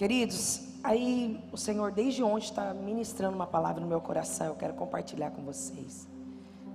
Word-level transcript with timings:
Queridos, 0.00 0.62
aí 0.82 1.38
o 1.52 1.58
Senhor 1.58 1.92
desde 1.92 2.22
ontem 2.22 2.46
está 2.46 2.72
ministrando 2.72 3.36
uma 3.36 3.46
palavra 3.46 3.82
no 3.82 3.86
meu 3.86 4.00
coração, 4.00 4.46
eu 4.46 4.54
quero 4.54 4.72
compartilhar 4.72 5.30
com 5.30 5.42
vocês. 5.42 6.08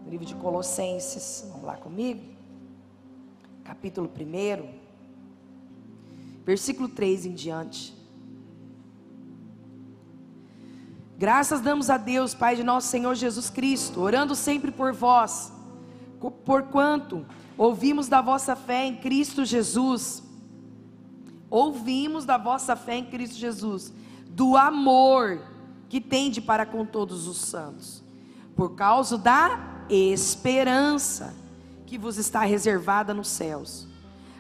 No 0.04 0.12
livro 0.12 0.28
de 0.28 0.36
Colossenses, 0.36 1.44
vamos 1.48 1.66
lá 1.66 1.76
comigo? 1.76 2.22
Capítulo 3.64 4.08
1, 4.08 4.70
versículo 6.46 6.88
3 6.88 7.26
em 7.26 7.34
diante. 7.34 7.96
Graças 11.18 11.62
damos 11.62 11.90
a 11.90 11.98
Deus, 11.98 12.36
Pai 12.36 12.56
de 12.56 12.64
nosso 12.64 12.90
Senhor 12.90 13.16
Jesus 13.16 13.50
Cristo, 13.50 14.02
orando 14.02 14.36
sempre 14.36 14.70
por 14.70 14.94
vós, 14.94 15.52
porquanto 16.46 17.26
ouvimos 17.58 18.08
da 18.08 18.22
vossa 18.22 18.56
fé 18.56 18.86
em 18.86 18.96
Cristo 18.98 19.44
Jesus. 19.44 20.25
Ouvimos 21.56 22.26
da 22.26 22.38
vossa 22.38 22.76
fé 22.76 22.98
em 22.98 23.06
Cristo 23.06 23.38
Jesus, 23.38 23.94
do 24.28 24.58
amor 24.58 25.40
que 25.88 26.02
tende 26.02 26.42
para 26.42 26.66
com 26.66 26.86
todos 26.86 27.30
os 27.30 27.38
santos, 27.38 28.04
por 28.58 28.76
causa 28.76 29.18
da 29.18 29.86
esperança 29.90 31.34
que 31.86 31.98
vos 31.98 32.18
está 32.18 32.42
reservada 32.42 33.14
nos 33.14 33.30
céus, 33.30 33.88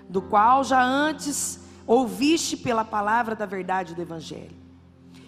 do 0.10 0.22
qual 0.22 0.62
já 0.66 0.84
antes 0.84 1.62
ouviste 1.88 2.58
pela 2.58 2.84
palavra 2.84 3.34
da 3.34 3.46
verdade 3.46 3.96
do 3.96 4.02
Evangelho 4.02 4.66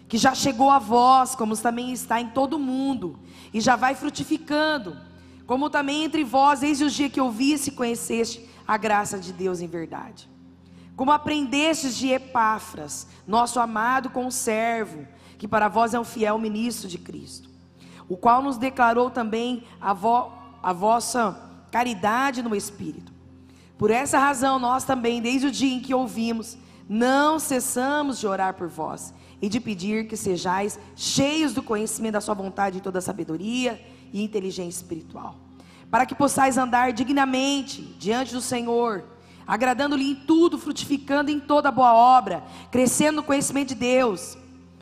que 0.09 0.17
já 0.17 0.35
chegou 0.35 0.69
a 0.69 0.79
vós, 0.79 1.35
como 1.35 1.55
também 1.55 1.93
está 1.93 2.19
em 2.19 2.29
todo 2.29 2.55
o 2.55 2.59
mundo, 2.59 3.17
e 3.53 3.61
já 3.61 3.77
vai 3.77 3.95
frutificando, 3.95 4.97
como 5.45 5.69
também 5.69 6.03
entre 6.03 6.25
vós, 6.25 6.59
desde 6.59 6.83
o 6.83 6.89
dia 6.89 7.09
que 7.09 7.19
ouviste 7.19 7.69
e 7.69 7.73
conheceste 7.73 8.45
a 8.67 8.75
graça 8.75 9.17
de 9.17 9.31
Deus 9.31 9.61
em 9.61 9.67
verdade. 9.67 10.29
Como 10.97 11.11
aprendestes 11.11 11.95
de 11.95 12.07
Epáfras, 12.07 13.05
nosso 13.27 13.59
amado 13.59 14.09
conservo, 14.09 15.07
que 15.37 15.47
para 15.47 15.67
vós 15.67 15.93
é 15.93 15.99
um 15.99 16.03
fiel 16.03 16.39
ministro 16.39 16.87
de 16.87 16.97
Cristo, 16.97 17.47
o 18.09 18.17
qual 18.17 18.41
nos 18.41 18.57
declarou 18.57 19.11
também 19.11 19.63
a, 19.79 19.93
vo, 19.93 20.31
a 20.61 20.73
vossa 20.73 21.39
caridade 21.69 22.41
no 22.41 22.55
Espírito. 22.55 23.13
Por 23.77 23.91
essa 23.91 24.17
razão, 24.17 24.57
nós 24.57 24.85
também, 24.85 25.21
desde 25.21 25.45
o 25.45 25.51
dia 25.51 25.71
em 25.71 25.79
que 25.79 25.93
ouvimos, 25.93 26.57
não 26.89 27.37
cessamos 27.37 28.17
de 28.17 28.25
orar 28.25 28.55
por 28.55 28.67
vós 28.67 29.13
e 29.39 29.47
de 29.47 29.59
pedir 29.59 30.07
que 30.07 30.17
sejais 30.17 30.79
cheios 30.95 31.53
do 31.53 31.61
conhecimento 31.61 32.13
da 32.13 32.21
Sua 32.21 32.33
vontade 32.33 32.79
e 32.79 32.81
toda 32.81 33.01
sabedoria 33.01 33.79
e 34.11 34.23
inteligência 34.23 34.79
espiritual, 34.79 35.35
para 35.91 36.07
que 36.07 36.15
possais 36.15 36.57
andar 36.57 36.91
dignamente 36.91 37.83
diante 37.99 38.33
do 38.33 38.41
Senhor, 38.41 39.03
agradando-lhe 39.47 40.11
em 40.11 40.15
tudo, 40.15 40.57
frutificando 40.57 41.31
em 41.31 41.39
toda 41.39 41.71
boa 41.71 41.93
obra, 41.93 42.43
crescendo 42.69 43.17
no 43.17 43.23
conhecimento 43.23 43.69
de 43.69 43.75
Deus, 43.75 44.37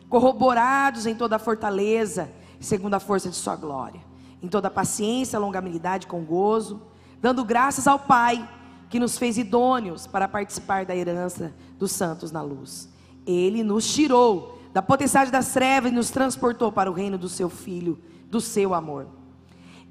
corroborados 0.09 1.05
em 1.05 1.13
toda 1.13 1.35
a 1.35 1.39
fortaleza, 1.39 2.31
segundo 2.59 2.95
a 2.95 2.99
força 2.99 3.29
de 3.29 3.35
Sua 3.35 3.55
glória, 3.55 4.01
em 4.41 4.47
toda 4.47 4.71
paciência, 4.71 5.37
longanimidade 5.37 6.07
com 6.07 6.23
gozo, 6.23 6.81
dando 7.21 7.45
graças 7.45 7.87
ao 7.87 7.99
Pai 7.99 8.49
que 8.89 8.99
nos 8.99 9.17
fez 9.17 9.37
idôneos 9.37 10.07
para 10.07 10.27
participar 10.27 10.85
da 10.85 10.95
herança 10.95 11.53
dos 11.77 11.91
santos 11.91 12.31
na 12.31 12.41
luz. 12.41 12.89
Ele 13.25 13.63
nos 13.63 13.93
tirou 13.93 14.59
da 14.73 14.81
potestade 14.81 15.31
das 15.31 15.53
trevas 15.53 15.91
e 15.91 15.95
nos 15.95 16.09
transportou 16.09 16.71
para 16.71 16.89
o 16.89 16.93
reino 16.93 17.17
do 17.17 17.29
seu 17.29 17.49
Filho, 17.49 17.99
do 18.29 18.41
seu 18.41 18.73
amor, 18.73 19.07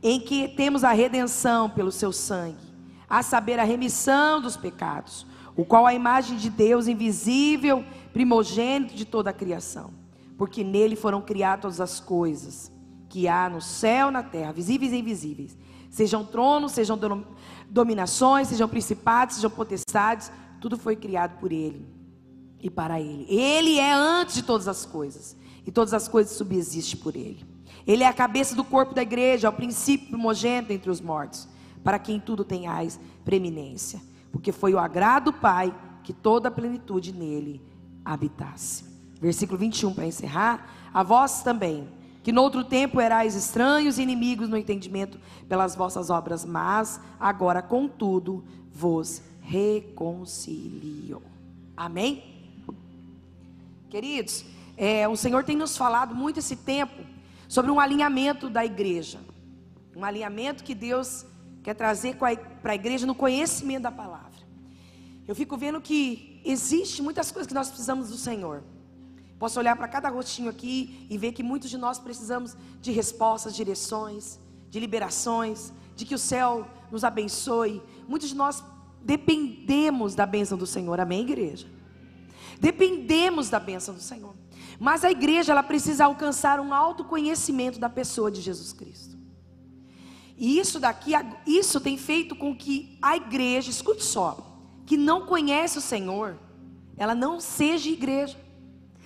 em 0.02 0.20
que 0.20 0.48
temos 0.48 0.84
a 0.84 0.92
redenção 0.92 1.70
pelo 1.70 1.90
seu 1.90 2.12
sangue, 2.12 2.73
a 3.08 3.22
saber, 3.22 3.58
a 3.58 3.64
remissão 3.64 4.40
dos 4.40 4.56
pecados, 4.56 5.26
o 5.56 5.64
qual 5.64 5.86
a 5.86 5.94
imagem 5.94 6.36
de 6.36 6.50
Deus 6.50 6.86
invisível, 6.86 7.84
primogênito 8.12 8.94
de 8.94 9.04
toda 9.04 9.30
a 9.30 9.32
criação, 9.32 9.90
porque 10.36 10.64
nele 10.64 10.96
foram 10.96 11.20
criadas 11.20 11.80
as 11.80 12.00
coisas 12.00 12.72
que 13.08 13.28
há 13.28 13.48
no 13.48 13.60
céu 13.60 14.08
e 14.08 14.12
na 14.12 14.22
terra, 14.22 14.52
visíveis 14.52 14.92
e 14.92 14.96
invisíveis, 14.96 15.56
sejam 15.90 16.24
tronos, 16.24 16.72
sejam 16.72 16.98
dominações, 17.68 18.48
sejam 18.48 18.68
principados, 18.68 19.36
sejam 19.36 19.50
potestades, 19.50 20.32
tudo 20.60 20.76
foi 20.76 20.96
criado 20.96 21.38
por 21.38 21.52
ele 21.52 21.94
e 22.64 22.70
para 22.70 22.98
Ele. 22.98 23.26
Ele 23.28 23.78
é 23.78 23.92
antes 23.92 24.36
de 24.36 24.42
todas 24.42 24.66
as 24.66 24.86
coisas, 24.86 25.36
e 25.66 25.70
todas 25.70 25.92
as 25.92 26.08
coisas 26.08 26.34
subsistem 26.34 26.98
por 26.98 27.14
Ele. 27.14 27.44
Ele 27.86 28.02
é 28.02 28.08
a 28.08 28.12
cabeça 28.12 28.56
do 28.56 28.64
corpo 28.64 28.94
da 28.94 29.02
igreja, 29.02 29.46
é 29.46 29.50
o 29.50 29.52
princípio 29.52 30.08
primogênito 30.08 30.72
entre 30.72 30.90
os 30.90 30.98
mortos, 30.98 31.46
para 31.84 31.98
quem 31.98 32.18
tudo 32.18 32.42
tenhais 32.42 32.98
preeminência, 33.24 34.00
porque 34.32 34.50
foi 34.50 34.74
o 34.74 34.78
agrado 34.78 35.26
do 35.26 35.32
Pai 35.34 35.72
que 36.02 36.12
toda 36.12 36.48
a 36.48 36.50
plenitude 36.50 37.12
nele 37.12 37.62
habitasse. 38.04 38.84
Versículo 39.20 39.58
21 39.58 39.94
para 39.94 40.06
encerrar. 40.06 40.90
A 40.92 41.02
vós 41.02 41.42
também, 41.42 41.88
que 42.22 42.32
no 42.32 42.42
outro 42.42 42.64
tempo 42.64 43.00
erais 43.00 43.34
estranhos 43.34 43.98
e 43.98 44.02
inimigos 44.02 44.48
no 44.48 44.56
entendimento 44.56 45.18
pelas 45.48 45.74
vossas 45.76 46.10
obras, 46.10 46.44
mas 46.44 47.00
agora, 47.20 47.62
contudo, 47.62 48.44
vos 48.72 49.22
reconcilio. 49.40 51.22
Amém? 51.76 52.22
Queridos, 53.90 54.44
é, 54.76 55.06
o 55.06 55.16
Senhor 55.16 55.44
tem 55.44 55.56
nos 55.56 55.76
falado 55.76 56.14
muito 56.14 56.38
esse 56.38 56.56
tempo 56.56 57.02
sobre 57.46 57.70
um 57.70 57.78
alinhamento 57.78 58.48
da 58.50 58.64
igreja. 58.64 59.20
Um 59.94 60.04
alinhamento 60.04 60.64
que 60.64 60.74
Deus 60.74 61.24
quer 61.64 61.74
trazer 61.74 62.16
para 62.16 62.72
a 62.72 62.74
igreja 62.74 63.06
no 63.06 63.14
conhecimento 63.14 63.84
da 63.84 63.90
palavra. 63.90 64.44
Eu 65.26 65.34
fico 65.34 65.56
vendo 65.56 65.80
que 65.80 66.42
existe 66.44 67.00
muitas 67.00 67.32
coisas 67.32 67.48
que 67.48 67.54
nós 67.54 67.68
precisamos 67.68 68.10
do 68.10 68.18
Senhor. 68.18 68.62
Posso 69.38 69.58
olhar 69.58 69.74
para 69.74 69.88
cada 69.88 70.10
rostinho 70.10 70.50
aqui 70.50 71.06
e 71.08 71.16
ver 71.16 71.32
que 71.32 71.42
muitos 71.42 71.70
de 71.70 71.78
nós 71.78 71.98
precisamos 71.98 72.54
de 72.82 72.92
respostas, 72.92 73.56
direções, 73.56 74.38
de 74.68 74.78
liberações, 74.78 75.72
de 75.96 76.04
que 76.04 76.14
o 76.14 76.18
céu 76.18 76.68
nos 76.90 77.02
abençoe. 77.02 77.82
Muitos 78.06 78.28
de 78.28 78.34
nós 78.34 78.62
dependemos 79.02 80.14
da 80.14 80.26
bênção 80.26 80.58
do 80.58 80.66
Senhor. 80.66 81.00
Amém, 81.00 81.22
igreja? 81.22 81.66
Dependemos 82.60 83.48
da 83.48 83.58
bênção 83.58 83.94
do 83.94 84.02
Senhor. 84.02 84.34
Mas 84.78 85.02
a 85.02 85.10
igreja 85.10 85.52
ela 85.52 85.62
precisa 85.62 86.04
alcançar 86.04 86.60
um 86.60 86.74
autoconhecimento 86.74 87.78
da 87.78 87.88
pessoa 87.88 88.30
de 88.30 88.42
Jesus 88.42 88.72
Cristo. 88.74 89.13
E 90.36 90.58
isso 90.58 90.80
daqui, 90.80 91.12
isso 91.46 91.80
tem 91.80 91.96
feito 91.96 92.34
com 92.34 92.54
que 92.54 92.98
a 93.00 93.16
igreja, 93.16 93.70
escute 93.70 94.04
só, 94.04 94.36
que 94.84 94.96
não 94.96 95.26
conhece 95.26 95.78
o 95.78 95.80
Senhor, 95.80 96.36
ela 96.96 97.14
não 97.14 97.40
seja 97.40 97.88
igreja, 97.88 98.36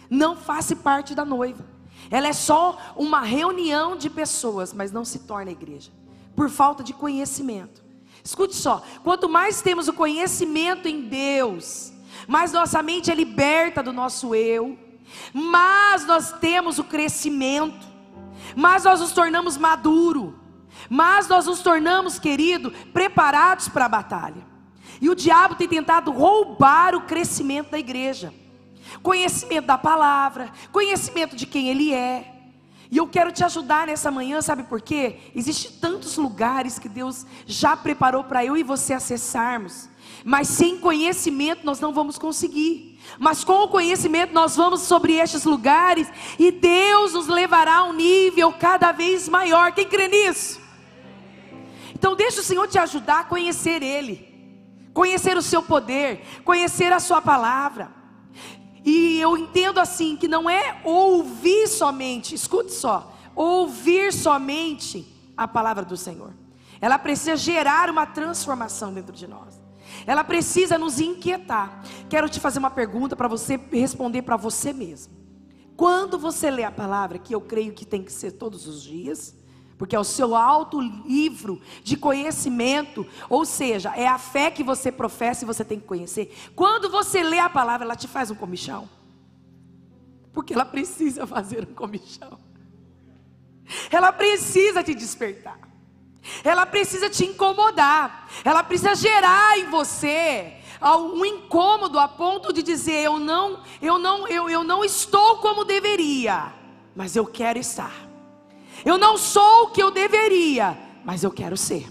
não 0.08 0.36
faça 0.36 0.74
parte 0.74 1.14
da 1.14 1.24
noiva. 1.24 1.64
Ela 2.10 2.28
é 2.28 2.32
só 2.32 2.78
uma 2.96 3.20
reunião 3.20 3.96
de 3.96 4.08
pessoas, 4.08 4.72
mas 4.72 4.90
não 4.90 5.04
se 5.04 5.20
torna 5.20 5.50
igreja, 5.50 5.90
por 6.34 6.48
falta 6.48 6.82
de 6.82 6.92
conhecimento. 6.92 7.84
Escute 8.24 8.54
só, 8.56 8.82
quanto 9.04 9.28
mais 9.28 9.60
temos 9.60 9.88
o 9.88 9.92
conhecimento 9.92 10.88
em 10.88 11.02
Deus, 11.02 11.92
mas 12.26 12.52
nossa 12.52 12.82
mente 12.82 13.10
é 13.10 13.14
liberta 13.14 13.82
do 13.82 13.92
nosso 13.92 14.34
eu, 14.34 14.78
mas 15.32 16.06
nós 16.06 16.32
temos 16.32 16.78
o 16.78 16.84
crescimento, 16.84 17.86
mas 18.56 18.84
nós 18.84 19.00
nos 19.00 19.12
tornamos 19.12 19.56
maduro, 19.56 20.38
mas 20.88 21.28
nós 21.28 21.46
nos 21.46 21.60
tornamos, 21.60 22.18
querido, 22.18 22.70
preparados 22.92 23.68
para 23.68 23.86
a 23.86 23.88
batalha. 23.88 24.46
E 25.00 25.08
o 25.08 25.14
diabo 25.14 25.54
tem 25.54 25.68
tentado 25.68 26.10
roubar 26.10 26.94
o 26.94 27.02
crescimento 27.02 27.70
da 27.70 27.78
igreja. 27.78 28.32
Conhecimento 29.02 29.66
da 29.66 29.78
palavra, 29.78 30.50
conhecimento 30.72 31.36
de 31.36 31.46
quem 31.46 31.68
ele 31.68 31.92
é. 31.92 32.34
E 32.90 32.96
eu 32.96 33.06
quero 33.06 33.30
te 33.30 33.44
ajudar 33.44 33.86
nessa 33.86 34.10
manhã, 34.10 34.40
sabe 34.40 34.62
por 34.62 34.80
quê? 34.80 35.18
Existem 35.34 35.72
tantos 35.72 36.16
lugares 36.16 36.78
que 36.78 36.88
Deus 36.88 37.26
já 37.46 37.76
preparou 37.76 38.24
para 38.24 38.44
eu 38.44 38.56
e 38.56 38.62
você 38.62 38.94
acessarmos. 38.94 39.90
Mas 40.24 40.48
sem 40.48 40.78
conhecimento 40.78 41.66
nós 41.66 41.80
não 41.80 41.92
vamos 41.92 42.18
conseguir. 42.18 42.98
Mas 43.18 43.44
com 43.44 43.64
o 43.64 43.68
conhecimento 43.68 44.32
nós 44.32 44.56
vamos 44.56 44.82
sobre 44.82 45.14
estes 45.14 45.44
lugares 45.44 46.08
e 46.38 46.50
Deus 46.50 47.12
nos 47.12 47.28
levará 47.28 47.76
a 47.76 47.84
um 47.84 47.92
nível 47.92 48.52
cada 48.52 48.90
vez 48.90 49.28
maior. 49.28 49.72
Quem 49.72 49.86
crê 49.86 50.08
nisso? 50.08 50.67
Então 51.98 52.14
deixa 52.14 52.40
o 52.40 52.44
Senhor 52.44 52.66
te 52.68 52.78
ajudar 52.78 53.20
a 53.20 53.24
conhecer 53.24 53.82
Ele, 53.82 54.26
conhecer 54.94 55.36
o 55.36 55.42
seu 55.42 55.62
poder, 55.62 56.22
conhecer 56.44 56.92
a 56.92 57.00
sua 57.00 57.20
palavra. 57.20 57.90
E 58.84 59.20
eu 59.20 59.36
entendo 59.36 59.78
assim 59.78 60.16
que 60.16 60.28
não 60.28 60.48
é 60.48 60.80
ouvir 60.84 61.66
somente, 61.66 62.34
escute 62.34 62.72
só, 62.72 63.14
ouvir 63.34 64.12
somente 64.12 65.06
a 65.36 65.46
palavra 65.46 65.84
do 65.84 65.96
Senhor. 65.96 66.32
Ela 66.80 66.98
precisa 66.98 67.36
gerar 67.36 67.90
uma 67.90 68.06
transformação 68.06 68.94
dentro 68.94 69.14
de 69.14 69.26
nós 69.26 69.68
ela 70.06 70.24
precisa 70.24 70.78
nos 70.78 71.00
inquietar. 71.00 71.82
Quero 72.08 72.28
te 72.28 72.40
fazer 72.40 72.58
uma 72.58 72.70
pergunta 72.70 73.16
para 73.16 73.28
você 73.28 73.60
responder 73.70 74.22
para 74.22 74.36
você 74.36 74.72
mesmo. 74.72 75.12
Quando 75.76 76.18
você 76.18 76.50
lê 76.50 76.64
a 76.64 76.70
palavra, 76.70 77.18
que 77.18 77.34
eu 77.34 77.40
creio 77.40 77.72
que 77.72 77.86
tem 77.86 78.02
que 78.02 78.12
ser 78.12 78.32
todos 78.32 78.66
os 78.66 78.82
dias, 78.82 79.36
porque 79.78 79.94
é 79.94 80.00
o 80.00 80.04
seu 80.04 80.34
alto 80.34 80.80
livro 80.80 81.62
de 81.84 81.96
conhecimento, 81.96 83.06
ou 83.30 83.44
seja, 83.44 83.94
é 83.94 84.08
a 84.08 84.18
fé 84.18 84.50
que 84.50 84.64
você 84.64 84.90
professa 84.90 85.44
e 85.44 85.46
você 85.46 85.64
tem 85.64 85.78
que 85.78 85.86
conhecer. 85.86 86.36
Quando 86.56 86.90
você 86.90 87.22
lê 87.22 87.38
a 87.38 87.48
palavra, 87.48 87.84
ela 87.84 87.94
te 87.94 88.08
faz 88.08 88.28
um 88.28 88.34
comichão. 88.34 88.90
Porque 90.32 90.52
ela 90.52 90.64
precisa 90.64 91.26
fazer 91.26 91.62
um 91.62 91.74
comichão. 91.74 92.38
Ela 93.90 94.10
precisa 94.10 94.82
te 94.82 94.94
despertar. 94.94 95.60
Ela 96.42 96.66
precisa 96.66 97.08
te 97.08 97.24
incomodar. 97.24 98.28
Ela 98.44 98.64
precisa 98.64 98.96
gerar 98.96 99.58
em 99.58 99.70
você 99.70 100.54
um 100.82 101.24
incômodo 101.24 101.98
a 101.98 102.08
ponto 102.08 102.52
de 102.52 102.62
dizer 102.62 103.04
eu 103.04 103.18
não, 103.18 103.62
eu 103.80 103.98
não, 103.98 104.26
eu, 104.28 104.48
eu 104.48 104.64
não 104.64 104.84
estou 104.84 105.38
como 105.38 105.64
deveria, 105.64 106.52
mas 106.94 107.16
eu 107.16 107.26
quero 107.26 107.58
estar. 107.58 108.07
Eu 108.84 108.98
não 108.98 109.16
sou 109.16 109.64
o 109.64 109.70
que 109.70 109.82
eu 109.82 109.90
deveria, 109.90 110.76
mas 111.04 111.22
eu 111.22 111.30
quero 111.30 111.56
ser. 111.56 111.86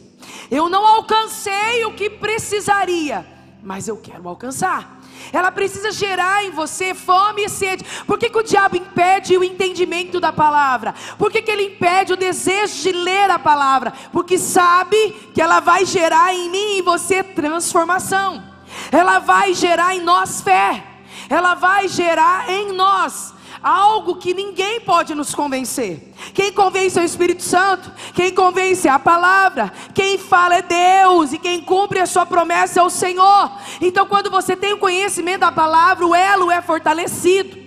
Eu 0.50 0.70
não 0.70 0.86
alcancei 0.86 1.86
o 1.86 1.94
que 1.94 2.10
precisaria, 2.10 3.26
mas 3.62 3.88
eu 3.88 3.98
quero 3.98 4.28
alcançar. 4.28 4.98
Ela 5.34 5.52
precisa 5.52 5.92
gerar 5.92 6.46
em 6.46 6.52
você 6.52 6.94
fome 6.94 7.44
e 7.44 7.50
sede. 7.50 7.84
Por 8.06 8.18
que, 8.18 8.30
que 8.30 8.38
o 8.38 8.44
diabo 8.44 8.78
impede 8.78 9.38
o 9.38 9.44
entendimento 9.44 10.20
da 10.20 10.32
palavra? 10.32 10.94
Por 11.18 11.32
que, 11.32 11.42
que 11.42 11.52
ele 11.52 11.64
impede 11.64 12.14
o 12.14 12.18
desejo 12.18 12.82
de 12.82 12.92
ler 12.92 13.30
a 13.30 13.40
palavra? 13.40 13.94
Porque 14.12 14.38
sabe 14.38 15.12
que 15.34 15.42
ela 15.42 15.60
vai 15.60 15.86
gerar 15.86 16.34
em 16.34 16.50
mim 16.50 16.76
e 16.76 16.80
em 16.80 16.82
você 16.82 17.24
transformação. 17.24 18.44
Ela 18.92 19.20
vai 19.20 19.54
gerar 19.54 19.96
em 19.96 20.02
nós 20.02 20.42
fé. 20.42 20.84
Ela 21.30 21.56
vai 21.56 21.88
gerar 21.88 22.50
em 22.50 22.72
nós 22.72 23.34
algo 23.62 24.16
que 24.16 24.34
ninguém 24.34 24.80
pode 24.82 25.14
nos 25.16 25.34
convencer. 25.34 26.14
Quem 26.34 26.52
convence 26.52 26.98
é 26.98 27.02
o 27.02 27.06
Espírito 27.06 27.44
Santo, 27.44 27.92
quem 28.14 28.34
convence 28.34 28.88
é 28.88 28.92
a 28.92 29.00
palavra, 29.00 29.72
quem 29.94 30.18
fala 30.18 30.56
é 30.56 30.62
Deus 30.62 31.34
e 31.34 31.38
quem 31.38 31.62
cumpre 31.62 32.00
a 32.00 32.06
sua 32.06 32.26
promessa 32.26 32.80
é 32.80 32.84
o 32.84 32.90
Senhor. 32.90 33.52
Então, 33.82 34.06
quando 34.06 34.30
você 34.30 34.56
tem 34.56 34.74
o 34.74 34.80
conhecimento 34.80 35.42
da 35.42 35.52
palavra, 35.52 36.06
o 36.06 36.16
elo 36.16 36.52
é 36.52 36.62
fortalecido. 36.62 37.58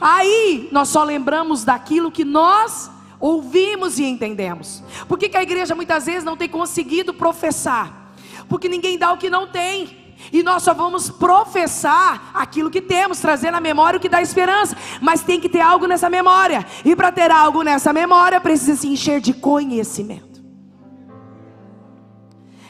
Aí 0.00 0.68
nós 0.70 0.88
só 0.88 1.02
lembramos 1.02 1.64
daquilo 1.64 2.10
que 2.10 2.24
nós 2.24 2.90
ouvimos 3.20 3.98
e 3.98 4.04
entendemos. 4.04 4.82
Por 5.08 5.18
que, 5.18 5.28
que 5.28 5.36
a 5.36 5.42
igreja 5.42 5.74
muitas 5.74 6.06
vezes 6.06 6.24
não 6.24 6.36
tem 6.36 6.48
conseguido 6.48 7.12
professar? 7.12 8.12
Porque 8.48 8.68
ninguém 8.68 8.96
dá 8.96 9.12
o 9.12 9.18
que 9.18 9.28
não 9.28 9.46
tem. 9.46 10.07
E 10.32 10.42
nós 10.42 10.62
só 10.62 10.74
vamos 10.74 11.08
professar 11.08 12.30
aquilo 12.34 12.70
que 12.70 12.80
temos, 12.80 13.20
trazer 13.20 13.50
na 13.50 13.60
memória 13.60 13.96
o 13.96 14.00
que 14.00 14.08
dá 14.08 14.20
esperança. 14.20 14.76
Mas 15.00 15.22
tem 15.22 15.40
que 15.40 15.48
ter 15.48 15.60
algo 15.60 15.86
nessa 15.86 16.10
memória. 16.10 16.66
E 16.84 16.94
para 16.94 17.12
ter 17.12 17.30
algo 17.30 17.62
nessa 17.62 17.92
memória, 17.92 18.40
precisa 18.40 18.76
se 18.76 18.88
encher 18.88 19.20
de 19.20 19.32
conhecimento. 19.32 20.42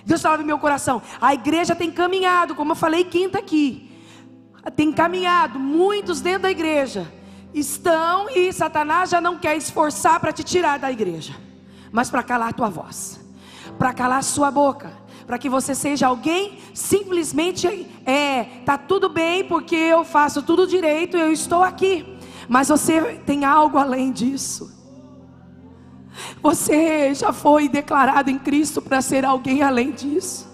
Deus 0.04 0.22
falava 0.22 0.42
em 0.42 0.46
meu 0.46 0.58
coração. 0.58 1.02
A 1.20 1.34
igreja 1.34 1.74
tem 1.74 1.90
caminhado, 1.90 2.54
como 2.54 2.72
eu 2.72 2.76
falei 2.76 3.04
quinta 3.04 3.38
aqui. 3.38 3.90
Tem 4.74 4.92
caminhado, 4.92 5.58
muitos 5.58 6.20
dentro 6.20 6.42
da 6.42 6.50
igreja 6.50 7.12
estão 7.54 8.28
e 8.30 8.52
Satanás 8.52 9.10
já 9.10 9.20
não 9.20 9.38
quer 9.38 9.56
esforçar 9.56 10.20
para 10.20 10.32
te 10.32 10.44
tirar 10.44 10.78
da 10.78 10.92
igreja, 10.92 11.34
mas 11.90 12.10
para 12.10 12.22
calar 12.22 12.50
a 12.50 12.52
tua 12.52 12.68
voz, 12.68 13.18
para 13.78 13.92
calar 13.94 14.18
a 14.18 14.22
sua 14.22 14.50
boca 14.50 14.92
para 15.28 15.36
que 15.36 15.50
você 15.50 15.74
seja 15.74 16.06
alguém 16.06 16.56
simplesmente 16.72 17.86
é, 18.06 18.44
tá 18.64 18.78
tudo 18.78 19.10
bem 19.10 19.44
porque 19.44 19.76
eu 19.76 20.02
faço 20.02 20.42
tudo 20.42 20.66
direito, 20.66 21.18
eu 21.18 21.30
estou 21.30 21.62
aqui. 21.62 22.16
Mas 22.48 22.68
você 22.68 23.20
tem 23.26 23.44
algo 23.44 23.76
além 23.76 24.10
disso. 24.10 24.74
Você 26.42 27.12
já 27.14 27.30
foi 27.30 27.68
declarado 27.68 28.30
em 28.30 28.38
Cristo 28.38 28.80
para 28.80 29.02
ser 29.02 29.22
alguém 29.22 29.62
além 29.62 29.90
disso. 29.90 30.48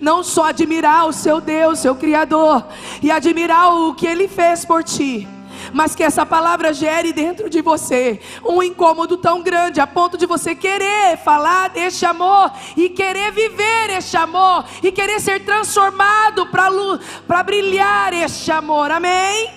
Não 0.00 0.22
só 0.22 0.50
admirar 0.50 1.08
o 1.08 1.12
seu 1.12 1.40
Deus, 1.40 1.80
seu 1.80 1.96
Criador, 1.96 2.64
e 3.02 3.10
admirar 3.10 3.74
o 3.74 3.92
que 3.92 4.06
Ele 4.06 4.28
fez 4.28 4.64
por 4.64 4.84
ti, 4.84 5.26
mas 5.74 5.92
que 5.92 6.04
essa 6.04 6.24
palavra 6.24 6.72
gere 6.72 7.12
dentro 7.12 7.50
de 7.50 7.60
você 7.60 8.20
um 8.44 8.62
incômodo 8.62 9.16
tão 9.16 9.42
grande 9.42 9.80
a 9.80 9.86
ponto 9.88 10.16
de 10.16 10.24
você 10.24 10.54
querer 10.54 11.16
falar 11.18 11.68
deste 11.70 12.06
amor 12.06 12.52
e 12.76 12.88
querer 12.88 13.32
viver 13.32 13.90
este 13.90 14.16
amor 14.16 14.64
e 14.80 14.92
querer 14.92 15.20
ser 15.20 15.44
transformado 15.44 16.46
para 16.46 17.42
brilhar 17.42 18.12
este 18.12 18.52
amor. 18.52 18.92
Amém? 18.92 19.50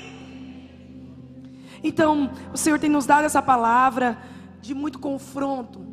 Então, 1.83 2.31
o 2.51 2.57
Senhor 2.57 2.79
tem 2.79 2.89
nos 2.89 3.05
dado 3.05 3.25
essa 3.25 3.41
palavra 3.41 4.17
de 4.59 4.73
muito 4.73 4.97
confronto. 4.97 5.85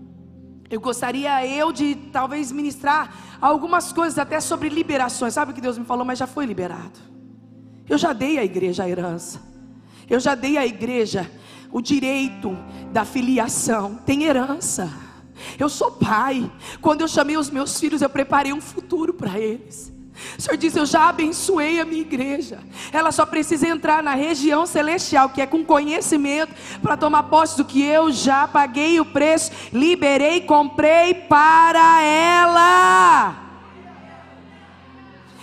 Eu 0.71 0.81
gostaria 0.81 1.47
eu 1.47 1.71
de 1.71 1.97
talvez 2.11 2.51
ministrar 2.51 3.15
algumas 3.43 3.93
coisas 3.93 4.19
até 4.19 4.41
sobre 4.41 4.71
liberações. 4.71 5.35
Sabe 5.35 5.53
o 5.53 5.55
que 5.55 5.61
Deus 5.61 5.77
me 5.77 5.85
falou, 5.85 6.03
mas 6.03 6.19
já 6.19 6.27
foi 6.27 6.47
liberado. 6.47 6.99
Eu 7.87 7.99
já 7.99 8.15
dei 8.15 8.39
à 8.39 8.45
igreja 8.45 8.85
a 8.85 8.89
herança. 8.89 9.54
Eu 10.09 10.21
já 10.21 10.35
dei 10.35 10.57
à 10.57 10.67
igreja 10.67 11.31
o 11.73 11.81
direito 11.81 12.57
da 12.93 13.05
filiação, 13.05 13.97
tem 14.07 14.25
herança. 14.25 14.93
Eu 15.59 15.69
sou 15.69 15.91
pai. 15.91 16.51
Quando 16.81 17.01
eu 17.01 17.09
chamei 17.09 17.37
os 17.37 17.51
meus 17.51 17.79
filhos, 17.81 18.01
eu 18.01 18.09
preparei 18.09 18.53
um 18.53 18.61
futuro 18.61 19.13
para 19.13 19.39
eles. 19.39 19.93
O 20.39 20.43
Senhor 20.43 20.57
disse: 20.57 20.79
Eu 20.79 20.87
já 20.87 21.09
abençoei 21.09 21.81
a 21.81 21.85
minha 21.85 22.01
igreja. 22.01 22.61
Ela 22.93 23.11
só 23.11 23.27
precisa 23.27 23.67
entrar 23.67 24.03
na 24.03 24.15
região 24.15 24.65
celestial, 24.65 25.29
que 25.29 25.43
é 25.43 25.47
com 25.47 25.65
conhecimento, 25.65 26.55
para 26.81 26.97
tomar 26.97 27.25
posse 27.25 27.57
do 27.57 27.65
que 27.65 27.83
eu 27.83 28.13
já 28.13 28.47
paguei 28.47 29.01
o 29.01 29.05
preço, 29.05 29.51
liberei, 29.73 30.43
comprei 30.43 31.15
para 31.15 32.03
ela. 32.03 33.45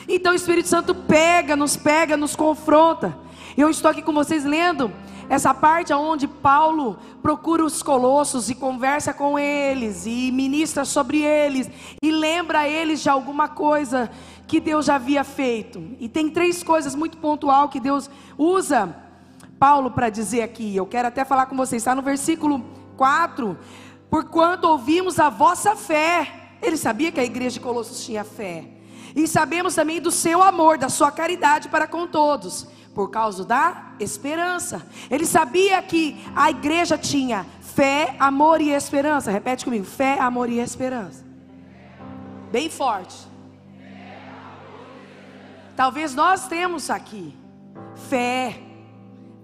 Então 0.07 0.33
o 0.33 0.35
Espírito 0.35 0.67
Santo 0.67 0.95
pega, 0.95 1.55
nos 1.55 1.75
pega, 1.75 2.17
nos 2.17 2.35
confronta. 2.35 3.17
Eu 3.57 3.69
estou 3.69 3.91
aqui 3.91 4.01
com 4.01 4.13
vocês 4.13 4.45
lendo 4.45 4.91
essa 5.27 5.53
parte 5.53 5.93
onde 5.93 6.27
Paulo 6.27 6.97
procura 7.21 7.65
os 7.65 7.83
colossos 7.83 8.49
e 8.49 8.55
conversa 8.55 9.13
com 9.13 9.37
eles 9.37 10.05
e 10.05 10.31
ministra 10.31 10.85
sobre 10.85 11.21
eles 11.21 11.69
e 12.01 12.11
lembra 12.11 12.67
eles 12.67 13.01
de 13.01 13.09
alguma 13.09 13.49
coisa 13.49 14.09
que 14.47 14.59
Deus 14.59 14.85
já 14.85 14.95
havia 14.95 15.23
feito. 15.23 15.95
E 15.99 16.07
tem 16.07 16.29
três 16.29 16.63
coisas 16.63 16.95
muito 16.95 17.17
pontual 17.17 17.69
que 17.69 17.79
Deus 17.79 18.09
usa 18.37 18.95
Paulo 19.59 19.91
para 19.91 20.09
dizer 20.09 20.41
aqui. 20.41 20.75
Eu 20.75 20.85
quero 20.85 21.07
até 21.07 21.25
falar 21.25 21.45
com 21.45 21.55
vocês, 21.55 21.81
está 21.81 21.93
no 21.93 22.01
versículo 22.01 22.65
4. 22.95 23.57
Porquanto 24.09 24.67
ouvimos 24.67 25.19
a 25.19 25.29
vossa 25.29 25.75
fé. 25.75 26.57
Ele 26.61 26.77
sabia 26.77 27.11
que 27.11 27.19
a 27.19 27.23
igreja 27.23 27.55
de 27.55 27.59
Colossos 27.59 28.03
tinha 28.03 28.23
fé. 28.23 28.80
E 29.15 29.27
sabemos 29.27 29.75
também 29.75 30.01
do 30.01 30.11
seu 30.11 30.41
amor, 30.41 30.77
da 30.77 30.89
sua 30.89 31.11
caridade 31.11 31.69
para 31.69 31.87
com 31.87 32.07
todos 32.07 32.67
por 32.93 33.09
causa 33.09 33.45
da 33.45 33.93
esperança. 33.99 34.85
Ele 35.09 35.25
sabia 35.25 35.81
que 35.81 36.23
a 36.35 36.49
igreja 36.49 36.97
tinha 36.97 37.45
fé, 37.61 38.15
amor 38.19 38.61
e 38.61 38.69
esperança. 38.69 39.31
Repete 39.31 39.65
comigo: 39.65 39.85
fé, 39.85 40.19
amor 40.19 40.49
e 40.49 40.59
esperança. 40.59 41.25
Bem 42.51 42.69
forte. 42.69 43.29
Talvez 45.75 46.13
nós 46.13 46.47
temos 46.47 46.89
aqui 46.89 47.35
fé, 48.09 48.59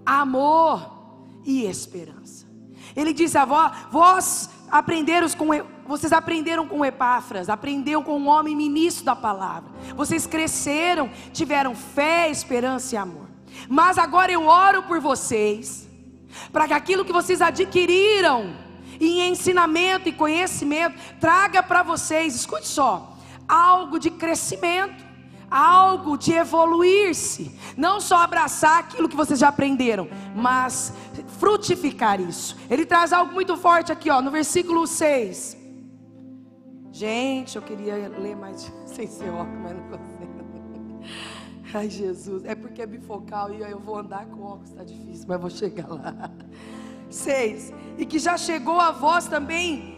amor 0.04 0.98
e 1.44 1.64
esperança. 1.64 2.46
Ele 2.94 3.12
disse 3.12 3.36
a 3.38 3.44
vós, 3.44 3.72
vós 3.90 4.50
aprenderam 4.70 5.28
com 5.30 5.48
vocês 5.88 6.12
aprenderam 6.12 6.68
com 6.68 6.84
Epáfras, 6.84 7.48
aprenderam 7.48 8.02
com 8.02 8.18
um 8.18 8.28
homem 8.28 8.54
ministro 8.54 9.06
da 9.06 9.16
palavra. 9.16 9.70
Vocês 9.96 10.26
cresceram, 10.26 11.10
tiveram 11.32 11.74
fé, 11.74 12.30
esperança 12.30 12.94
e 12.94 12.98
amor. 12.98 13.26
Mas 13.68 13.96
agora 13.96 14.30
eu 14.30 14.46
oro 14.46 14.82
por 14.82 15.00
vocês, 15.00 15.88
para 16.52 16.68
que 16.68 16.74
aquilo 16.74 17.06
que 17.06 17.12
vocês 17.12 17.40
adquiriram 17.40 18.54
em 19.00 19.30
ensinamento 19.30 20.08
e 20.08 20.12
conhecimento 20.12 20.98
traga 21.18 21.62
para 21.62 21.82
vocês, 21.82 22.34
escute 22.34 22.68
só, 22.68 23.16
algo 23.48 23.98
de 23.98 24.10
crescimento, 24.10 25.02
algo 25.50 26.18
de 26.18 26.32
evoluir-se, 26.32 27.58
não 27.76 27.98
só 28.00 28.18
abraçar 28.18 28.78
aquilo 28.78 29.08
que 29.08 29.16
vocês 29.16 29.38
já 29.38 29.48
aprenderam, 29.48 30.06
mas 30.36 30.92
frutificar 31.38 32.20
isso. 32.20 32.56
Ele 32.68 32.84
traz 32.84 33.12
algo 33.12 33.32
muito 33.32 33.56
forte 33.56 33.90
aqui, 33.90 34.10
ó, 34.10 34.20
no 34.20 34.30
versículo 34.30 34.86
6. 34.86 35.57
Gente, 36.98 37.54
eu 37.54 37.62
queria 37.62 37.94
ler 38.08 38.34
mais 38.34 38.72
sem 38.84 39.06
ser 39.06 39.30
óculos, 39.30 39.60
mas 39.62 39.76
não 39.76 39.84
consigo. 39.84 40.38
Ai, 41.72 41.88
Jesus, 41.88 42.44
é 42.44 42.56
porque 42.56 42.82
é 42.82 42.86
bifocal 42.86 43.54
e 43.54 43.60
eu 43.60 43.78
vou 43.78 43.98
andar 43.98 44.26
com 44.26 44.42
óculos, 44.42 44.70
está 44.70 44.82
difícil, 44.82 45.24
mas 45.28 45.40
vou 45.40 45.48
chegar 45.48 45.86
lá. 45.86 46.28
Seis, 47.08 47.72
e 47.96 48.04
que 48.04 48.18
já 48.18 48.36
chegou 48.36 48.80
a 48.80 48.90
vós 48.90 49.28
também, 49.28 49.96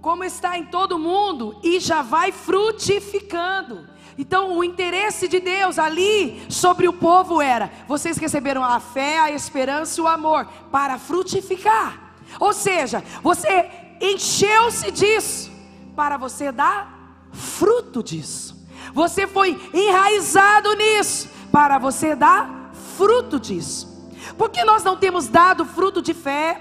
como 0.00 0.24
está 0.24 0.56
em 0.56 0.64
todo 0.64 0.98
mundo, 0.98 1.60
e 1.62 1.78
já 1.80 2.00
vai 2.00 2.32
frutificando. 2.32 3.86
Então, 4.16 4.56
o 4.56 4.64
interesse 4.64 5.28
de 5.28 5.38
Deus 5.38 5.78
ali 5.78 6.46
sobre 6.48 6.88
o 6.88 6.94
povo 6.94 7.42
era: 7.42 7.70
vocês 7.86 8.16
receberam 8.16 8.64
a 8.64 8.80
fé, 8.80 9.18
a 9.18 9.30
esperança 9.30 10.00
e 10.00 10.02
o 10.02 10.08
amor 10.08 10.46
para 10.72 10.98
frutificar. 10.98 12.14
Ou 12.40 12.54
seja, 12.54 13.04
você 13.22 13.68
encheu-se 14.00 14.90
disso 14.90 15.55
para 15.96 16.16
você 16.16 16.52
dar 16.52 17.26
fruto 17.32 18.02
disso. 18.02 18.54
Você 18.92 19.26
foi 19.26 19.58
enraizado 19.72 20.74
nisso 20.74 21.28
para 21.50 21.78
você 21.78 22.14
dar 22.14 22.70
fruto 22.96 23.40
disso. 23.40 24.12
Por 24.36 24.50
que 24.50 24.62
nós 24.64 24.84
não 24.84 24.96
temos 24.96 25.26
dado 25.26 25.64
fruto 25.64 26.02
de 26.02 26.12
fé? 26.12 26.60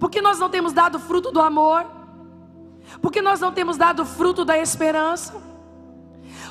Por 0.00 0.10
que 0.10 0.20
nós 0.20 0.38
não 0.38 0.48
temos 0.48 0.72
dado 0.72 0.98
fruto 0.98 1.30
do 1.30 1.40
amor? 1.40 1.84
Por 3.00 3.12
que 3.12 3.20
nós 3.20 3.40
não 3.40 3.52
temos 3.52 3.76
dado 3.76 4.04
fruto 4.04 4.44
da 4.44 4.58
esperança? 4.58 5.34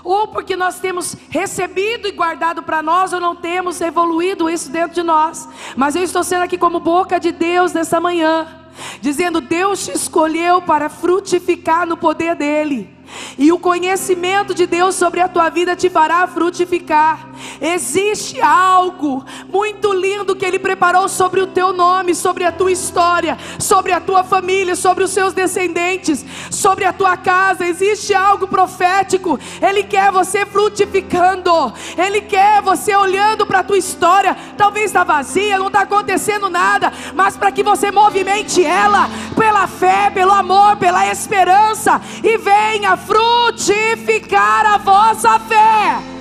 Ou 0.04 0.28
porque 0.28 0.56
nós 0.56 0.80
temos 0.80 1.16
recebido 1.30 2.08
e 2.08 2.12
guardado 2.12 2.62
para 2.62 2.84
nós, 2.84 3.14
ou 3.14 3.20
não 3.20 3.36
temos 3.36 3.80
evoluído 3.80 4.50
isso 4.50 4.70
dentro 4.70 4.94
de 4.94 5.04
nós. 5.04 5.48
Mas 5.78 5.96
eu 5.96 6.04
estou 6.04 6.24
sendo 6.24 6.44
aqui 6.44 6.58
como 6.58 6.80
boca 6.80 7.20
de 7.20 7.32
Deus 7.32 7.72
nessa 7.72 8.02
manhã, 8.02 8.46
dizendo: 9.02 9.42
Deus 9.42 9.86
te 9.86 9.92
escolheu 9.92 10.62
para 10.62 10.90
frutificar 10.90 11.86
no 11.86 11.98
poder 11.98 12.36
dEle. 12.36 12.93
E 13.38 13.52
o 13.52 13.60
conhecimento 13.60 14.54
de 14.54 14.66
Deus 14.66 14.96
sobre 14.96 15.20
a 15.20 15.28
tua 15.28 15.50
vida 15.50 15.76
te 15.76 15.90
fará 15.90 16.26
frutificar. 16.28 17.28
Existe 17.60 18.40
algo 18.42 19.24
muito 19.50 19.92
lindo 19.94 20.36
que 20.36 20.46
Ele 20.46 20.60
preparou 20.60 21.08
sobre 21.10 21.42
o 21.42 21.48
teu 21.48 21.74
nome, 21.74 22.16
sobre 22.16 22.46
a 22.46 22.52
tua 22.52 22.72
história, 22.72 23.38
sobre 23.60 23.92
a 23.92 24.00
tua 24.00 24.24
família, 24.24 24.76
sobre 24.76 25.04
os 25.04 25.12
seus 25.12 25.34
descendentes, 25.34 26.26
sobre 26.50 26.86
a 26.86 26.94
tua 26.94 27.18
casa. 27.18 27.66
Existe 27.66 28.14
algo 28.14 28.48
profético. 28.48 29.40
Ele 29.62 29.84
quer 29.84 30.12
você 30.12 30.46
frutificando. 30.46 31.74
Ele 31.98 32.22
quer 32.22 32.62
você 32.62 32.96
olhando 32.96 33.46
para 33.46 33.60
a 33.60 33.64
tua 33.64 33.78
história. 33.78 34.38
Talvez 34.58 34.86
está 34.86 35.04
vazia, 35.04 35.60
não 35.60 35.68
está 35.68 35.82
acontecendo 35.82 36.50
nada, 36.50 36.92
mas 37.14 37.36
para 37.36 37.52
que 37.52 37.64
você 37.64 37.92
movimente 37.92 38.64
ela 38.64 39.10
pela 39.36 39.68
fé, 39.68 40.10
pelo 40.10 40.32
amor, 40.32 40.78
pela 40.78 41.08
esperança 41.08 42.02
e 42.24 42.38
venha 42.38 42.93
frutificar 42.98 44.66
a 44.66 44.78
vossa 44.78 45.40
fé. 45.40 46.14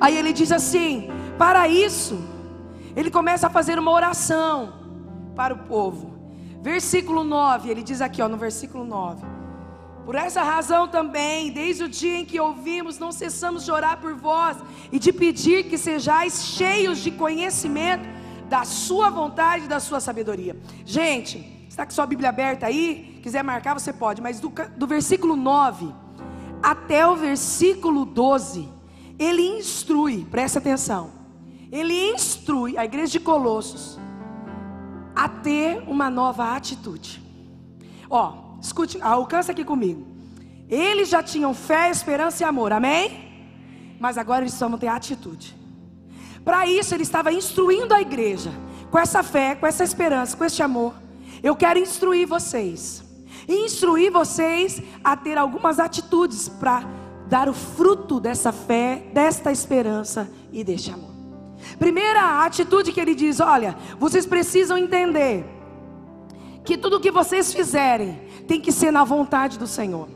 Aí 0.00 0.16
ele 0.16 0.32
diz 0.32 0.52
assim: 0.52 1.10
para 1.36 1.68
isso, 1.68 2.18
ele 2.96 3.10
começa 3.10 3.46
a 3.46 3.50
fazer 3.50 3.78
uma 3.78 3.90
oração 3.90 4.74
para 5.34 5.54
o 5.54 5.58
povo. 5.58 6.18
Versículo 6.60 7.22
9, 7.22 7.70
ele 7.70 7.82
diz 7.82 8.00
aqui, 8.00 8.20
ó, 8.20 8.28
no 8.28 8.36
versículo 8.36 8.84
9: 8.84 9.24
Por 10.04 10.14
essa 10.14 10.42
razão 10.42 10.88
também, 10.88 11.50
desde 11.50 11.84
o 11.84 11.88
dia 11.88 12.18
em 12.18 12.24
que 12.24 12.40
ouvimos, 12.40 12.98
não 12.98 13.12
cessamos 13.12 13.64
de 13.64 13.70
orar 13.70 14.00
por 14.00 14.14
vós 14.14 14.56
e 14.90 14.98
de 14.98 15.12
pedir 15.12 15.64
que 15.64 15.78
sejais 15.78 16.44
cheios 16.44 16.98
de 16.98 17.10
conhecimento 17.10 18.17
da 18.48 18.64
sua 18.64 19.10
vontade 19.10 19.64
e 19.64 19.68
da 19.68 19.80
sua 19.80 20.00
sabedoria. 20.00 20.56
Gente, 20.84 21.66
está 21.68 21.84
com 21.84 21.92
sua 21.92 22.06
Bíblia 22.06 22.30
aberta 22.30 22.66
aí? 22.66 23.20
Quiser 23.22 23.42
marcar, 23.42 23.74
você 23.74 23.92
pode, 23.92 24.22
mas 24.22 24.40
do, 24.40 24.52
do 24.76 24.86
versículo 24.86 25.36
9 25.36 25.92
até 26.62 27.06
o 27.06 27.16
versículo 27.16 28.04
12, 28.04 28.68
ele 29.18 29.42
instrui, 29.42 30.24
presta 30.24 30.58
atenção, 30.58 31.10
ele 31.70 32.10
instrui 32.10 32.76
a 32.76 32.84
igreja 32.84 33.12
de 33.12 33.20
Colossos 33.20 33.98
a 35.14 35.28
ter 35.28 35.82
uma 35.86 36.08
nova 36.08 36.54
atitude. 36.54 37.22
Ó, 38.08 38.56
escute, 38.60 39.00
alcança 39.00 39.52
aqui 39.52 39.64
comigo. 39.64 40.06
Eles 40.68 41.08
já 41.08 41.22
tinham 41.22 41.54
fé, 41.54 41.90
esperança 41.90 42.42
e 42.42 42.46
amor, 42.46 42.72
amém? 42.72 43.96
Mas 43.98 44.16
agora 44.16 44.42
eles 44.42 44.54
só 44.54 44.68
vão 44.68 44.78
ter 44.78 44.88
atitude. 44.88 45.56
Para 46.48 46.66
isso, 46.66 46.94
ele 46.94 47.02
estava 47.02 47.30
instruindo 47.30 47.92
a 47.92 48.00
igreja, 48.00 48.50
com 48.90 48.98
essa 48.98 49.22
fé, 49.22 49.54
com 49.54 49.66
essa 49.66 49.84
esperança, 49.84 50.34
com 50.34 50.42
esse 50.46 50.62
amor. 50.62 50.94
Eu 51.42 51.54
quero 51.54 51.78
instruir 51.78 52.26
vocês, 52.26 53.04
instruir 53.46 54.10
vocês 54.10 54.80
a 55.04 55.14
ter 55.14 55.36
algumas 55.36 55.78
atitudes 55.78 56.48
para 56.48 56.84
dar 57.26 57.50
o 57.50 57.52
fruto 57.52 58.18
dessa 58.18 58.50
fé, 58.50 59.10
desta 59.12 59.52
esperança 59.52 60.26
e 60.50 60.64
deste 60.64 60.90
amor. 60.90 61.10
Primeira 61.78 62.42
atitude 62.42 62.92
que 62.92 63.00
ele 63.00 63.14
diz: 63.14 63.40
olha, 63.40 63.76
vocês 63.98 64.24
precisam 64.24 64.78
entender 64.78 65.44
que 66.64 66.78
tudo 66.78 66.98
que 66.98 67.10
vocês 67.10 67.52
fizerem 67.52 68.22
tem 68.48 68.58
que 68.58 68.72
ser 68.72 68.90
na 68.90 69.04
vontade 69.04 69.58
do 69.58 69.66
Senhor. 69.66 70.08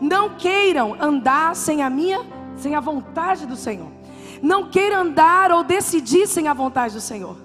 Não 0.00 0.30
queiram 0.30 0.96
andar 1.00 1.54
sem 1.54 1.84
a 1.84 1.88
minha, 1.88 2.26
sem 2.56 2.74
a 2.74 2.80
vontade 2.80 3.46
do 3.46 3.54
Senhor 3.54 3.97
não 4.42 4.68
queira 4.70 5.00
andar 5.00 5.50
ou 5.52 5.64
decidir 5.64 6.26
sem 6.26 6.48
a 6.48 6.54
vontade 6.54 6.94
do 6.94 7.00
Senhor. 7.00 7.36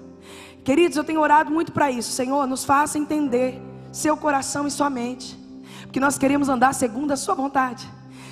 Queridos, 0.64 0.96
eu 0.96 1.04
tenho 1.04 1.20
orado 1.20 1.50
muito 1.50 1.72
para 1.72 1.90
isso. 1.90 2.10
Senhor, 2.10 2.46
nos 2.46 2.64
faça 2.64 2.98
entender 2.98 3.60
seu 3.92 4.16
coração 4.16 4.66
e 4.66 4.70
sua 4.70 4.90
mente, 4.90 5.38
porque 5.82 6.00
nós 6.00 6.18
queremos 6.18 6.48
andar 6.48 6.72
segundo 6.72 7.12
a 7.12 7.16
sua 7.16 7.34
vontade. 7.34 7.88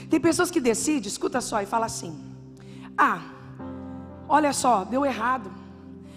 Tem 0.09 0.21
pessoas 0.21 0.51
que 0.51 0.61
decidem, 0.61 1.07
escuta 1.07 1.41
só, 1.41 1.61
e 1.63 1.67
fala 1.67 1.87
assim: 1.87 2.19
Ah, 2.97 3.21
olha 4.29 4.53
só, 4.53 4.85
deu 4.85 5.05
errado. 5.05 5.51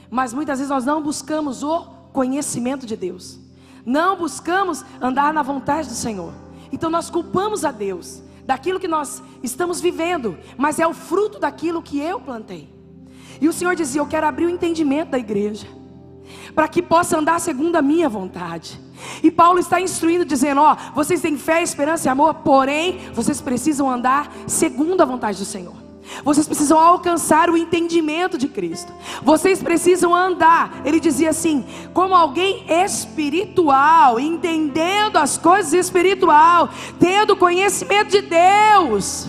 Mas 0.09 0.33
muitas 0.33 0.59
vezes 0.59 0.69
nós 0.69 0.85
não 0.85 1.01
buscamos 1.01 1.63
o 1.63 1.85
conhecimento 2.13 2.85
de 2.85 2.95
Deus, 2.95 3.39
não 3.85 4.15
buscamos 4.15 4.85
andar 5.01 5.33
na 5.33 5.43
vontade 5.43 5.89
do 5.89 5.95
Senhor. 5.95 6.33
Então 6.71 6.89
nós 6.89 7.09
culpamos 7.09 7.65
a 7.65 7.71
Deus 7.71 8.21
daquilo 8.45 8.79
que 8.79 8.87
nós 8.87 9.21
estamos 9.41 9.81
vivendo, 9.81 10.37
mas 10.57 10.79
é 10.79 10.87
o 10.87 10.93
fruto 10.93 11.39
daquilo 11.39 11.81
que 11.81 11.99
eu 11.99 12.19
plantei. 12.19 12.69
E 13.41 13.47
o 13.47 13.53
Senhor 13.53 13.75
dizia: 13.75 14.01
Eu 14.01 14.07
quero 14.07 14.27
abrir 14.27 14.45
o 14.45 14.49
entendimento 14.49 15.09
da 15.09 15.19
igreja, 15.19 15.67
para 16.53 16.67
que 16.67 16.81
possa 16.81 17.17
andar 17.17 17.39
segundo 17.39 17.75
a 17.75 17.81
minha 17.81 18.07
vontade. 18.07 18.79
E 19.21 19.29
Paulo 19.29 19.59
está 19.59 19.81
instruindo, 19.81 20.23
dizendo: 20.23 20.61
Ó, 20.61 20.75
vocês 20.93 21.21
têm 21.21 21.37
fé, 21.37 21.61
esperança 21.61 22.07
e 22.07 22.09
amor, 22.09 22.35
porém, 22.35 22.99
vocês 23.13 23.41
precisam 23.41 23.89
andar 23.89 24.31
segundo 24.47 25.01
a 25.01 25.05
vontade 25.05 25.39
do 25.39 25.45
Senhor. 25.45 25.84
Vocês 26.23 26.47
precisam 26.47 26.79
alcançar 26.79 27.49
o 27.49 27.57
entendimento 27.57 28.37
de 28.37 28.47
Cristo. 28.47 28.91
Vocês 29.23 29.61
precisam 29.61 30.15
andar. 30.15 30.81
Ele 30.85 30.99
dizia 30.99 31.29
assim: 31.29 31.65
como 31.93 32.15
alguém 32.15 32.63
espiritual, 32.67 34.19
entendendo 34.19 35.17
as 35.17 35.37
coisas 35.37 35.73
espiritual, 35.73 36.69
tendo 36.99 37.35
conhecimento 37.35 38.11
de 38.11 38.21
Deus. 38.21 39.27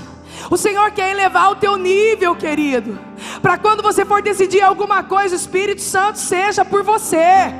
O 0.51 0.57
Senhor 0.57 0.91
quer 0.93 1.11
elevar 1.11 1.51
o 1.51 1.57
teu 1.57 1.77
nível, 1.77 2.37
querido. 2.37 2.99
Para 3.43 3.59
quando 3.59 3.83
você 3.83 4.05
for 4.05 4.23
decidir 4.23 4.63
alguma 4.63 5.03
coisa, 5.03 5.35
o 5.35 5.39
Espírito 5.39 5.83
Santo 5.83 6.19
seja 6.19 6.65
por 6.65 6.83
você. 6.83 7.53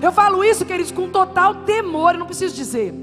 Eu 0.00 0.10
falo 0.12 0.42
isso, 0.42 0.64
queridos, 0.64 0.92
com 0.92 1.10
total 1.10 1.56
temor, 1.66 2.14
eu 2.14 2.20
não 2.20 2.26
preciso 2.26 2.54
dizer. 2.54 2.94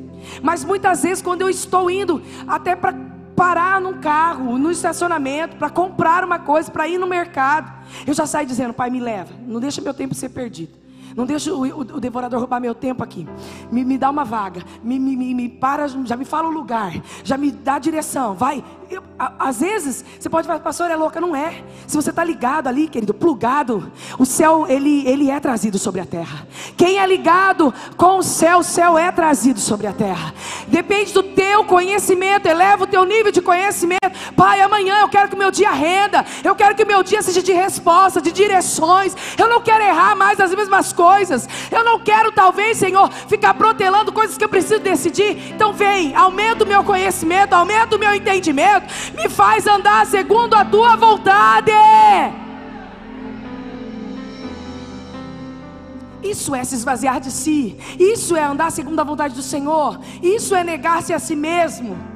Mas 0.41 0.63
muitas 0.63 1.03
vezes, 1.03 1.22
quando 1.22 1.41
eu 1.41 1.50
estou 1.50 1.89
indo 1.89 2.22
até 2.48 2.75
para 2.75 3.11
parar 3.41 3.81
num 3.81 4.00
carro, 4.00 4.55
no 4.60 4.69
estacionamento, 4.69 5.55
para 5.55 5.67
comprar 5.67 6.24
uma 6.24 6.38
coisa, 6.38 6.69
para 6.69 6.88
ir 6.88 7.00
no 7.00 7.07
mercado. 7.07 7.74
Eu 8.05 8.13
já 8.13 8.27
saio 8.27 8.45
dizendo, 8.45 8.71
pai, 8.71 8.91
me 8.91 9.00
leva, 9.00 9.33
não 9.48 9.60
deixa 9.60 9.81
meu 9.81 9.95
tempo 9.95 10.13
ser 10.13 10.29
perdido. 10.29 10.74
Não 11.15 11.25
deixa 11.25 11.51
o, 11.51 11.65
o, 11.65 11.79
o, 11.79 12.00
devorador 12.00 12.39
roubar 12.39 12.62
meu 12.62 12.75
tempo 12.75 13.03
aqui. 13.03 13.27
Me, 13.71 13.83
me 13.83 13.98
dá 13.98 14.12
uma 14.12 14.24
vaga. 14.24 14.62
Me, 14.83 15.00
me, 15.00 15.33
me, 15.33 15.50
para, 15.50 15.88
já 15.88 16.15
me 16.15 16.24
fala 16.24 16.48
o 16.50 16.51
lugar. 16.51 16.93
Já 17.24 17.36
me 17.36 17.51
dá 17.51 17.75
a 17.75 17.79
direção. 17.79 18.36
Vai. 18.36 18.63
Eu, 18.91 19.01
a, 19.17 19.48
às 19.48 19.62
vezes, 19.62 20.03
você 20.19 20.29
pode 20.29 20.45
falar, 20.45 20.60
pastor, 20.60 20.91
é 20.91 20.95
louca. 20.98 21.21
Não 21.21 21.33
é. 21.33 21.63
Se 21.88 21.95
você 21.95 22.10
está 22.10 22.25
ligado 22.25 22.67
ali, 22.67 22.89
querido, 22.89 23.13
plugado, 23.13 23.89
o 24.19 24.25
céu, 24.25 24.65
ele, 24.67 25.07
ele 25.07 25.31
é 25.31 25.39
trazido 25.39 25.79
sobre 25.79 26.01
a 26.01 26.05
terra. 26.05 26.45
Quem 26.75 27.00
é 27.00 27.07
ligado 27.07 27.74
com 27.95 28.17
o 28.17 28.24
céu, 28.24 28.57
o 28.60 28.63
céu 28.63 28.98
é 28.98 29.10
trazido 29.10 29.62
sobre 29.62 29.88
a 29.88 29.93
terra. 29.93 30.33
Depende 30.67 31.13
do 31.13 31.24
teu 31.24 31.63
conhecimento. 31.63 32.48
Eleva 32.48 32.83
o 32.83 32.88
teu 32.88 33.05
nível 33.05 33.31
de 33.31 33.41
conhecimento. 33.41 34.01
Pai, 34.36 34.60
amanhã 34.60 35.00
eu 35.00 35.07
quero 35.07 35.29
que 35.29 35.36
o 35.36 35.38
meu 35.38 35.51
dia 35.51 35.71
renda. 35.71 36.25
Eu 36.43 36.53
quero 36.53 36.75
que 36.75 36.83
o 36.83 36.88
meu 36.88 37.01
dia 37.01 37.21
seja 37.21 37.41
de 37.41 37.53
resposta, 37.53 38.21
de 38.21 38.31
direções. 38.31 39.15
Eu 39.38 39.48
não 39.48 39.62
quero 39.62 39.86
errar 39.86 40.17
mais 40.17 40.38
as 40.38 40.53
mesmas 40.53 40.91
coisas. 40.91 41.48
Eu 41.71 41.86
não 41.86 41.98
quero, 42.00 42.31
talvez, 42.33 42.77
Senhor, 42.77 43.10
ficar 43.29 43.53
protelando 43.53 44.12
coisas 44.12 44.38
que 44.38 44.43
eu 44.43 44.50
preciso 44.50 44.81
decidir. 44.81 45.53
Então, 45.53 45.71
vem, 45.71 46.13
aumenta 46.13 46.65
o 46.65 46.67
meu 46.67 46.83
conhecimento, 46.83 47.53
aumenta 47.53 47.95
o 47.95 48.00
meu 48.00 48.13
entendimento, 48.13 48.80
me 49.15 49.29
faz 49.29 49.67
andar 49.67 50.05
segundo 50.05 50.53
a 50.53 50.65
tua 50.65 50.95
vontade. 50.95 51.71
Isso 56.23 56.53
é 56.53 56.63
se 56.63 56.75
esvaziar 56.75 57.19
de 57.19 57.31
si, 57.31 57.77
isso 58.00 58.35
é 58.35 58.43
andar 58.43 58.71
segundo 58.71 59.00
a 59.00 59.03
vontade 59.03 59.33
do 59.33 59.41
Senhor, 59.41 60.00
isso 60.21 60.55
é 60.55 60.63
negar-se 60.63 61.13
a 61.13 61.19
si 61.19 61.35
mesmo 61.35 62.11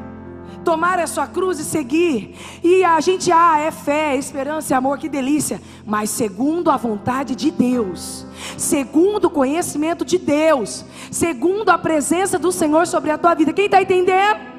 tomar 0.66 1.00
a 1.00 1.06
sua 1.06 1.28
cruz 1.28 1.60
e 1.60 1.64
seguir. 1.64 2.36
E 2.62 2.84
a 2.84 3.00
gente, 3.00 3.32
ah, 3.32 3.60
é 3.60 3.72
fé, 3.72 4.16
é 4.16 4.18
esperança, 4.18 4.74
é 4.74 4.78
amor, 4.78 4.98
que 4.98 5.08
delícia. 5.08 5.62
Mas 5.86 6.10
segundo 6.10 6.72
a 6.72 6.76
vontade 6.76 7.36
de 7.36 7.52
Deus, 7.52 8.26
segundo 8.58 9.26
o 9.26 9.30
conhecimento 9.30 10.04
de 10.04 10.18
Deus, 10.18 10.84
segundo 11.12 11.70
a 11.70 11.78
presença 11.78 12.40
do 12.40 12.52
Senhor 12.52 12.88
sobre 12.88 13.12
a 13.12 13.18
tua 13.18 13.36
vida. 13.36 13.54
Quem 13.54 13.66
está 13.66 13.82
entendendo? 13.82 14.55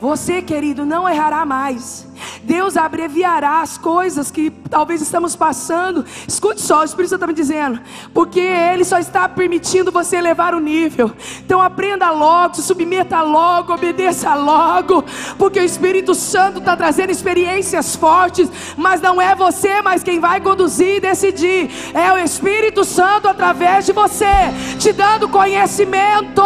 Você, 0.00 0.40
querido, 0.40 0.86
não 0.86 1.06
errará 1.06 1.44
mais. 1.44 2.08
Deus 2.42 2.76
abreviará 2.76 3.60
as 3.60 3.76
coisas 3.76 4.30
que 4.30 4.50
talvez 4.50 5.02
estamos 5.02 5.36
passando. 5.36 6.04
Escute 6.26 6.62
só, 6.62 6.80
o 6.80 6.84
Espírito 6.84 7.10
Santo 7.10 7.20
está 7.20 7.26
me 7.26 7.34
dizendo, 7.34 7.80
porque 8.14 8.40
Ele 8.40 8.82
só 8.84 8.98
está 8.98 9.28
permitindo 9.28 9.92
você 9.92 10.16
elevar 10.16 10.54
o 10.54 10.60
nível. 10.60 11.12
Então 11.44 11.60
aprenda 11.60 12.10
logo, 12.10 12.54
se 12.54 12.62
submeta 12.62 13.20
logo, 13.20 13.74
obedeça 13.74 14.34
logo, 14.34 15.04
porque 15.36 15.60
o 15.60 15.64
Espírito 15.64 16.14
Santo 16.14 16.60
está 16.60 16.74
trazendo 16.76 17.10
experiências 17.10 17.94
fortes, 17.94 18.50
mas 18.78 19.02
não 19.02 19.20
é 19.20 19.34
você, 19.34 19.82
mas 19.82 20.02
quem 20.02 20.18
vai 20.18 20.40
conduzir 20.40 20.96
e 20.96 21.00
decidir 21.00 21.70
é 21.92 22.10
o 22.12 22.18
Espírito 22.18 22.84
Santo 22.84 23.28
através 23.28 23.84
de 23.84 23.92
você, 23.92 24.24
te 24.78 24.92
dando 24.92 25.28
conhecimento, 25.28 26.42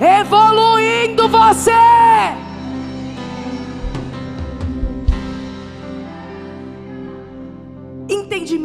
evoluindo 0.00 1.28
você. 1.28 2.47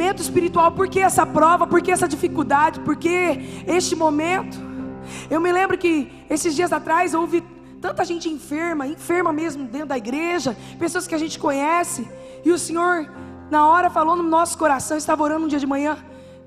Entendimento 0.04 0.22
espiritual, 0.22 0.72
por 0.72 0.88
que 0.88 1.00
essa 1.00 1.24
prova, 1.24 1.66
por 1.66 1.80
que 1.80 1.90
essa 1.90 2.06
dificuldade, 2.06 2.80
por 2.80 2.96
que 2.96 3.64
este 3.66 3.96
momento. 3.96 4.58
Eu 5.30 5.40
me 5.40 5.50
lembro 5.50 5.78
que 5.78 6.10
esses 6.28 6.54
dias 6.54 6.72
atrás 6.72 7.14
houve 7.14 7.42
tanta 7.80 8.04
gente 8.04 8.28
enferma, 8.28 8.86
enferma 8.86 9.32
mesmo 9.32 9.64
dentro 9.64 9.88
da 9.88 9.98
igreja, 9.98 10.56
pessoas 10.78 11.06
que 11.06 11.14
a 11.14 11.18
gente 11.18 11.38
conhece, 11.38 12.08
e 12.44 12.50
o 12.50 12.58
Senhor, 12.58 13.10
na 13.50 13.66
hora, 13.66 13.90
falou 13.90 14.16
no 14.16 14.22
nosso 14.22 14.56
coração, 14.56 14.96
estava 14.96 15.22
orando 15.22 15.44
um 15.44 15.48
dia 15.48 15.58
de 15.58 15.66
manhã, 15.66 15.96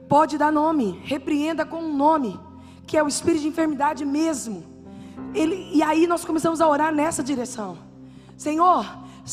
pode 0.08 0.38
dar 0.38 0.52
nome, 0.52 1.02
repreenda 1.04 1.66
com 1.66 1.78
um 1.78 1.96
nome, 1.96 2.40
que 2.86 2.98
é 2.98 3.04
o 3.04 3.08
espírito 3.08 3.42
de 3.42 3.48
enfermidade 3.48 4.06
mesmo. 4.06 4.64
Ele, 5.34 5.70
e 5.74 5.84
aí 5.84 6.08
nós 6.08 6.26
começamos 6.26 6.62
a 6.62 6.68
orar 6.68 6.94
nessa 6.94 7.24
direção. 7.24 7.78
Senhor, 8.36 8.86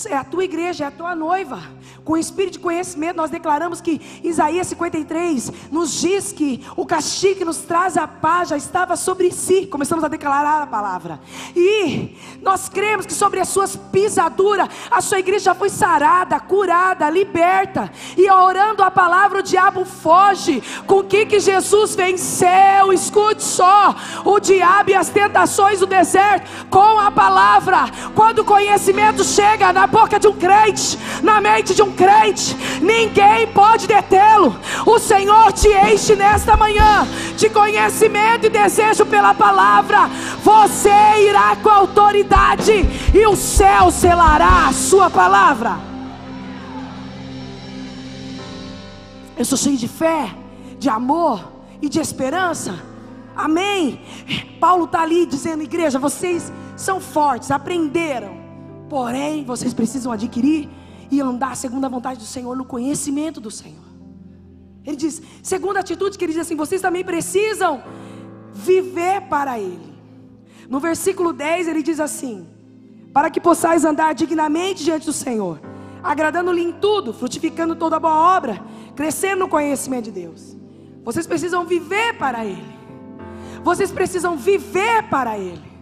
é 0.06 0.16
a 0.16 0.24
tua 0.24 0.44
igreja, 0.44 0.84
é 0.84 0.86
a 0.88 0.90
tua 0.90 1.14
noiva. 1.14 1.62
Com 2.04 2.16
espírito 2.16 2.54
de 2.54 2.58
conhecimento, 2.58 3.16
nós 3.16 3.30
declaramos 3.30 3.80
que 3.80 4.00
Isaías 4.22 4.66
53 4.66 5.52
nos 5.70 6.00
diz 6.00 6.32
que 6.32 6.66
o 6.76 6.84
castigo 6.84 7.36
que 7.36 7.44
nos 7.44 7.58
traz 7.58 7.96
a 7.96 8.06
paz 8.06 8.48
já 8.48 8.56
estava 8.56 8.96
sobre 8.96 9.30
si. 9.30 9.66
Começamos 9.66 10.04
a 10.04 10.08
declarar 10.08 10.62
a 10.62 10.66
palavra. 10.66 11.20
E 11.54 12.16
nós 12.42 12.68
cremos 12.68 13.06
que 13.06 13.14
sobre 13.14 13.40
as 13.40 13.48
suas 13.48 13.76
pisaduras, 13.76 14.68
a 14.90 15.00
sua 15.00 15.20
igreja 15.20 15.54
foi 15.54 15.70
sarada, 15.70 16.40
curada, 16.40 17.08
liberta. 17.08 17.90
E 18.16 18.28
orando 18.30 18.82
a 18.82 18.90
palavra, 18.90 19.38
o 19.38 19.42
diabo 19.42 19.84
foge. 19.84 20.62
Com 20.86 20.98
o 20.98 21.04
que, 21.04 21.24
que 21.24 21.40
Jesus 21.40 21.94
venceu? 21.94 22.92
Escute 22.92 23.42
só: 23.42 23.94
o 24.24 24.40
diabo 24.40 24.90
e 24.90 24.94
as 24.94 25.08
tentações 25.08 25.80
do 25.80 25.86
deserto, 25.86 26.66
com 26.68 26.98
a 26.98 27.10
palavra. 27.10 27.84
Quando 28.14 28.40
o 28.40 28.44
conhecimento 28.44 29.24
chega 29.24 29.72
na 29.72 29.83
na 29.84 29.86
boca 29.86 30.18
de 30.18 30.26
um 30.26 30.32
crente, 30.32 30.98
na 31.22 31.42
mente 31.42 31.74
de 31.74 31.82
um 31.82 31.92
crente, 31.92 32.56
ninguém 32.80 33.46
pode 33.48 33.86
detê-lo. 33.86 34.56
O 34.86 34.98
Senhor 34.98 35.52
te 35.52 35.68
enche 35.68 36.16
nesta 36.16 36.56
manhã 36.56 37.06
de 37.36 37.50
conhecimento 37.50 38.46
e 38.46 38.48
desejo 38.48 39.04
pela 39.04 39.34
palavra. 39.34 40.08
Você 40.42 40.88
irá 41.28 41.54
com 41.56 41.68
autoridade 41.68 42.72
e 43.12 43.26
o 43.26 43.36
céu 43.36 43.90
selará 43.90 44.68
a 44.68 44.72
sua 44.72 45.10
palavra. 45.10 45.78
Eu 49.36 49.44
sou 49.44 49.58
cheio 49.58 49.76
de 49.76 49.88
fé, 49.88 50.34
de 50.78 50.88
amor 50.88 51.46
e 51.82 51.90
de 51.90 52.00
esperança. 52.00 52.82
Amém. 53.36 54.00
Paulo 54.58 54.84
está 54.84 55.02
ali 55.02 55.26
dizendo, 55.26 55.62
igreja, 55.62 55.98
vocês 55.98 56.50
são 56.74 57.02
fortes, 57.02 57.50
aprenderam 57.50 58.43
Porém, 58.88 59.44
vocês 59.44 59.72
precisam 59.72 60.12
adquirir 60.12 60.68
e 61.10 61.20
andar 61.20 61.56
segundo 61.56 61.84
a 61.84 61.88
vontade 61.88 62.18
do 62.18 62.24
Senhor, 62.24 62.56
no 62.56 62.64
conhecimento 62.64 63.40
do 63.40 63.50
Senhor. 63.50 63.84
Ele 64.84 64.96
diz, 64.96 65.22
segunda 65.42 65.80
atitude 65.80 66.18
que 66.18 66.24
ele 66.24 66.32
diz 66.32 66.42
assim: 66.42 66.56
vocês 66.56 66.82
também 66.82 67.04
precisam 67.04 67.82
viver 68.52 69.22
para 69.22 69.58
Ele. 69.58 69.94
No 70.68 70.78
versículo 70.78 71.32
10 71.32 71.68
ele 71.68 71.82
diz 71.82 72.00
assim: 72.00 72.46
para 73.12 73.30
que 73.30 73.40
possais 73.40 73.84
andar 73.84 74.14
dignamente 74.14 74.84
diante 74.84 75.06
do 75.06 75.12
Senhor, 75.12 75.60
agradando-lhe 76.02 76.62
em 76.62 76.72
tudo, 76.72 77.14
frutificando 77.14 77.74
toda 77.76 77.98
boa 77.98 78.37
obra, 78.37 78.62
crescendo 78.94 79.40
no 79.40 79.48
conhecimento 79.48 80.06
de 80.06 80.11
Deus. 80.11 80.56
Vocês 81.02 81.26
precisam 81.26 81.64
viver 81.64 82.18
para 82.18 82.44
Ele. 82.44 82.74
Vocês 83.62 83.90
precisam 83.90 84.37
viver 84.37 85.04
para 85.04 85.38
Ele. 85.38 85.73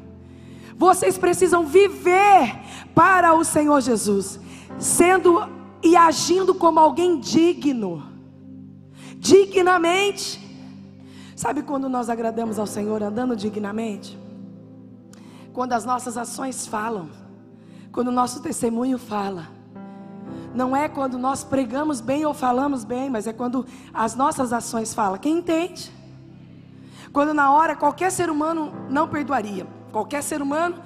Vocês 0.83 1.17
precisam 1.17 1.65
viver 1.65 2.59
para 2.93 3.35
o 3.35 3.45
Senhor 3.45 3.81
Jesus, 3.81 4.41
sendo 4.81 5.49
e 5.81 5.95
agindo 5.95 6.57
como 6.57 6.81
alguém 6.81 7.21
digno, 7.21 8.03
dignamente. 9.17 10.41
Sabe 11.37 11.63
quando 11.63 11.89
nós 11.89 12.11
agradamos 12.11 12.59
ao 12.59 12.67
Senhor 12.67 13.01
andando 13.01 13.37
dignamente? 13.37 14.19
Quando 15.53 15.73
as 15.73 15.85
nossas 15.85 16.17
ações 16.17 16.67
falam, 16.67 17.11
quando 17.93 18.09
o 18.09 18.13
nosso 18.21 18.43
testemunho 18.43 18.99
fala. 18.99 19.47
Não 20.53 20.75
é 20.75 20.89
quando 20.89 21.17
nós 21.17 21.45
pregamos 21.45 22.01
bem 22.01 22.27
ou 22.27 22.35
falamos 22.35 22.83
bem, 22.83 23.09
mas 23.09 23.29
é 23.29 23.33
quando 23.33 23.65
as 23.95 24.17
nossas 24.17 24.53
ações 24.53 24.93
falam. 24.93 25.17
Quem 25.17 25.39
entende? 25.39 25.93
Quando 27.13 27.33
na 27.33 27.53
hora 27.53 27.77
qualquer 27.77 28.11
ser 28.11 28.29
humano 28.29 28.73
não 28.91 29.07
perdoaria, 29.07 29.65
qualquer 29.93 30.23
ser 30.23 30.41
humano 30.41 30.77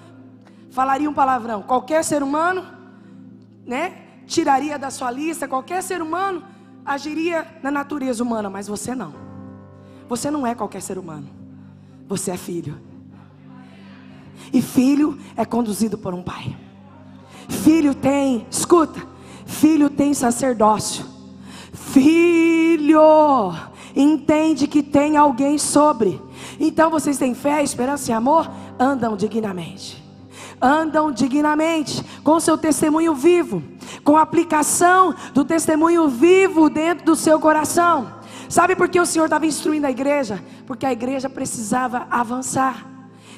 falaria 0.70 1.08
um 1.08 1.14
palavrão. 1.14 1.62
Qualquer 1.62 2.04
ser 2.04 2.22
humano, 2.22 2.66
né, 3.64 3.94
tiraria 4.26 4.78
da 4.78 4.90
sua 4.90 5.10
lista, 5.10 5.48
qualquer 5.48 5.82
ser 5.82 6.02
humano 6.02 6.42
agiria 6.84 7.46
na 7.62 7.70
natureza 7.70 8.22
humana, 8.22 8.50
mas 8.50 8.68
você 8.68 8.94
não. 8.94 9.14
Você 10.08 10.30
não 10.30 10.46
é 10.46 10.54
qualquer 10.54 10.82
ser 10.82 10.98
humano. 10.98 11.28
Você 12.08 12.30
é 12.30 12.36
filho. 12.36 12.78
E 14.52 14.60
filho 14.60 15.18
é 15.36 15.44
conduzido 15.44 15.96
por 15.96 16.14
um 16.14 16.22
pai. 16.22 16.56
Filho 17.48 17.94
tem, 17.94 18.46
escuta, 18.50 19.00
filho 19.44 19.88
tem 19.88 20.14
sacerdócio. 20.14 21.04
Filho 21.72 23.52
entende 23.94 24.66
que 24.66 24.82
tem 24.82 25.16
alguém 25.16 25.58
sobre. 25.58 26.20
Então 26.60 26.90
vocês 26.90 27.18
têm 27.18 27.34
fé, 27.34 27.62
esperança 27.62 28.10
e 28.10 28.14
amor, 28.14 28.48
andam 28.78 29.16
dignamente 29.16 30.06
andam 30.60 31.12
dignamente, 31.12 32.02
com 32.22 32.40
seu 32.40 32.56
testemunho 32.56 33.14
vivo, 33.14 33.62
com 34.02 34.16
a 34.16 34.22
aplicação 34.22 35.14
do 35.32 35.44
testemunho 35.44 36.08
vivo 36.08 36.68
dentro 36.70 37.04
do 37.04 37.16
seu 37.16 37.38
coração. 37.38 38.14
Sabe 38.48 38.76
por 38.76 38.88
que 38.88 39.00
o 39.00 39.06
Senhor 39.06 39.24
estava 39.24 39.46
instruindo 39.46 39.86
a 39.86 39.90
igreja? 39.90 40.42
Porque 40.66 40.86
a 40.86 40.92
igreja 40.92 41.28
precisava 41.28 42.06
avançar, 42.10 42.86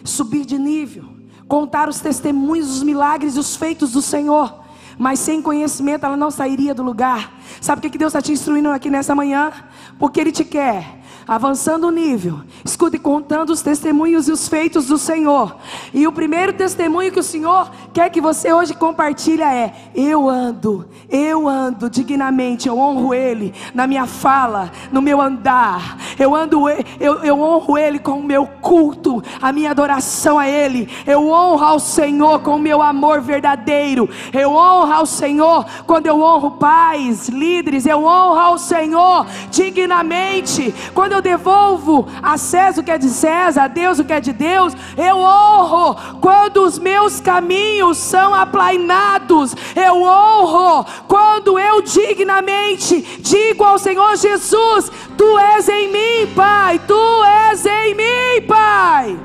subir 0.05 0.45
de 0.45 0.59
nível, 0.59 1.05
contar 1.47 1.89
os 1.89 2.01
testemunhos, 2.01 2.71
os 2.71 2.83
milagres 2.83 3.37
e 3.37 3.39
os 3.39 3.57
feitos 3.57 3.93
do 3.93 4.03
Senhor. 4.03 4.67
Mas 4.99 5.21
sem 5.21 5.41
conhecimento 5.41 6.05
ela 6.05 6.17
não 6.17 6.31
sairia 6.31 6.75
do 6.75 6.83
lugar. 6.83 7.33
Sabe 7.61 7.87
o 7.87 7.91
que 7.91 7.97
Deus 7.97 8.11
está 8.11 8.21
te 8.21 8.33
instruindo 8.33 8.69
aqui 8.69 8.91
nessa 8.91 9.15
manhã? 9.15 9.53
Porque 9.99 10.21
Ele 10.21 10.33
te 10.33 10.45
quer 10.45 10.98
avançando 11.29 11.87
o 11.87 11.91
nível, 11.91 12.41
escute, 12.65 12.99
contando 12.99 13.51
os 13.51 13.61
testemunhos 13.61 14.29
e 14.29 14.33
os 14.33 14.49
feitos 14.49 14.87
do 14.87 14.97
Senhor. 14.97 15.55
E 15.93 16.07
o 16.07 16.13
primeiro 16.13 16.55
testemunho 16.55 17.13
que 17.13 17.21
o 17.21 17.23
Senhor 17.23 17.71
quer 17.93 18.09
que 18.09 18.21
você 18.21 18.51
hoje 18.51 18.73
compartilha 18.73 19.53
é: 19.53 19.75
eu 19.95 20.27
ando, 20.27 20.89
eu 21.11 21.47
ando 21.47 21.91
dignamente, 21.91 22.67
eu 22.67 22.79
honro 22.79 23.13
Ele 23.13 23.53
na 23.75 23.87
minha 23.87 24.07
fala, 24.07 24.73
no 24.91 25.03
meu 25.03 25.21
andar, 25.21 25.99
eu 26.19 26.35
ando, 26.35 26.67
eu, 26.69 27.23
eu 27.23 27.39
honro 27.39 27.77
Ele 27.77 27.99
com 27.99 28.21
o 28.21 28.25
meu 28.25 28.47
culto, 28.47 29.23
a 29.43 29.53
minha 29.53 29.71
adoração 29.71 30.39
a 30.39 30.49
Ele, 30.49 30.89
eu 31.07 31.29
honro 31.29 31.65
ao 31.65 31.79
Senhor 31.79 32.41
com 32.41 32.57
o 32.57 32.59
meu 32.59 32.81
amor 32.81 33.21
verdadeiro, 33.21 34.09
eu 34.33 34.53
honro 34.53 34.93
ao 34.93 35.05
Senhor 35.05 35.67
quando 35.87 36.07
eu 36.07 36.23
honro 36.23 36.53
pais, 36.53 37.29
líderes, 37.29 37.85
eu 37.85 38.05
honro 38.05 38.39
ao 38.39 38.59
Senhor 38.59 39.27
dignamente, 39.51 40.75
quando 40.95 41.13
eu 41.13 41.18
eu 41.19 41.23
devolvo 41.23 42.07
a 42.23 42.39
César 42.39 42.81
o 42.81 42.85
que 42.85 42.91
é 42.91 42.99
de 42.99 43.09
César, 43.09 43.65
a 43.65 43.69
Deus 43.69 43.99
o 43.99 44.05
que 44.05 44.13
é 44.13 44.21
de 44.21 44.33
Deus, 44.33 44.73
eu 44.97 45.17
honro 45.17 45.97
quando 46.21 46.59
os 46.59 46.79
meus 46.79 47.21
caminhos 47.21 47.99
são 47.99 48.33
aplainados, 48.35 49.55
eu 49.75 50.03
honro 50.03 50.87
quando 51.07 51.59
eu 51.59 51.83
dignamente 51.83 53.01
digo 53.21 53.65
ao 53.65 53.79
Senhor 53.79 54.17
Jesus: 54.17 54.91
Tu 55.17 55.39
és 55.39 55.69
em 55.69 55.93
mim, 55.93 56.35
Pai, 56.35 56.81
Tu 56.87 57.25
és 57.25 57.67
em 57.67 57.95
mim, 57.95 58.47
Pai. 58.47 59.21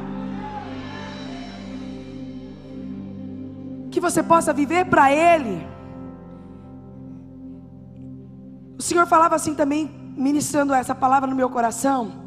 Que 3.92 4.00
você 4.00 4.24
possa 4.24 4.52
viver 4.52 4.86
para 4.86 5.12
Ele. 5.12 5.68
O 8.80 8.82
Senhor 8.82 9.06
falava 9.06 9.36
assim 9.36 9.54
também 9.54 10.03
ministrando 10.16 10.74
essa 10.74 10.96
palavra 10.96 11.30
no 11.30 11.36
meu 11.36 11.50
coração. 11.50 12.24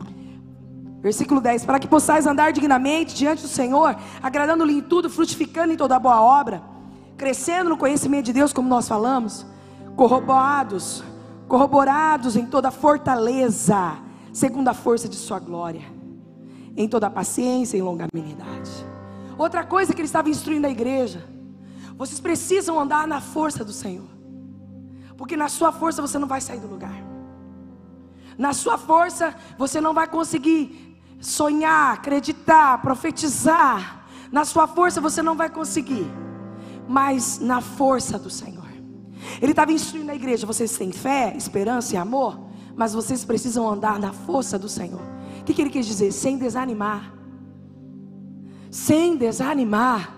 Versículo 1.01 1.41
10: 1.41 1.65
Para 1.65 1.79
que 1.79 1.87
possais 1.87 2.27
andar 2.27 2.53
dignamente 2.53 3.15
diante 3.15 3.43
do 3.43 3.49
Senhor, 3.49 3.97
agradando-lhe 4.23 4.79
em 4.79 4.81
tudo, 4.81 5.09
frutificando 5.09 5.73
em 5.73 5.77
toda 5.77 5.99
boa 5.99 6.21
obra, 6.21 6.63
crescendo 7.17 7.71
no 7.71 7.77
conhecimento 7.77 8.27
de 8.27 8.33
Deus, 8.33 8.53
como 8.53 8.69
nós 8.69 8.89
falamos, 8.89 9.47
corroborados, 9.95 11.05
corroborados 11.47 12.37
em 12.37 12.47
toda 12.47 12.71
fortaleza, 12.71 13.99
segundo 14.33 14.69
a 14.69 14.75
força 14.75 15.09
de 15.09 15.17
Sua 15.17 15.39
glória, 15.39 15.83
em 16.77 16.89
toda 16.89 17.09
paciência 17.09 17.77
e 17.77 17.83
longanimidade. 17.83 18.71
Outra 19.39 19.65
coisa 19.65 19.93
que 19.93 20.01
ele 20.01 20.07
estava 20.07 20.29
instruindo 20.29 20.67
a 20.67 20.71
igreja: 20.71 21.25
vocês 21.97 22.21
precisam 22.21 22.79
andar 22.81 23.07
na 23.07 23.21
força 23.21 23.65
do 23.65 23.73
Senhor, 23.73 24.09
porque 25.17 25.37
na 25.37 25.49
sua 25.49 25.73
força 25.73 26.03
você 26.03 26.19
não 26.19 26.29
vai 26.29 26.41
sair 26.41 26.61
do 26.61 26.67
lugar, 26.67 27.06
na 28.39 28.53
sua 28.53 28.77
força 28.77 29.35
você 29.59 29.81
não 29.81 29.95
vai 29.95 30.07
conseguir 30.07 30.99
sonhar, 31.21 31.95
acreditar, 31.95 32.81
profetizar, 32.83 34.07
na 34.31 34.45
sua 34.45 34.67
força 34.67 35.01
você 35.01 35.23
não 35.23 35.35
vai 35.35 35.49
conseguir, 35.49 36.07
mas 36.89 37.39
na 37.39 37.61
força 37.61 38.19
do 38.19 38.31
Senhor. 38.31 38.67
Ele 39.41 39.53
estava 39.53 39.73
instruindo 39.73 40.11
a 40.11 40.15
igreja: 40.15 40.47
vocês 40.47 40.77
têm 40.77 40.93
fé, 40.93 41.35
esperança 41.37 41.95
e 41.95 41.97
amor, 41.97 42.39
mas 42.75 42.93
vocês 42.93 43.25
precisam 43.25 43.69
andar 43.69 43.99
na 43.99 44.13
força 44.13 44.59
do 44.59 44.69
Senhor. 44.69 45.01
O 45.41 45.45
que, 45.45 45.55
que 45.55 45.63
ele 45.63 45.71
quis 45.71 45.87
dizer? 45.87 46.13
Sem 46.13 46.37
desanimar. 46.37 47.13
Sem 48.71 49.17
desanimar. 49.17 50.15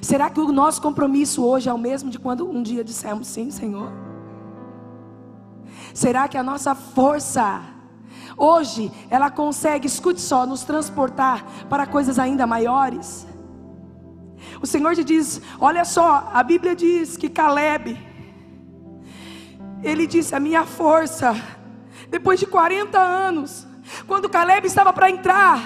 Será 0.00 0.30
que 0.30 0.40
o 0.40 0.52
nosso 0.52 0.80
compromisso 0.80 1.44
hoje 1.44 1.68
é 1.68 1.72
o 1.72 1.78
mesmo 1.78 2.08
de 2.08 2.18
quando 2.18 2.48
um 2.48 2.62
dia 2.62 2.84
dissemos 2.84 3.26
sim, 3.26 3.50
Senhor? 3.50 4.07
Será 5.98 6.28
que 6.28 6.38
a 6.38 6.44
nossa 6.44 6.76
força 6.76 7.60
hoje 8.36 8.92
ela 9.10 9.32
consegue, 9.32 9.88
escute 9.88 10.20
só, 10.20 10.46
nos 10.46 10.62
transportar 10.62 11.44
para 11.68 11.88
coisas 11.88 12.20
ainda 12.20 12.46
maiores? 12.46 13.26
O 14.62 14.66
Senhor 14.66 14.94
te 14.94 15.02
diz: 15.02 15.42
olha 15.58 15.84
só, 15.84 16.30
a 16.32 16.40
Bíblia 16.44 16.76
diz 16.76 17.16
que 17.16 17.28
Caleb, 17.28 17.98
ele 19.82 20.06
disse: 20.06 20.36
a 20.36 20.38
minha 20.38 20.64
força, 20.64 21.34
depois 22.08 22.38
de 22.38 22.46
40 22.46 22.96
anos, 22.96 23.66
quando 24.06 24.28
Caleb 24.28 24.68
estava 24.68 24.92
para 24.92 25.10
entrar 25.10 25.58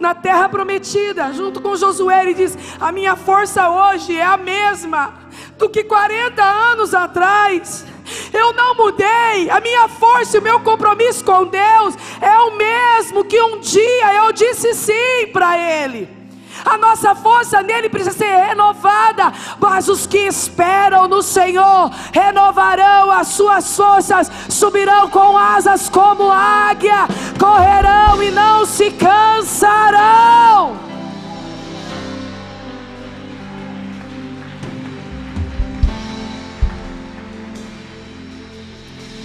na 0.00 0.14
terra 0.14 0.48
prometida, 0.48 1.30
junto 1.34 1.60
com 1.60 1.76
Josué, 1.76 2.22
ele 2.22 2.32
diz: 2.32 2.56
a 2.80 2.90
minha 2.90 3.16
força 3.16 3.68
hoje 3.68 4.16
é 4.16 4.24
a 4.24 4.38
mesma 4.38 5.12
do 5.58 5.68
que 5.68 5.84
40 5.84 6.42
anos 6.42 6.94
atrás. 6.94 7.92
Eu 8.34 8.52
não 8.52 8.74
mudei, 8.74 9.48
a 9.48 9.60
minha 9.60 9.88
força 9.88 10.36
e 10.36 10.40
o 10.40 10.42
meu 10.42 10.60
compromisso 10.60 11.24
com 11.24 11.46
Deus 11.46 11.96
é 12.20 12.38
o 12.40 12.56
mesmo 12.56 13.24
que 13.24 13.40
um 13.40 13.60
dia 13.60 14.14
eu 14.14 14.32
disse 14.32 14.74
sim 14.74 15.26
para 15.32 15.56
Ele. 15.56 16.24
A 16.64 16.78
nossa 16.78 17.14
força 17.14 17.62
nele 17.62 17.90
precisa 17.90 18.16
ser 18.16 18.46
renovada. 18.46 19.32
Mas 19.60 19.88
os 19.88 20.06
que 20.06 20.18
esperam 20.18 21.06
no 21.06 21.22
Senhor 21.22 21.90
renovarão 22.12 23.10
as 23.10 23.28
suas 23.28 23.76
forças, 23.76 24.30
subirão 24.48 25.10
com 25.10 25.36
asas 25.36 25.88
como 25.88 26.30
águia, 26.30 27.06
correrão 27.38 28.22
e 28.22 28.30
não 28.30 28.64
se 28.64 28.90
cansarão. 28.92 30.93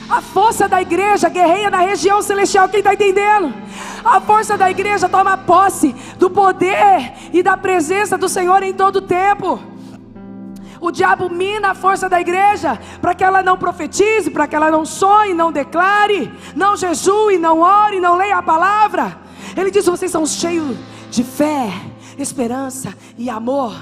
A 0.10 0.22
força 0.22 0.68
da 0.68 0.82
igreja 0.82 1.30
guerreia 1.30 1.70
na 1.70 1.82
região 1.82 2.20
celestial, 2.20 2.68
quem 2.68 2.80
está 2.80 2.96
entendendo? 2.96 3.54
A 4.04 4.20
força 4.20 4.58
da 4.58 4.70
igreja 4.70 5.08
toma 5.08 5.38
posse 5.38 5.96
do 6.18 6.32
poder 6.32 7.14
e 7.32 7.44
da 7.44 7.56
presença 7.56 8.18
do 8.18 8.28
Senhor 8.28 8.64
em 8.64 8.74
todo 8.74 8.96
o 8.96 9.02
tempo. 9.02 9.60
O 10.82 10.90
diabo 10.90 11.30
mina 11.30 11.72
a 11.72 11.76
força 11.76 12.10
da 12.10 12.20
igreja 12.20 12.80
para 13.00 13.14
que 13.14 13.24
ela 13.24 13.44
não 13.44 13.56
profetize, 13.56 14.32
para 14.32 14.48
que 14.48 14.56
ela 14.56 14.72
não 14.72 14.84
sonhe, 14.84 15.34
não 15.36 15.52
declare, 15.52 16.32
não 16.56 16.76
jejue, 16.76 17.38
não 17.38 17.60
ore, 17.60 18.00
não 18.00 18.16
leia 18.16 18.38
a 18.38 18.44
palavra. 18.44 19.20
Ele 19.56 19.70
diz: 19.70 19.86
vocês 19.86 20.10
são 20.10 20.26
cheios 20.26 20.76
de 21.12 21.24
fé, 21.24 21.70
esperança 22.18 22.96
e 23.16 23.30
amor. 23.30 23.76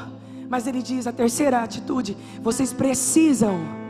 Mas 0.49 0.65
ele 0.65 0.81
diz 0.81 1.07
a 1.07 1.13
terceira 1.13 1.59
atitude: 1.59 2.17
vocês 2.41 2.73
precisam 2.73 3.87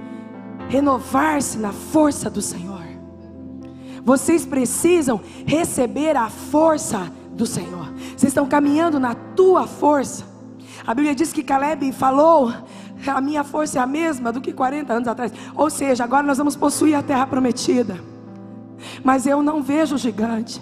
renovar-se 0.70 1.58
na 1.58 1.72
força 1.72 2.30
do 2.30 2.42
Senhor. 2.42 2.86
Vocês 4.04 4.46
precisam 4.46 5.20
receber 5.46 6.16
a 6.16 6.30
força 6.30 7.12
do 7.32 7.46
Senhor. 7.46 7.92
Vocês 8.16 8.32
estão 8.32 8.48
caminhando 8.48 9.00
na 9.00 9.14
tua 9.14 9.68
força. 9.68 10.26
A 10.86 10.94
Bíblia 10.94 11.14
diz 11.14 11.34
que 11.34 11.44
Caleb 11.44 11.92
falou: 11.92 12.54
a 13.06 13.22
minha 13.22 13.44
força 13.44 13.80
é 13.80 13.82
a 13.82 13.88
mesma 13.88 14.32
do 14.32 14.42
que 14.42 14.54
40 14.54 14.94
anos 14.94 15.08
atrás. 15.08 15.32
Ou 15.56 15.70
seja, 15.70 16.04
agora 16.04 16.26
nós 16.26 16.38
vamos 16.38 16.56
possuir 16.56 16.96
a 16.96 17.04
terra 17.04 17.28
prometida. 17.28 18.00
Mas 19.04 19.26
eu 19.26 19.44
não 19.44 19.62
vejo 19.62 19.96
o 19.96 19.98
gigante. 19.98 20.62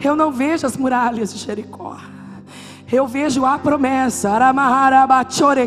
Eu 0.00 0.16
não 0.16 0.32
vejo 0.32 0.66
as 0.66 0.76
muralhas 0.76 1.32
de 1.32 1.38
Jericó. 1.38 1.96
Eu 2.92 3.06
vejo 3.06 3.46
a 3.46 3.58
promessa. 3.58 4.28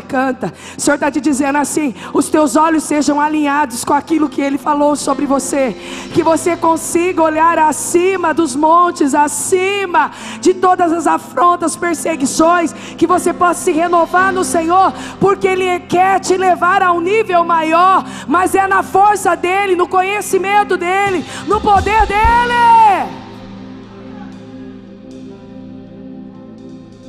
canta. 0.00 0.54
O 0.78 0.80
Senhor 0.80 0.94
está 0.94 1.10
te 1.10 1.20
dizendo 1.20 1.58
assim: 1.58 1.92
os 2.14 2.28
teus 2.28 2.54
olhos 2.54 2.84
sejam 2.84 3.20
alinhados 3.20 3.84
com 3.84 3.92
aquilo 3.92 4.28
que 4.28 4.40
Ele 4.40 4.56
falou 4.56 4.94
sobre 4.94 5.26
você. 5.26 5.76
Que 6.14 6.22
você 6.22 6.56
consiga 6.56 7.20
olhar 7.20 7.58
acima 7.58 8.32
dos 8.32 8.54
montes, 8.54 9.12
acima 9.12 10.12
de 10.40 10.54
todas 10.54 10.92
as 10.92 11.08
afrontas, 11.08 11.74
perseguições. 11.74 12.72
Que 12.72 13.08
você 13.08 13.32
possa 13.32 13.64
se 13.64 13.72
renovar 13.72 14.32
no 14.32 14.44
Senhor, 14.44 14.92
porque 15.18 15.48
Ele 15.48 15.80
quer 15.80 16.20
te 16.20 16.36
levar 16.36 16.80
a 16.80 16.92
um 16.92 17.00
nível 17.00 17.42
maior. 17.42 18.04
Mas 18.28 18.54
é 18.54 18.68
na 18.68 18.84
força 18.84 19.34
dEle, 19.34 19.74
no 19.74 19.88
conhecimento 19.88 20.76
dEle, 20.76 21.24
no 21.48 21.60
poder 21.60 22.06
dEle. 22.06 23.25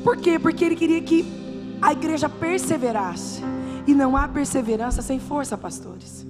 Por 0.08 0.16
quê? 0.16 0.40
Porque 0.40 0.64
ele 0.64 0.76
queria 0.78 1.02
que 1.02 1.26
a 1.82 1.92
igreja 1.92 2.30
perseverasse. 2.30 3.44
E 3.86 3.94
não 3.94 4.16
há 4.16 4.26
perseverança 4.26 5.02
sem 5.02 5.20
força, 5.20 5.58
pastores. 5.58 6.26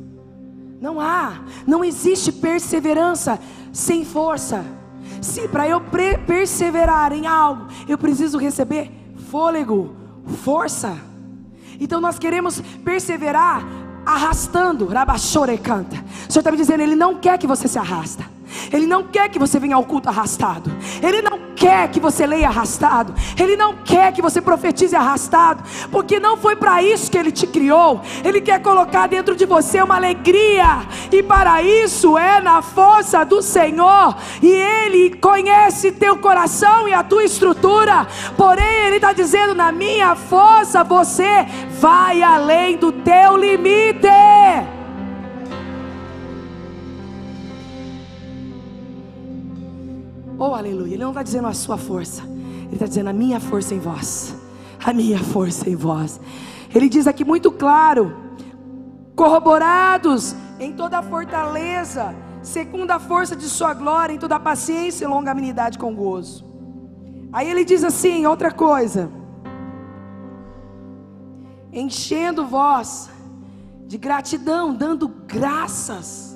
Não 0.82 1.00
há, 1.00 1.42
não 1.68 1.86
existe 1.86 2.32
perseverança 2.32 3.40
sem 3.72 4.04
força. 4.04 4.66
Se 5.22 5.48
para 5.48 5.68
eu 5.70 5.80
perseverar 6.26 7.14
em 7.14 7.28
algo, 7.28 7.68
eu 7.88 8.00
preciso 8.00 8.40
receber 8.40 8.90
fôlego, 9.30 9.96
força. 10.44 10.98
Então 11.80 12.02
nós 12.02 12.18
queremos 12.18 12.60
perseverar 12.84 13.64
arrastando, 14.04 14.88
Rabachore 14.88 15.56
canta. 15.60 15.98
O 16.28 16.34
Senhor 16.34 16.40
está 16.40 16.50
me 16.50 16.58
dizendo, 16.58 16.82
Ele 16.82 16.96
não 16.96 17.20
quer 17.20 17.38
que 17.38 17.46
você 17.46 17.68
se 17.68 17.78
arrasta. 17.78 18.37
Ele 18.72 18.86
não 18.86 19.04
quer 19.04 19.30
que 19.30 19.40
você 19.40 19.60
venha 19.60 19.76
ao 19.76 19.84
culto 19.84 20.10
arrastado. 20.10 20.72
Ele 21.02 21.22
não 21.22 21.48
quer 21.56 21.90
que 21.90 22.00
você 22.00 22.26
leia 22.26 22.48
arrastado. 22.48 23.14
Ele 23.38 23.56
não 23.58 23.76
quer 23.76 24.12
que 24.14 24.22
você 24.22 24.42
profetize 24.42 24.96
arrastado. 24.96 25.64
Porque 25.92 26.20
não 26.20 26.38
foi 26.38 26.56
para 26.56 26.82
isso 26.82 27.12
que 27.12 27.18
Ele 27.18 27.32
te 27.32 27.48
criou. 27.48 28.02
Ele 28.24 28.40
quer 28.40 28.62
colocar 28.62 29.08
dentro 29.08 29.36
de 29.36 29.46
você 29.46 29.82
uma 29.82 29.96
alegria. 29.96 30.86
E 31.12 31.24
para 31.24 31.62
isso 31.62 32.18
é 32.18 32.40
na 32.40 32.62
força 32.62 33.24
do 33.26 33.42
Senhor. 33.42 34.16
E 34.42 34.48
Ele 34.48 35.16
conhece 35.18 35.92
teu 35.92 36.18
coração 36.18 36.88
e 36.88 36.94
a 36.94 37.04
tua 37.04 37.24
estrutura. 37.24 38.08
Porém, 38.38 38.86
Ele 38.86 38.98
está 38.98 39.14
dizendo: 39.14 39.56
na 39.56 39.72
minha 39.72 40.16
força 40.16 40.84
você 40.84 41.46
vai 41.80 42.22
além 42.22 42.78
do 42.78 42.92
teu 42.92 43.36
limite. 43.36 44.08
Oh, 50.40 50.54
aleluia. 50.54 50.94
Ele 50.94 51.04
não 51.04 51.10
está 51.10 51.24
dizendo 51.24 51.48
a 51.48 51.54
sua 51.54 51.78
força. 51.78 52.24
Ele 52.24 52.74
está 52.74 52.86
dizendo 52.86 53.10
a 53.10 53.14
minha 53.14 53.40
força 53.40 53.74
em 53.74 53.80
vós. 53.80 54.36
A 54.84 54.94
minha 54.94 55.18
força 55.18 55.70
em 55.70 55.76
vós. 55.76 56.20
Ele 56.74 56.88
diz 56.88 57.08
aqui 57.08 57.24
muito 57.24 57.52
claro: 57.52 58.16
corroborados 59.16 60.36
em 60.60 60.74
toda 60.74 61.00
a 61.00 61.04
fortaleza, 61.04 62.16
segundo 62.44 62.92
a 62.92 63.00
força 63.00 63.36
de 63.36 63.46
sua 63.46 63.74
glória, 63.74 64.14
em 64.14 64.20
toda 64.20 64.36
a 64.36 64.40
paciência 64.40 65.06
e 65.06 65.08
longanimidade 65.08 65.78
com 65.80 65.96
gozo. 65.96 66.46
Aí 67.34 67.50
ele 67.50 67.66
diz 67.66 67.84
assim: 67.84 68.26
outra 68.26 68.52
coisa. 68.52 69.10
Enchendo 71.74 72.46
vós 72.46 73.10
de 73.88 73.98
gratidão, 73.98 74.74
dando 74.74 75.08
graças 75.28 76.27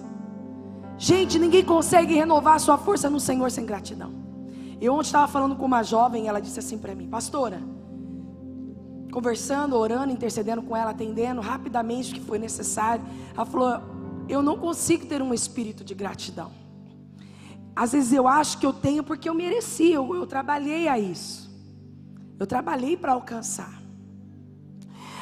Gente, 1.01 1.39
ninguém 1.39 1.65
consegue 1.65 2.13
renovar 2.13 2.57
a 2.57 2.59
sua 2.59 2.77
força 2.77 3.09
no 3.09 3.19
Senhor 3.19 3.49
sem 3.49 3.65
gratidão. 3.65 4.13
Eu 4.79 4.93
ontem 4.93 5.07
estava 5.07 5.27
falando 5.27 5.55
com 5.55 5.65
uma 5.65 5.81
jovem, 5.81 6.27
ela 6.27 6.39
disse 6.39 6.59
assim 6.59 6.77
para 6.77 6.93
mim, 6.93 7.07
pastora, 7.09 7.59
conversando, 9.11 9.75
orando, 9.75 10.13
intercedendo 10.13 10.61
com 10.61 10.77
ela, 10.77 10.91
atendendo 10.91 11.41
rapidamente 11.41 12.11
o 12.11 12.13
que 12.13 12.21
foi 12.21 12.37
necessário. 12.37 13.03
Ela 13.35 13.47
falou: 13.47 13.81
Eu 14.29 14.43
não 14.43 14.55
consigo 14.59 15.07
ter 15.07 15.23
um 15.23 15.33
espírito 15.33 15.83
de 15.83 15.95
gratidão. 15.95 16.51
Às 17.75 17.93
vezes 17.93 18.13
eu 18.13 18.27
acho 18.27 18.59
que 18.59 18.65
eu 18.67 18.71
tenho 18.71 19.03
porque 19.03 19.27
eu 19.27 19.33
mereci, 19.33 19.91
eu, 19.91 20.13
eu 20.13 20.27
trabalhei 20.27 20.87
a 20.87 20.99
isso. 20.99 21.49
Eu 22.37 22.45
trabalhei 22.45 22.95
para 22.95 23.13
alcançar. 23.13 23.81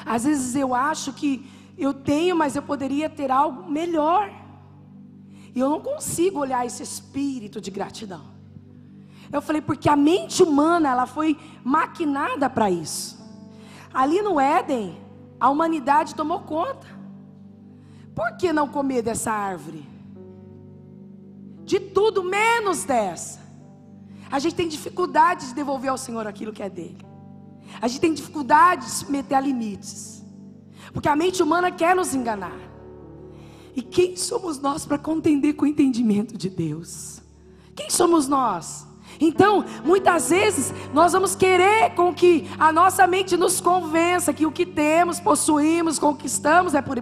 Às 0.05 0.25
vezes 0.25 0.57
eu 0.57 0.75
acho 0.75 1.13
que 1.13 1.49
eu 1.77 1.93
tenho, 1.93 2.35
mas 2.35 2.57
eu 2.57 2.61
poderia 2.61 3.09
ter 3.09 3.31
algo 3.31 3.71
melhor. 3.71 4.38
E 5.53 5.59
eu 5.59 5.69
não 5.69 5.81
consigo 5.81 6.39
olhar 6.39 6.65
esse 6.65 6.83
espírito 6.83 7.59
de 7.59 7.71
gratidão. 7.71 8.39
Eu 9.31 9.41
falei, 9.41 9.61
porque 9.61 9.87
a 9.87 9.95
mente 9.95 10.41
humana, 10.41 10.89
ela 10.89 11.05
foi 11.05 11.37
maquinada 11.63 12.49
para 12.49 12.69
isso. 12.69 13.19
Ali 13.93 14.21
no 14.21 14.39
Éden, 14.39 14.97
a 15.39 15.49
humanidade 15.49 16.15
tomou 16.15 16.41
conta. 16.41 16.87
Por 18.15 18.37
que 18.37 18.51
não 18.51 18.67
comer 18.67 19.01
dessa 19.01 19.31
árvore? 19.31 19.87
De 21.63 21.79
tudo 21.79 22.23
menos 22.23 22.83
dessa. 22.83 23.39
A 24.31 24.39
gente 24.39 24.55
tem 24.55 24.67
dificuldade 24.67 25.47
de 25.47 25.53
devolver 25.53 25.89
ao 25.89 25.97
Senhor 25.97 26.27
aquilo 26.27 26.53
que 26.53 26.61
é 26.61 26.69
dele. 26.69 27.05
A 27.81 27.87
gente 27.87 28.01
tem 28.01 28.13
dificuldade 28.13 28.85
de 28.85 28.91
se 28.91 29.11
meter 29.11 29.35
a 29.35 29.39
limites. 29.39 30.23
Porque 30.91 31.07
a 31.07 31.15
mente 31.15 31.41
humana 31.41 31.71
quer 31.71 31.95
nos 31.95 32.13
enganar. 32.13 32.68
E 33.79 33.81
quem 33.81 34.17
somos 34.17 34.59
nós 34.59 34.85
para 34.85 34.97
contender 34.97 35.53
com 35.53 35.63
o 35.63 35.67
entendimento 35.67 36.37
de 36.37 36.49
Deus? 36.49 37.21
Quem 37.73 37.89
somos 37.89 38.27
nós? 38.27 38.85
Então, 39.21 39.63
muitas 39.85 40.31
vezes, 40.31 40.73
nós 40.93 41.13
vamos 41.13 41.33
querer 41.33 41.95
com 41.95 42.13
que 42.13 42.45
a 42.59 42.73
nossa 42.73 43.07
mente 43.07 43.37
nos 43.37 43.61
convença 43.61 44.33
que 44.33 44.45
o 44.45 44.51
que 44.51 44.65
temos, 44.65 45.21
possuímos, 45.21 45.97
conquistamos 45.97 46.73
é 46.73 46.81
por, 46.81 47.01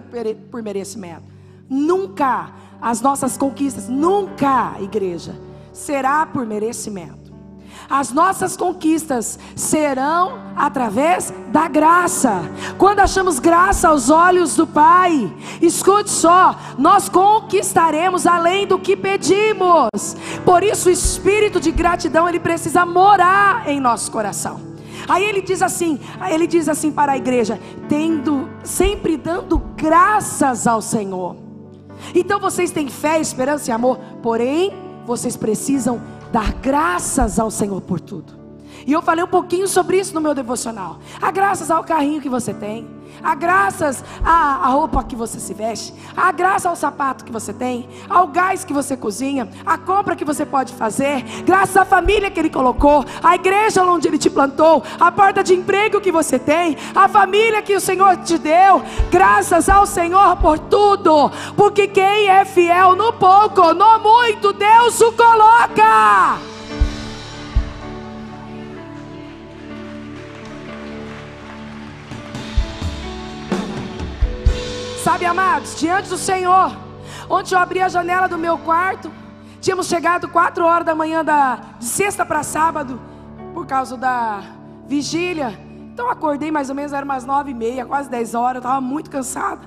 por 0.52 0.62
merecimento. 0.62 1.24
Nunca 1.68 2.54
as 2.80 3.00
nossas 3.00 3.36
conquistas, 3.36 3.88
nunca, 3.88 4.76
igreja, 4.80 5.34
será 5.72 6.24
por 6.26 6.46
merecimento. 6.46 7.27
As 7.90 8.12
nossas 8.12 8.54
conquistas 8.54 9.38
serão 9.56 10.38
através 10.54 11.32
da 11.50 11.66
graça. 11.68 12.42
Quando 12.76 13.00
achamos 13.00 13.38
graça 13.38 13.88
aos 13.88 14.10
olhos 14.10 14.54
do 14.56 14.66
Pai, 14.66 15.32
escute 15.62 16.10
só, 16.10 16.54
nós 16.76 17.08
conquistaremos 17.08 18.26
além 18.26 18.66
do 18.66 18.78
que 18.78 18.94
pedimos. 18.94 19.88
Por 20.44 20.62
isso 20.62 20.90
o 20.90 20.92
espírito 20.92 21.58
de 21.58 21.70
gratidão 21.70 22.28
ele 22.28 22.38
precisa 22.38 22.84
morar 22.84 23.66
em 23.66 23.80
nosso 23.80 24.10
coração. 24.10 24.60
Aí 25.08 25.24
ele 25.24 25.40
diz 25.40 25.62
assim, 25.62 25.98
ele 26.30 26.46
diz 26.46 26.68
assim 26.68 26.92
para 26.92 27.12
a 27.12 27.16
igreja, 27.16 27.58
tendo 27.88 28.50
sempre 28.62 29.16
dando 29.16 29.56
graças 29.74 30.66
ao 30.66 30.82
Senhor. 30.82 31.36
Então 32.14 32.38
vocês 32.38 32.70
têm 32.70 32.88
fé, 32.88 33.18
esperança 33.18 33.70
e 33.70 33.72
amor, 33.72 33.98
porém 34.22 34.72
vocês 35.06 35.38
precisam 35.38 36.17
dar 36.32 36.52
graças 36.54 37.38
ao 37.38 37.50
Senhor 37.50 37.80
por 37.80 38.00
tudo. 38.00 38.37
E 38.86 38.92
eu 38.92 39.02
falei 39.02 39.24
um 39.24 39.28
pouquinho 39.28 39.68
sobre 39.68 39.98
isso 39.98 40.14
no 40.14 40.20
meu 40.20 40.34
devocional. 40.34 40.98
A 41.20 41.30
graças 41.30 41.70
ao 41.70 41.84
carrinho 41.84 42.20
que 42.20 42.28
você 42.28 42.54
tem, 42.54 42.98
a 43.22 43.34
graças 43.34 44.04
à, 44.24 44.66
à 44.66 44.68
roupa 44.68 45.02
que 45.02 45.16
você 45.16 45.40
se 45.40 45.54
veste, 45.54 45.94
a 46.16 46.30
graça 46.32 46.68
ao 46.68 46.76
sapato 46.76 47.24
que 47.24 47.32
você 47.32 47.52
tem, 47.52 47.88
ao 48.08 48.28
gás 48.28 48.64
que 48.64 48.72
você 48.72 48.96
cozinha, 48.96 49.48
a 49.66 49.76
compra 49.76 50.16
que 50.16 50.24
você 50.24 50.44
pode 50.46 50.72
fazer, 50.74 51.22
graças 51.44 51.76
à 51.76 51.84
família 51.84 52.30
que 52.30 52.38
Ele 52.38 52.50
colocou, 52.50 53.04
à 53.22 53.34
igreja 53.34 53.82
onde 53.82 54.08
Ele 54.08 54.18
te 54.18 54.30
plantou, 54.30 54.82
a 54.98 55.10
porta 55.10 55.42
de 55.42 55.54
emprego 55.54 56.00
que 56.00 56.12
você 56.12 56.38
tem, 56.38 56.76
a 56.94 57.08
família 57.08 57.62
que 57.62 57.74
o 57.74 57.80
Senhor 57.80 58.16
te 58.18 58.38
deu, 58.38 58.82
graças 59.10 59.68
ao 59.68 59.86
Senhor 59.86 60.36
por 60.36 60.58
tudo, 60.58 61.30
porque 61.56 61.88
quem 61.88 62.28
é 62.28 62.44
fiel 62.44 62.94
no 62.94 63.12
pouco, 63.12 63.74
no 63.74 63.98
muito, 63.98 64.52
Deus 64.52 65.00
o 65.00 65.12
coloca. 65.12 66.57
Sabe, 75.18 75.26
amados, 75.26 75.74
diante 75.74 76.08
do 76.08 76.16
Senhor, 76.16 76.70
ontem 77.28 77.52
eu 77.52 77.58
abri 77.58 77.80
a 77.80 77.88
janela 77.88 78.28
do 78.28 78.38
meu 78.38 78.56
quarto, 78.56 79.10
tínhamos 79.60 79.88
chegado 79.88 80.28
quatro 80.28 80.64
horas 80.64 80.86
da 80.86 80.94
manhã 80.94 81.24
da, 81.24 81.56
de 81.76 81.86
sexta 81.86 82.24
para 82.24 82.44
sábado, 82.44 83.00
por 83.52 83.66
causa 83.66 83.96
da 83.96 84.44
vigília. 84.86 85.58
Então 85.92 86.08
acordei 86.08 86.52
mais 86.52 86.68
ou 86.68 86.76
menos, 86.76 86.92
era 86.92 87.04
umas 87.04 87.24
nove 87.24 87.50
e 87.50 87.54
meia, 87.54 87.84
quase 87.84 88.08
dez 88.08 88.32
horas, 88.32 88.62
eu 88.62 88.68
estava 88.68 88.80
muito 88.80 89.10
cansada. 89.10 89.62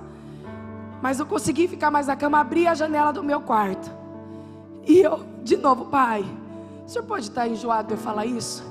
Mas 1.01 1.19
eu 1.19 1.25
consegui 1.25 1.67
ficar 1.67 1.91
mais 1.91 2.07
na 2.07 2.15
cama, 2.15 2.39
abri 2.39 2.65
a 2.65 2.73
janela 2.73 3.11
do 3.11 3.21
meu 3.21 3.41
quarto. 3.41 3.91
E 4.87 4.99
eu, 4.99 5.19
de 5.43 5.57
novo, 5.57 5.87
pai, 5.87 6.23
o 6.85 6.89
senhor 6.89 7.03
pode 7.03 7.25
estar 7.25 7.45
enjoado 7.45 7.89
de 7.89 7.95
eu 7.95 7.97
falar 7.97 8.25
isso? 8.25 8.63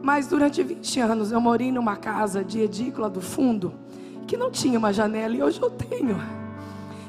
Mas 0.00 0.28
durante 0.28 0.62
20 0.62 1.00
anos 1.00 1.32
eu 1.32 1.40
morei 1.40 1.72
numa 1.72 1.96
casa 1.96 2.44
de 2.44 2.60
edícula 2.60 3.10
do 3.10 3.20
fundo 3.20 3.82
que 4.26 4.36
não 4.36 4.50
tinha 4.50 4.78
uma 4.78 4.92
janela 4.92 5.34
e 5.34 5.42
hoje 5.42 5.60
eu 5.60 5.70
tenho. 5.70 6.20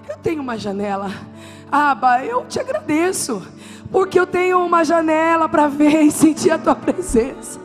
Eu 0.07 0.17
tenho 0.17 0.41
uma 0.41 0.57
janela. 0.57 1.11
Aba, 1.71 2.23
eu 2.23 2.45
te 2.45 2.59
agradeço, 2.59 3.41
porque 3.91 4.19
eu 4.19 4.27
tenho 4.27 4.63
uma 4.63 4.83
janela 4.83 5.49
para 5.49 5.67
ver 5.67 6.01
e 6.01 6.11
sentir 6.11 6.51
a 6.51 6.57
tua 6.57 6.75
presença. 6.75 7.59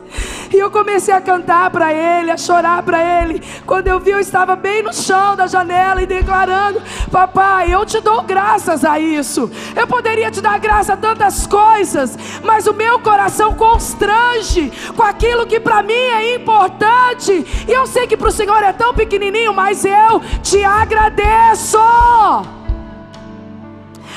E 0.52 0.58
eu 0.58 0.70
comecei 0.70 1.14
a 1.14 1.20
cantar 1.20 1.70
para 1.70 1.92
ele, 1.92 2.30
a 2.30 2.36
chorar 2.36 2.82
para 2.82 3.22
ele. 3.22 3.42
Quando 3.64 3.86
eu 3.86 4.00
vi, 4.00 4.10
eu 4.10 4.18
estava 4.18 4.56
bem 4.56 4.82
no 4.82 4.92
chão 4.92 5.36
da 5.36 5.46
janela 5.46 6.02
e 6.02 6.06
declarando: 6.06 6.82
Papai, 7.10 7.72
eu 7.72 7.86
te 7.86 8.00
dou 8.00 8.22
graças 8.22 8.84
a 8.84 8.98
isso. 8.98 9.50
Eu 9.76 9.86
poderia 9.86 10.30
te 10.30 10.40
dar 10.40 10.58
graça 10.58 10.94
a 10.94 10.96
tantas 10.96 11.46
coisas, 11.46 12.18
mas 12.42 12.66
o 12.66 12.74
meu 12.74 12.98
coração 12.98 13.54
constrange 13.54 14.72
com 14.96 15.02
aquilo 15.02 15.46
que 15.46 15.60
para 15.60 15.82
mim 15.82 15.92
é 15.92 16.34
importante. 16.34 17.46
E 17.68 17.72
eu 17.72 17.86
sei 17.86 18.06
que 18.06 18.16
para 18.16 18.28
o 18.28 18.32
Senhor 18.32 18.62
é 18.62 18.72
tão 18.72 18.92
pequenininho, 18.92 19.54
mas 19.54 19.84
eu 19.84 20.20
te 20.42 20.64
agradeço. 20.64 21.78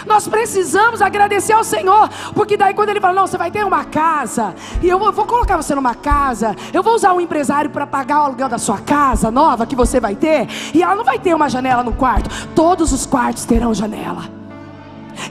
Nós 0.06 0.28
precisamos 0.28 1.02
agradecer 1.02 1.54
ao 1.54 1.64
Senhor, 1.64 2.10
porque 2.34 2.58
daí 2.58 2.74
quando 2.74 2.90
Ele 2.90 3.02
fala, 3.02 3.14
não, 3.14 3.28
você 3.28 3.38
vai 3.38 3.52
ter 3.52 3.66
uma 3.66 3.84
casa, 3.86 4.54
e 4.82 4.90
eu 4.90 5.00
vou, 5.00 5.14
colocar 5.26 5.58
você 5.58 5.74
numa 5.74 5.96
casa, 5.96 6.56
eu 6.74 6.84
vou 6.84 6.96
usar 6.96 7.14
um 7.14 7.22
empresário 7.22 7.70
para 7.70 7.88
pagar 7.88 8.22
o 8.22 8.26
aluguel 8.26 8.50
da 8.50 8.58
sua 8.58 8.80
casa 8.80 9.32
nova 9.32 9.66
que 9.66 9.76
você 9.76 10.00
vai 10.00 10.16
ter, 10.16 10.48
e 10.74 10.84
ela 10.84 10.96
não 10.96 11.04
vai 11.04 11.20
ter 11.20 11.34
uma 11.34 11.50
janela 11.50 11.84
no 11.84 11.94
quarto, 11.94 12.30
todos 12.54 12.92
os 12.92 13.06
quartos 13.06 13.46
terão 13.46 13.74
janela. 13.74 14.43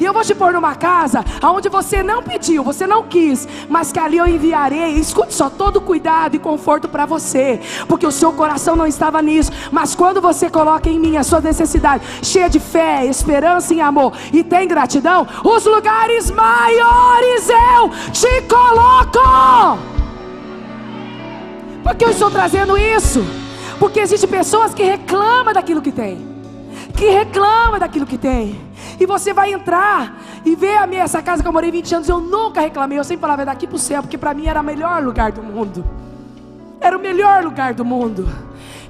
E 0.01 0.05
eu 0.05 0.13
vou 0.13 0.23
te 0.23 0.35
pôr 0.35 0.53
numa 0.53 0.75
casa 0.75 1.25
onde 1.43 1.69
você 1.69 2.03
não 2.03 2.23
pediu, 2.23 2.63
você 2.63 2.87
não 2.87 3.03
quis, 3.05 3.49
mas 3.69 3.93
que 3.93 3.99
ali 3.99 4.19
eu 4.19 4.27
enviarei. 4.27 4.95
Escute 4.95 5.35
só 5.35 5.51
todo 5.51 5.81
cuidado 5.81 6.35
e 6.35 6.39
conforto 6.39 6.89
para 6.89 7.07
você, 7.07 7.61
porque 7.89 8.07
o 8.07 8.13
seu 8.13 8.33
coração 8.33 8.77
não 8.77 8.87
estava 8.87 9.21
nisso. 9.23 9.53
Mas 9.71 9.95
quando 9.95 10.21
você 10.21 10.49
coloca 10.49 10.89
em 10.89 10.99
mim 10.99 11.17
a 11.17 11.25
sua 11.25 11.41
necessidade, 11.41 12.05
cheia 12.23 12.49
de 12.49 12.61
fé, 12.61 13.05
esperança 13.07 13.75
e 13.75 13.81
amor, 13.81 14.13
e 14.33 14.43
tem 14.43 14.69
gratidão, 14.69 15.27
os 15.45 15.65
lugares 15.65 16.31
maiores 16.31 17.49
eu 17.49 17.91
te 18.13 18.43
coloco. 18.43 19.79
Por 21.83 21.95
que 21.97 22.05
eu 22.05 22.11
estou 22.11 22.31
trazendo 22.31 22.79
isso? 22.79 23.25
Porque 23.79 24.01
existem 24.01 24.31
pessoas 24.31 24.73
que 24.73 24.83
reclamam 24.85 25.53
daquilo 25.53 25.83
que 25.83 25.91
tem, 25.91 26.25
que 26.97 27.11
reclamam 27.11 27.79
daquilo 27.79 28.07
que 28.07 28.17
tem. 28.17 28.72
E 28.99 29.07
você 29.07 29.33
vai 29.33 29.53
entrar 29.53 30.21
e 30.45 30.55
ver 30.55 30.77
a 30.77 30.87
minha, 30.87 31.03
essa 31.03 31.23
casa 31.23 31.43
que 31.43 31.49
eu 31.49 31.53
morei 31.53 31.71
20 31.71 31.95
anos. 31.95 32.09
Eu 32.09 32.21
nunca 32.21 32.61
reclamei, 32.61 32.99
eu 32.99 33.05
sempre 33.05 33.21
falava 33.21 33.43
é 33.43 33.45
daqui 33.45 33.67
para 33.67 33.77
o 33.77 33.79
céu, 33.79 34.03
porque 34.03 34.19
para 34.19 34.35
mim 34.35 34.47
era 34.47 34.61
o 34.61 34.65
melhor 34.65 35.03
lugar 35.03 35.33
do 35.33 35.43
mundo. 35.43 35.85
Era 36.81 36.97
o 36.97 37.01
melhor 37.01 37.45
lugar 37.45 37.75
do 37.75 37.85
mundo. 37.85 38.29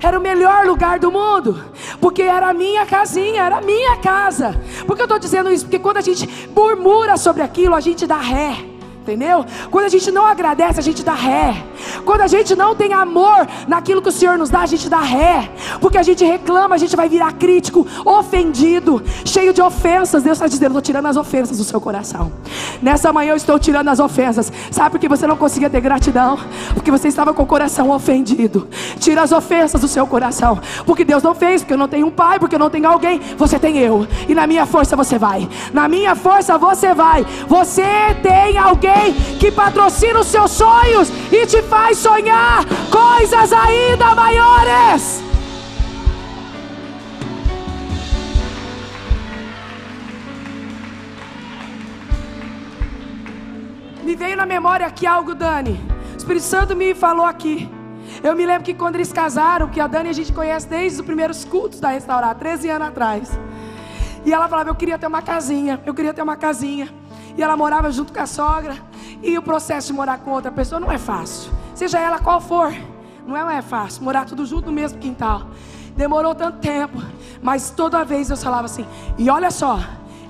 Era 0.03 0.19
o 0.19 0.23
melhor 0.23 0.67
lugar 0.67 0.99
do 0.99 1.13
mundo, 1.13 1.65
porque 2.01 2.23
era 2.23 2.49
a 2.49 2.53
minha 2.53 2.85
casinha, 2.85 3.43
era 3.43 3.59
a 3.59 3.61
minha 3.61 3.97
casa. 3.99 4.61
Por 4.85 4.97
que 4.97 5.03
eu 5.03 5.05
estou 5.05 5.19
dizendo 5.19 5.53
isso? 5.53 5.65
Porque 5.65 5.79
quando 5.79 5.99
a 5.99 6.01
gente 6.01 6.29
murmura 6.53 7.17
sobre 7.17 7.41
aquilo, 7.41 7.77
a 7.77 7.81
gente 7.81 8.05
dá 8.05 8.17
ré. 8.17 8.72
Entendeu? 9.03 9.45
Quando 9.69 9.87
a 9.87 9.89
gente 9.89 10.13
não 10.13 10.25
agradece, 10.25 10.79
a 10.79 10.83
gente 10.83 11.03
dá 11.03 11.13
ré. 11.13 11.57
Quando 12.05 12.21
a 12.21 12.29
gente 12.29 12.55
não 12.55 12.73
tem 12.73 12.93
amor 12.93 13.49
naquilo 13.67 14.01
que 14.01 14.09
o 14.09 14.13
Senhor 14.13 14.39
nos 14.39 14.49
dá, 14.49 14.61
a 14.61 14.67
gente 14.67 14.89
dá 14.89 15.01
ré. 15.01 15.51
Porque 15.81 15.99
a 15.99 16.05
gente 16.05 16.25
reclama, 16.25 16.77
a 16.77 16.79
gente 16.79 16.95
vai 16.95 17.09
virar 17.09 17.33
crítico, 17.33 17.85
ofendido, 18.05 19.03
cheio 19.25 19.53
de 19.53 19.61
ofensas. 19.61 20.23
Deus 20.23 20.37
está 20.39 20.47
dizendo: 20.47 20.69
estou 20.69 20.81
tirando 20.81 21.07
as 21.07 21.17
ofensas 21.17 21.59
do 21.59 21.65
seu 21.65 21.81
coração. 21.81 22.33
Nessa 22.81 23.13
manhã 23.13 23.33
eu 23.33 23.37
estou 23.37 23.59
tirando 23.59 23.89
as 23.89 23.99
ofensas. 23.99 24.53
Sabe 24.71 24.91
por 24.91 25.01
que 25.01 25.09
você 25.09 25.27
não 25.27 25.37
conseguia 25.37 25.69
ter 25.69 25.81
gratidão? 25.81 26.39
Porque 26.73 26.89
você 26.89 27.09
estava 27.09 27.35
com 27.35 27.43
o 27.43 27.47
coração 27.47 27.91
ofendido. 27.91 28.69
Tira 29.01 29.23
as 29.23 29.33
ofensas 29.33 29.81
do 29.81 29.89
seu 29.89 30.07
coração. 30.07 30.61
Porque 30.87 31.05
Deus 31.05 31.25
não 31.25 31.35
fez, 31.35 31.63
porque 31.63 31.75
eu 31.75 31.79
não 31.79 31.89
tenho 31.89 32.07
um 32.07 32.11
pai, 32.11 32.39
porque 32.39 32.55
eu 32.55 32.61
não 32.61 32.71
tenho 32.71 32.87
alguém. 32.89 33.21
Você 33.37 33.59
tem 33.59 33.79
eu. 33.79 34.07
E 34.29 34.35
na 34.35 34.47
minha 34.47 34.65
força 34.65 34.95
você 34.95 35.19
vai. 35.19 35.49
Na 35.73 35.89
minha 35.89 36.15
força 36.15 36.57
você 36.57 36.95
vai. 36.95 37.27
Você 37.49 37.83
tem 38.23 38.57
alguém 38.57 38.92
alguém 38.93 39.15
que 39.39 39.51
patrocina 39.51 40.21
os 40.21 40.27
seus 40.27 40.51
sonhos 40.51 41.09
e 41.33 41.47
te 41.47 41.63
faz 41.63 41.99
sonhar 41.99 42.65
coisas 42.91 43.53
ainda 43.53 44.15
maiores. 44.15 45.23
Me 54.05 54.15
veio 54.15 54.37
na 54.37 54.45
memória 54.45 54.87
aqui 54.87 55.07
algo, 55.07 55.35
Dani. 55.35 55.81
O 56.13 56.17
Espírito 56.17 56.45
Santo 56.45 56.77
me 56.77 56.95
falou 56.95 57.25
aqui. 57.25 57.69
Eu 58.23 58.37
me 58.37 58.45
lembro 58.45 58.63
que 58.63 58.75
quando 58.75 58.97
eles 58.97 59.13
casaram, 59.13 59.69
que 59.69 59.81
a 59.81 59.87
Dani 59.87 60.11
a 60.11 60.13
gente 60.13 60.33
conhece 60.33 60.69
desde 60.69 61.01
os 61.01 61.07
primeiros 61.07 61.45
cultos 61.45 61.81
da 61.81 61.89
Restaurar, 61.89 62.35
13 62.35 62.69
anos 62.69 62.89
atrás. 62.89 63.31
E 64.25 64.33
ela 64.33 64.49
falava: 64.49 64.69
Eu 64.71 64.75
queria 64.75 64.99
ter 64.99 65.07
uma 65.07 65.23
casinha, 65.23 65.81
eu 65.87 65.95
queria 65.95 66.13
ter 66.13 66.23
uma 66.23 66.37
casinha. 66.37 67.02
E 67.37 67.43
ela 67.43 67.57
morava 67.57 67.91
junto 67.91 68.13
com 68.13 68.21
a 68.21 68.27
sogra. 68.27 68.77
E 69.23 69.37
o 69.39 69.43
processo 69.43 69.89
de 69.89 69.93
morar 69.93 70.19
com 70.19 70.31
outra 70.31 70.51
pessoa 70.51 70.81
não 70.81 70.91
é 70.91 70.99
fácil. 70.99 71.53
Seja 71.75 71.99
ela 71.99 72.19
qual 72.19 72.41
for, 72.41 72.73
não 73.27 73.37
é, 73.37 73.43
não 73.43 73.51
é 73.51 73.63
fácil. 73.63 74.03
Morar 74.03 74.25
tudo 74.27 74.45
junto 74.45 74.67
no 74.67 74.73
mesmo 74.73 74.99
quintal. 74.99 75.47
Demorou 75.97 76.35
tanto 76.35 76.59
tempo. 76.59 77.03
Mas 77.43 77.71
toda 77.71 78.05
vez 78.05 78.31
eu 78.31 78.37
falava 78.37 78.67
assim: 78.67 78.87
E 79.19 79.31
olha 79.31 79.51
só, 79.51 79.81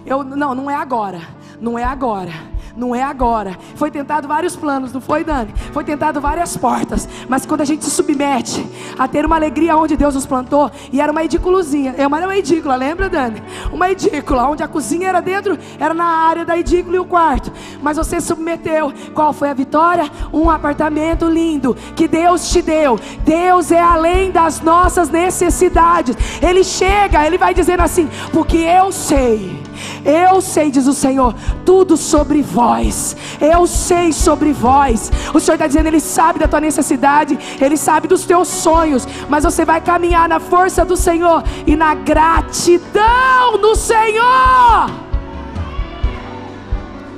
eu 0.04 0.22
não, 0.22 0.54
não 0.54 0.70
é 0.70 0.74
agora. 0.74 1.20
Não 1.60 1.78
é 1.78 1.84
agora 1.84 2.51
não 2.76 2.94
é 2.94 3.02
agora. 3.02 3.56
Foi 3.74 3.90
tentado 3.90 4.26
vários 4.28 4.56
planos, 4.56 4.92
não 4.92 5.00
foi, 5.00 5.24
Dani? 5.24 5.52
Foi 5.72 5.84
tentado 5.84 6.20
várias 6.20 6.56
portas, 6.56 7.08
mas 7.28 7.46
quando 7.46 7.60
a 7.60 7.64
gente 7.64 7.84
se 7.84 7.90
submete 7.90 8.66
a 8.98 9.06
ter 9.08 9.24
uma 9.24 9.36
alegria 9.36 9.76
onde 9.76 9.96
Deus 9.96 10.14
nos 10.14 10.26
plantou, 10.26 10.70
e 10.92 11.00
era 11.00 11.12
uma 11.12 11.24
edículozinha, 11.24 11.94
é 11.96 12.06
uma 12.06 12.36
edícula, 12.36 12.76
lembra, 12.76 13.08
Dani? 13.08 13.42
Uma 13.72 13.90
edícula, 13.90 14.48
onde 14.48 14.62
a 14.62 14.68
cozinha 14.68 15.08
era 15.08 15.20
dentro, 15.20 15.58
era 15.78 15.94
na 15.94 16.04
área 16.04 16.44
da 16.44 16.56
edícula 16.56 16.96
e 16.96 17.00
o 17.00 17.04
quarto, 17.04 17.52
mas 17.82 17.96
você 17.96 18.20
submeteu. 18.20 18.92
Qual 19.14 19.32
foi 19.32 19.50
a 19.50 19.54
vitória? 19.54 20.10
Um 20.32 20.50
apartamento 20.50 21.28
lindo 21.28 21.76
que 21.94 22.08
Deus 22.08 22.50
te 22.50 22.62
deu. 22.62 22.98
Deus 23.24 23.70
é 23.70 23.80
além 23.80 24.30
das 24.30 24.60
nossas 24.60 25.08
necessidades. 25.08 26.16
Ele 26.40 26.64
chega, 26.64 27.26
ele 27.26 27.38
vai 27.38 27.54
dizendo 27.54 27.82
assim: 27.82 28.08
porque 28.32 28.58
eu 28.58 28.90
sei 28.92 29.61
eu 30.04 30.40
sei, 30.40 30.70
diz 30.70 30.86
o 30.86 30.92
Senhor, 30.92 31.34
tudo 31.64 31.96
sobre 31.96 32.42
vós. 32.42 33.16
Eu 33.40 33.66
sei 33.66 34.12
sobre 34.12 34.52
vós. 34.52 35.10
O 35.32 35.40
Senhor 35.40 35.54
está 35.54 35.66
dizendo, 35.66 35.86
Ele 35.86 36.00
sabe 36.00 36.38
da 36.38 36.48
tua 36.48 36.60
necessidade, 36.60 37.38
Ele 37.60 37.76
sabe 37.76 38.08
dos 38.08 38.24
teus 38.24 38.48
sonhos, 38.48 39.06
mas 39.28 39.44
você 39.44 39.64
vai 39.64 39.80
caminhar 39.80 40.28
na 40.28 40.40
força 40.40 40.84
do 40.84 40.96
Senhor 40.96 41.42
e 41.66 41.76
na 41.76 41.94
gratidão 41.94 43.58
no 43.60 43.74
Senhor. 43.74 44.90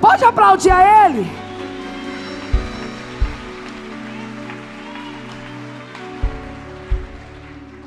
Pode 0.01 0.25
aplaudir 0.25 0.71
a 0.71 1.07
Ele. 1.07 1.44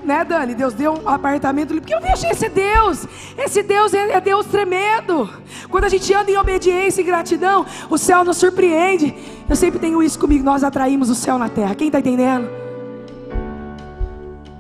Né, 0.08 0.24
Dani? 0.24 0.56
Deus 0.56 0.74
deu 0.74 0.93
um 0.93 1.08
apartamento 1.08 1.74
porque 1.76 1.93
eu 1.93 2.02
vejo 2.02 2.26
esse 2.26 2.50
Deus. 2.50 3.06
Esse 3.38 3.62
Deus 3.62 3.93
é, 3.93 4.13
é 4.13 4.22
Deus 4.22 4.48
tremendo. 4.48 5.30
Quando 5.70 5.84
a 5.84 5.89
gente 5.89 6.12
anda 6.13 6.32
em 6.32 6.38
obediência 6.38 7.02
e 7.02 7.04
gratidão, 7.04 7.65
o 7.89 7.98
céu 7.98 8.24
nos 8.24 8.38
surpreende. 8.38 9.13
Eu 9.48 9.56
sempre 9.56 9.80
tenho 9.80 10.02
isso 10.02 10.17
comigo. 10.17 10.43
Nós 10.43 10.63
atraímos 10.63 11.10
o 11.10 11.15
céu 11.15 11.38
na 11.38 11.50
terra. 11.50 11.76
Quem 11.76 11.88
está 11.88 12.00
entendendo? 12.00 12.50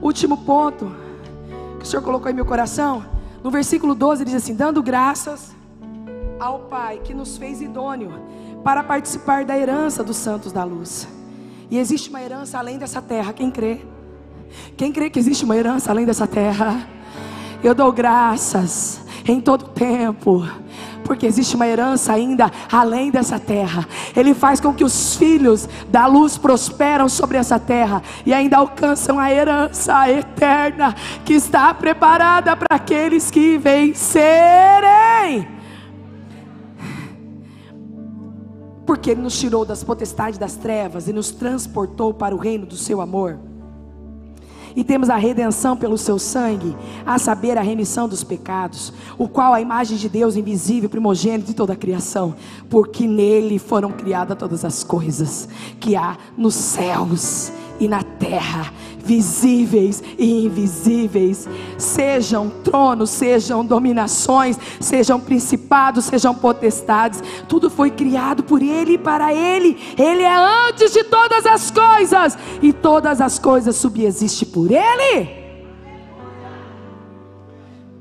Último 0.01 0.37
ponto 0.37 0.95
que 1.79 1.85
o 1.85 1.87
Senhor 1.87 2.03
colocou 2.03 2.29
em 2.29 2.35
meu 2.35 2.45
coração. 2.45 3.03
No 3.43 3.49
versículo 3.49 3.95
12 3.95 4.23
ele 4.23 4.31
diz 4.31 4.43
assim: 4.43 4.53
dando 4.53 4.83
graças 4.83 5.55
ao 6.39 6.59
Pai 6.59 6.99
que 7.03 7.13
nos 7.13 7.37
fez 7.37 7.61
idôneo 7.61 8.11
para 8.63 8.83
participar 8.83 9.45
da 9.45 9.57
herança 9.57 10.03
dos 10.03 10.17
santos 10.17 10.51
da 10.51 10.63
luz. 10.63 11.07
E 11.71 11.79
existe 11.79 12.09
uma 12.09 12.21
herança 12.21 12.59
além 12.59 12.77
dessa 12.77 13.01
terra, 13.01 13.33
quem 13.33 13.49
crê? 13.49 13.81
Quem 14.75 14.91
crê 14.91 15.09
que 15.09 15.19
existe 15.19 15.45
uma 15.45 15.55
herança 15.55 15.91
além 15.91 16.05
dessa 16.05 16.27
terra? 16.27 16.87
Eu 17.63 17.73
dou 17.73 17.91
graças 17.91 19.01
em 19.27 19.41
todo 19.41 19.69
tempo, 19.69 20.47
porque 21.03 21.25
existe 21.25 21.55
uma 21.55 21.67
herança 21.67 22.13
ainda 22.13 22.51
além 22.71 23.09
dessa 23.11 23.39
terra. 23.39 23.87
Ele 24.15 24.33
faz 24.33 24.59
com 24.59 24.73
que 24.73 24.83
os 24.83 25.15
filhos 25.15 25.67
da 25.89 26.05
luz 26.05 26.37
prosperam 26.37 27.09
sobre 27.09 27.37
essa 27.37 27.59
terra 27.59 28.01
e 28.25 28.33
ainda 28.33 28.57
alcançam 28.57 29.19
a 29.19 29.31
herança 29.31 30.09
eterna 30.09 30.93
que 31.25 31.33
está 31.33 31.73
preparada 31.73 32.55
para 32.55 32.75
aqueles 32.75 33.31
que 33.31 33.57
vencerem. 33.57 35.47
Porque 38.85 39.11
Ele 39.11 39.21
nos 39.21 39.37
tirou 39.37 39.65
das 39.65 39.83
potestades 39.83 40.37
das 40.37 40.55
trevas 40.55 41.09
e 41.09 41.13
nos 41.13 41.31
transportou 41.31 42.13
para 42.13 42.33
o 42.33 42.37
reino 42.37 42.65
do 42.65 42.77
Seu 42.77 43.01
amor 43.01 43.46
e 44.75 44.83
temos 44.83 45.09
a 45.09 45.15
redenção 45.15 45.75
pelo 45.75 45.97
seu 45.97 46.19
sangue, 46.19 46.75
a 47.05 47.17
saber, 47.17 47.57
a 47.57 47.61
remissão 47.61 48.07
dos 48.07 48.23
pecados, 48.23 48.93
o 49.17 49.27
qual 49.27 49.53
a 49.53 49.61
imagem 49.61 49.97
de 49.97 50.09
Deus 50.09 50.35
invisível, 50.35 50.89
primogênito 50.89 51.47
de 51.47 51.53
toda 51.53 51.73
a 51.73 51.75
criação, 51.75 52.35
porque 52.69 53.07
nele 53.07 53.59
foram 53.59 53.91
criadas 53.91 54.37
todas 54.37 54.63
as 54.63 54.83
coisas 54.83 55.47
que 55.79 55.95
há 55.95 56.17
nos 56.37 56.55
céus 56.55 57.51
e 57.79 57.87
na 57.87 58.03
terra, 58.03 58.71
visíveis 59.07 60.03
e 60.17 60.45
invisíveis, 60.45 61.47
sejam 61.77 62.49
tronos, 62.49 63.09
sejam 63.09 63.65
dominações, 63.65 64.59
sejam 64.81 65.17
principados, 65.17 66.05
sejam 66.05 66.35
potestades, 66.35 67.23
tudo 67.47 67.69
foi 67.69 67.89
criado 67.89 68.43
por 68.43 68.61
Ele 68.61 68.93
e 68.93 68.97
para 68.97 69.33
Ele, 69.33 69.77
Ele 69.97 70.23
é 70.23 70.35
antes 70.67 70.91
de 70.91 71.05
todas 71.05 71.45
as 71.45 71.71
coisas, 71.71 72.37
e 72.61 72.73
todas 72.73 73.21
as 73.21 73.39
coisas 73.39 73.77
subsistem 73.77 74.49
por 74.49 74.69
Ele. 74.69 75.47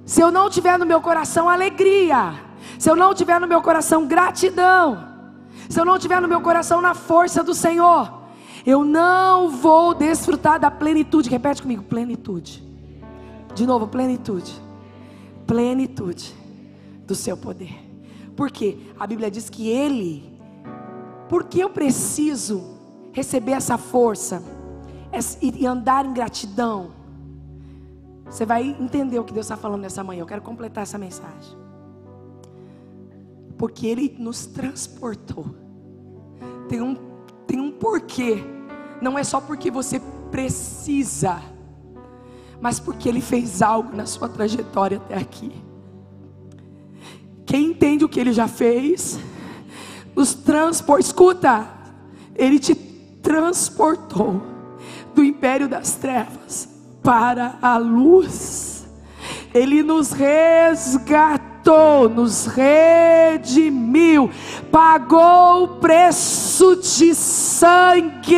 Se 0.05 0.21
eu 0.21 0.33
não 0.33 0.51
tiver 0.51 0.77
no 0.77 0.87
meu 0.87 1.01
coração 1.01 1.49
alegria, 1.49 2.35
se 2.79 2.90
eu 2.90 2.97
não 2.97 3.14
tiver 3.14 3.40
no 3.40 3.47
meu 3.47 3.62
coração 3.62 4.07
gratidão, 4.07 5.07
se 5.69 5.81
eu 5.81 5.85
não 5.85 5.99
tiver 5.99 6.21
no 6.21 6.29
meu 6.29 6.40
coração 6.40 6.81
na 6.81 6.95
força 6.95 7.42
do 7.45 7.55
Senhor, 7.55 8.15
eu 8.66 8.85
não 8.85 9.48
vou 9.48 9.94
desfrutar 9.94 10.59
da 10.59 10.70
plenitude. 10.70 11.31
Repete 11.31 11.62
comigo: 11.62 11.85
plenitude. 11.85 12.66
De 13.55 13.64
novo, 13.64 13.87
plenitude. 13.87 14.52
Plenitude 15.46 16.35
do 17.07 17.14
seu 17.14 17.37
poder. 17.37 17.72
Porque 18.35 18.76
a 18.98 19.07
Bíblia 19.07 19.31
diz 19.31 19.48
que 19.48 19.68
Ele, 19.68 20.29
porque 21.29 21.62
eu 21.62 21.70
preciso 21.70 22.76
receber 23.12 23.52
essa 23.52 23.79
força 23.79 24.42
e 25.40 25.64
andar 25.64 26.05
em 26.05 26.12
gratidão. 26.12 26.90
Você 28.26 28.44
vai 28.44 28.76
entender 28.81 29.18
o 29.20 29.24
que 29.24 29.33
Deus 29.33 29.46
está 29.46 29.57
falando 29.57 29.83
nessa 29.83 30.02
manhã. 30.02 30.20
Eu 30.22 30.26
quero 30.26 30.42
completar 30.42 30.83
essa 30.83 30.98
mensagem. 30.98 31.57
Porque 33.57 33.87
Ele 33.87 34.14
nos 34.18 34.44
transportou. 34.46 35.46
Tem 36.68 36.83
um 36.83 37.06
porquê 37.80 38.42
não 39.00 39.18
é 39.18 39.24
só 39.24 39.40
porque 39.40 39.70
você 39.70 40.00
precisa, 40.30 41.40
mas 42.60 42.80
porque 42.80 43.08
Ele 43.08 43.20
fez 43.20 43.62
algo 43.62 43.94
na 43.94 44.06
sua 44.06 44.28
trajetória 44.28 44.98
até 44.98 45.16
aqui. 45.16 45.52
Quem 47.44 47.66
entende 47.66 48.04
o 48.04 48.08
que 48.08 48.18
Ele 48.18 48.32
já 48.32 48.48
fez, 48.48 49.18
nos 50.14 50.34
transportou, 50.34 50.98
escuta, 50.98 51.68
Ele 52.34 52.58
te 52.58 52.74
transportou 52.74 54.42
do 55.14 55.22
império 55.22 55.68
das 55.68 55.94
trevas 55.94 56.68
para 57.02 57.58
a 57.62 57.76
luz, 57.76 58.86
Ele 59.54 59.82
nos 59.82 60.10
resgatou 60.12 61.45
resgatou, 61.66 62.09
nos 62.09 62.46
redimiu, 62.46 64.31
pagou 64.70 65.64
o 65.64 65.68
preço 65.79 66.76
de 66.76 67.14
sangue. 67.14 68.37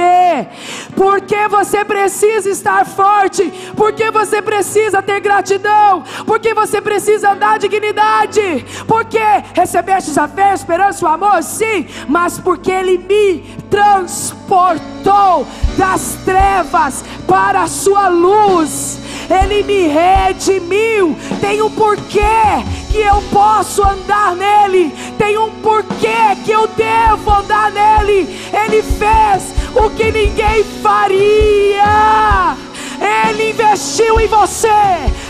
Porque 0.96 1.46
você 1.48 1.84
precisa 1.84 2.48
estar 2.48 2.86
forte, 2.86 3.52
porque 3.76 4.10
você 4.10 4.40
precisa 4.40 5.02
ter 5.02 5.20
gratidão, 5.20 6.02
porque 6.26 6.54
você 6.54 6.80
precisa 6.80 7.32
andar 7.32 7.58
dignidade, 7.58 8.64
porque 8.86 9.20
recebeste 9.54 10.18
a 10.18 10.26
fé, 10.26 10.50
a 10.50 10.54
esperança, 10.54 11.04
o 11.04 11.08
amor, 11.08 11.42
sim, 11.42 11.86
mas 12.08 12.38
porque 12.38 12.70
Ele 12.70 12.98
me 12.98 13.40
transportou 13.70 15.46
das 15.76 16.18
trevas 16.24 17.04
para 17.26 17.62
a 17.62 17.68
sua 17.68 18.08
luz. 18.08 19.07
Ele 19.30 19.62
me 19.62 19.88
redimiu. 19.88 21.16
Tem 21.40 21.60
um 21.62 21.70
porquê 21.70 22.20
que 22.90 22.98
eu 22.98 23.22
posso 23.30 23.82
andar 23.82 24.34
nele. 24.34 24.92
Tem 25.18 25.36
um 25.38 25.50
porquê 25.60 26.36
que 26.44 26.50
eu 26.50 26.66
devo 26.68 27.30
andar 27.30 27.70
nele. 27.70 28.40
Ele 28.52 28.82
fez 28.82 29.54
o 29.74 29.90
que 29.90 30.10
ninguém 30.10 30.64
faria. 30.82 32.56
Ele 33.00 33.50
investiu 33.50 34.18
em 34.18 34.26
você, 34.26 34.68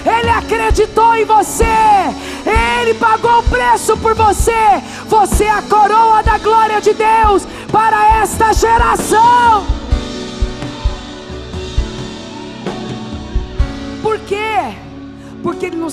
Ele 0.07 0.31
acreditou 0.31 1.15
em 1.15 1.25
você, 1.27 1.65
Ele 2.81 2.95
pagou 2.95 3.41
o 3.41 3.43
preço 3.43 3.95
por 3.99 4.15
você. 4.15 4.83
Você 5.07 5.45
é 5.45 5.51
a 5.51 5.63
coroa 5.63 6.23
da 6.23 6.39
glória 6.39 6.81
de 6.81 6.95
Deus 6.95 7.47
para 7.71 8.18
esta 8.18 8.18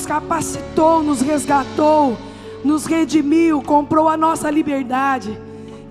nos 0.06 0.08
capacitou, 0.08 1.02
nos 1.02 1.22
resgatou, 1.22 2.16
nos 2.64 2.86
redimiu, 2.86 3.62
comprou 3.62 4.08
a 4.08 4.16
nossa 4.16 4.52
liberdade. 4.52 5.36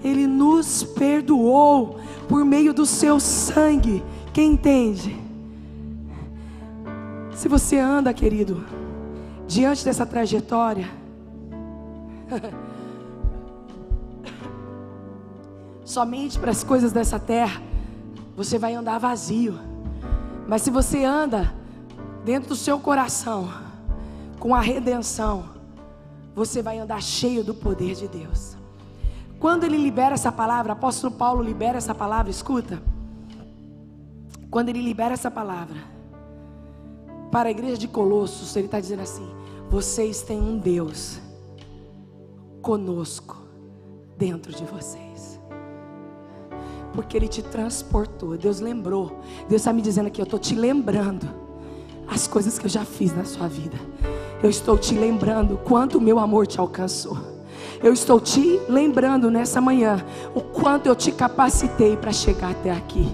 Ele 0.04 0.26
nos 0.26 0.84
perdoou 0.84 1.98
por 2.28 2.44
meio 2.44 2.72
do 2.72 2.86
seu 2.86 3.18
sangue 3.20 4.02
Quem 4.32 4.52
entende? 4.52 5.16
Se 7.34 7.48
você 7.48 7.78
anda, 7.78 8.12
querido, 8.14 8.64
diante 9.46 9.84
dessa 9.84 10.06
trajetória, 10.06 10.88
somente 15.84 16.38
para 16.38 16.50
as 16.52 16.62
coisas 16.62 16.92
dessa 16.92 17.18
terra, 17.18 17.60
você 18.36 18.58
vai 18.58 18.74
andar 18.74 18.98
vazio. 18.98 19.58
Mas 20.48 20.62
se 20.62 20.70
você 20.70 21.04
anda 21.04 21.52
dentro 22.24 22.50
do 22.50 22.56
seu 22.56 22.78
coração, 22.78 23.63
com 24.44 24.54
a 24.54 24.60
redenção, 24.60 25.46
você 26.34 26.60
vai 26.60 26.78
andar 26.78 27.02
cheio 27.02 27.42
do 27.42 27.54
poder 27.54 27.94
de 27.94 28.06
Deus. 28.06 28.58
Quando 29.40 29.64
ele 29.64 29.78
libera 29.78 30.12
essa 30.12 30.30
palavra, 30.30 30.74
apóstolo 30.74 31.14
Paulo 31.14 31.42
libera 31.42 31.78
essa 31.78 31.94
palavra, 31.94 32.30
escuta. 32.30 32.78
Quando 34.50 34.68
ele 34.68 34.82
libera 34.82 35.14
essa 35.14 35.30
palavra 35.30 35.78
para 37.30 37.48
a 37.48 37.50
igreja 37.50 37.78
de 37.78 37.88
Colossos, 37.88 38.54
ele 38.54 38.66
está 38.66 38.78
dizendo 38.78 39.00
assim: 39.00 39.26
vocês 39.70 40.20
têm 40.20 40.38
um 40.38 40.58
Deus 40.58 41.18
conosco 42.60 43.38
dentro 44.18 44.52
de 44.52 44.66
vocês. 44.66 45.40
Porque 46.92 47.16
Ele 47.16 47.28
te 47.28 47.42
transportou. 47.42 48.36
Deus 48.36 48.60
lembrou. 48.60 49.20
Deus 49.48 49.62
está 49.62 49.72
me 49.72 49.80
dizendo 49.80 50.08
aqui: 50.08 50.20
eu 50.20 50.24
estou 50.24 50.38
te 50.38 50.54
lembrando 50.54 51.26
as 52.06 52.26
coisas 52.26 52.58
que 52.58 52.66
eu 52.66 52.70
já 52.70 52.84
fiz 52.84 53.16
na 53.16 53.24
sua 53.24 53.48
vida. 53.48 53.78
Eu 54.44 54.50
estou 54.50 54.76
te 54.76 54.94
lembrando 54.94 55.56
quanto 55.64 55.98
meu 55.98 56.18
amor 56.18 56.46
te 56.46 56.60
alcançou. 56.60 57.16
Eu 57.82 57.94
estou 57.94 58.20
te 58.20 58.60
lembrando 58.68 59.30
nessa 59.30 59.58
manhã 59.58 60.04
o 60.34 60.40
quanto 60.42 60.84
eu 60.84 60.94
te 60.94 61.10
capacitei 61.10 61.96
para 61.96 62.12
chegar 62.12 62.50
até 62.50 62.70
aqui. 62.70 63.08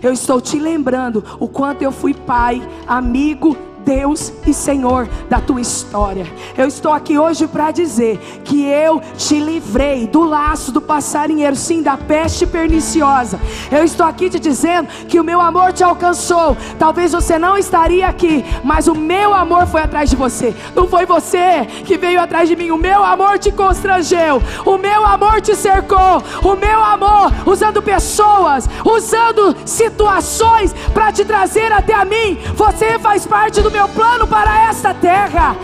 Eu 0.00 0.12
estou 0.12 0.40
te 0.40 0.60
lembrando 0.60 1.24
o 1.40 1.48
quanto 1.48 1.82
eu 1.82 1.90
fui 1.90 2.14
pai, 2.14 2.62
amigo 2.86 3.56
Deus 3.86 4.32
e 4.44 4.52
Senhor 4.52 5.08
da 5.30 5.40
tua 5.40 5.60
história. 5.60 6.26
Eu 6.58 6.66
estou 6.66 6.92
aqui 6.92 7.16
hoje 7.16 7.46
para 7.46 7.70
dizer 7.70 8.18
que 8.44 8.64
eu 8.64 9.00
te 9.16 9.38
livrei 9.38 10.08
do 10.08 10.24
laço 10.24 10.72
do 10.72 10.80
passarinheiro, 10.80 11.54
sim, 11.54 11.82
da 11.82 11.96
peste 11.96 12.44
perniciosa. 12.44 13.38
Eu 13.70 13.84
estou 13.84 14.04
aqui 14.04 14.28
te 14.28 14.40
dizendo 14.40 14.88
que 15.08 15.20
o 15.20 15.24
meu 15.24 15.40
amor 15.40 15.72
te 15.72 15.84
alcançou. 15.84 16.56
Talvez 16.80 17.12
você 17.12 17.38
não 17.38 17.56
estaria 17.56 18.08
aqui, 18.08 18.44
mas 18.64 18.88
o 18.88 18.94
meu 18.94 19.32
amor 19.32 19.68
foi 19.68 19.82
atrás 19.82 20.10
de 20.10 20.16
você. 20.16 20.52
Não 20.74 20.88
foi 20.88 21.06
você 21.06 21.64
que 21.84 21.96
veio 21.96 22.20
atrás 22.20 22.48
de 22.48 22.56
mim. 22.56 22.72
O 22.72 22.76
meu 22.76 23.04
amor 23.04 23.38
te 23.38 23.52
constrangeu. 23.52 24.42
O 24.64 24.75
meu 24.96 25.04
amor 25.04 25.42
te 25.42 25.54
cercou. 25.54 26.22
O 26.42 26.56
meu 26.56 26.82
amor, 26.82 27.30
usando 27.44 27.82
pessoas, 27.82 28.68
usando 28.82 29.54
situações 29.66 30.72
para 30.94 31.12
te 31.12 31.22
trazer 31.22 31.70
até 31.70 31.92
a 31.92 32.04
mim. 32.04 32.38
Você 32.54 32.98
faz 32.98 33.26
parte 33.26 33.60
do 33.60 33.70
meu 33.70 33.86
plano 33.88 34.26
para 34.26 34.68
esta 34.68 34.94
terra. 34.94 35.54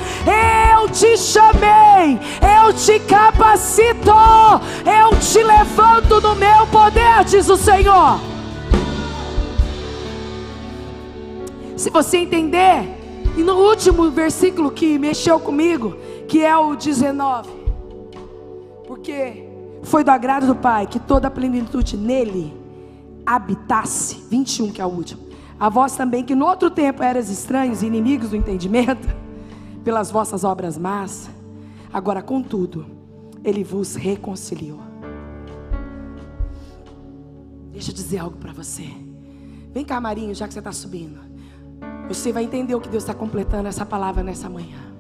Eu 0.71 0.87
te 0.91 1.17
chamei, 1.17 2.21
eu 2.43 2.75
te 2.75 3.01
capacito, 3.01 4.11
eu 4.85 5.19
te 5.19 5.43
levanto 5.43 6.21
no 6.21 6.35
meu 6.35 6.67
poder, 6.67 7.25
diz 7.25 7.49
o 7.49 7.57
Senhor. 7.57 8.21
Se 11.75 11.89
você 11.89 12.19
entender, 12.19 12.87
e 13.35 13.43
no 13.43 13.55
último 13.55 14.11
versículo 14.11 14.71
que 14.71 14.99
mexeu 14.99 15.41
comigo, 15.41 15.97
que 16.29 16.45
é 16.45 16.57
o 16.57 16.77
19, 16.77 17.62
porque 18.93 19.49
foi 19.85 20.05
do 20.05 20.11
agrado 20.11 20.47
do 20.47 20.55
Pai 20.55 20.87
que 20.87 21.01
toda 21.01 21.29
a 21.29 21.31
plenitude 21.31 21.97
nele 21.97 22.55
habitasse. 23.25 24.23
21, 24.29 24.71
que 24.71 24.83
é 24.83 24.85
o 24.85 24.89
último 24.89 25.33
a 25.59 25.69
vós 25.69 25.97
também, 25.97 26.25
que 26.25 26.35
no 26.35 26.45
outro 26.45 26.69
tempo 26.69 27.05
eras 27.05 27.31
estranhos 27.31 27.83
e 27.83 27.87
inimigos 27.87 28.31
do 28.31 28.37
entendimento, 28.37 29.09
pelas 29.85 30.11
vossas 30.11 30.43
obras 30.43 30.77
más, 30.77 31.31
agora, 31.93 32.21
contudo, 32.21 32.85
Ele 33.45 33.63
vos 33.63 33.95
reconciliou. 33.95 34.81
Deixa 37.71 37.93
eu 37.93 37.95
dizer 37.95 38.19
algo 38.19 38.37
para 38.39 38.53
você. 38.53 38.89
Vem 39.73 39.85
cá, 39.85 40.01
Marinho, 40.01 40.35
já 40.35 40.49
que 40.49 40.53
você 40.53 40.59
está 40.59 40.73
subindo. 40.73 41.21
Você 42.09 42.33
vai 42.33 42.43
entender 42.43 42.75
o 42.75 42.81
que 42.81 42.89
Deus 42.89 43.05
está 43.05 43.15
completando 43.15 43.69
essa 43.69 43.87
palavra 43.87 44.25
nessa 44.25 44.51
manhã. 44.51 44.92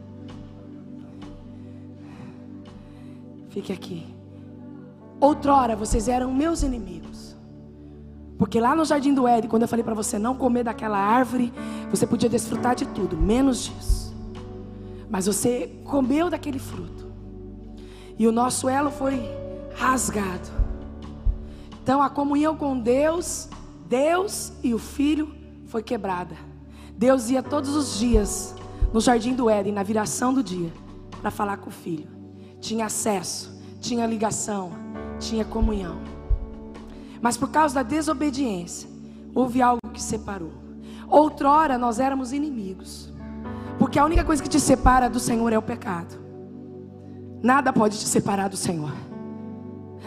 Fique 3.53 3.70
aqui. 3.70 4.07
Outrora 5.20 5.76
vocês 5.76 6.09
eram 6.09 6.32
meus 6.32 6.62
inimigos. 6.62 7.36
Porque 8.38 8.59
lá 8.59 8.74
no 8.74 8.84
jardim 8.84 9.12
do 9.12 9.28
Éden, 9.28 9.48
quando 9.48 9.62
eu 9.62 9.68
falei 9.68 9.84
para 9.84 9.94
você 9.94 10.18
não 10.18 10.34
comer 10.34 10.64
daquela 10.64 10.98
árvore, 10.98 11.53
você 11.90 12.07
podia 12.07 12.28
desfrutar 12.28 12.74
de 12.74 12.86
tudo, 12.86 13.16
menos 13.16 13.64
disso. 13.64 14.16
Mas 15.09 15.26
você 15.26 15.70
comeu 15.84 16.30
daquele 16.30 16.59
fruto. 16.59 17.12
E 18.18 18.26
o 18.26 18.32
nosso 18.32 18.68
elo 18.68 18.90
foi 18.90 19.20
rasgado. 19.76 20.48
Então 21.82 22.03
a 22.03 22.09
comunhão 22.09 22.57
com 22.57 22.78
Deus, 22.78 23.48
Deus 23.86 24.53
e 24.62 24.72
o 24.72 24.78
Filho 24.78 25.34
foi 25.66 25.82
quebrada. 25.82 26.34
Deus 26.96 27.28
ia 27.28 27.42
todos 27.42 27.76
os 27.76 27.98
dias 27.98 28.55
no 28.92 29.00
jardim 29.00 29.34
do 29.34 29.50
Éden, 29.50 29.72
na 29.72 29.82
viração 29.82 30.32
do 30.32 30.42
dia, 30.42 30.72
para 31.20 31.30
falar 31.30 31.59
com 31.59 31.68
o 31.68 31.72
Filho. 31.72 32.11
Tinha 32.62 32.86
acesso, 32.86 33.52
tinha 33.80 34.06
ligação, 34.06 34.70
tinha 35.18 35.44
comunhão. 35.44 35.98
Mas 37.20 37.36
por 37.36 37.50
causa 37.50 37.74
da 37.74 37.82
desobediência, 37.82 38.88
houve 39.34 39.60
algo 39.60 39.80
que 39.92 40.00
separou. 40.00 40.52
Outrora 41.08 41.76
nós 41.76 41.98
éramos 41.98 42.32
inimigos. 42.32 43.12
Porque 43.80 43.98
a 43.98 44.04
única 44.04 44.22
coisa 44.22 44.40
que 44.40 44.48
te 44.48 44.60
separa 44.60 45.10
do 45.10 45.18
Senhor 45.18 45.52
é 45.52 45.58
o 45.58 45.62
pecado. 45.62 46.14
Nada 47.42 47.72
pode 47.72 47.98
te 47.98 48.06
separar 48.06 48.48
do 48.48 48.56
Senhor. 48.56 48.92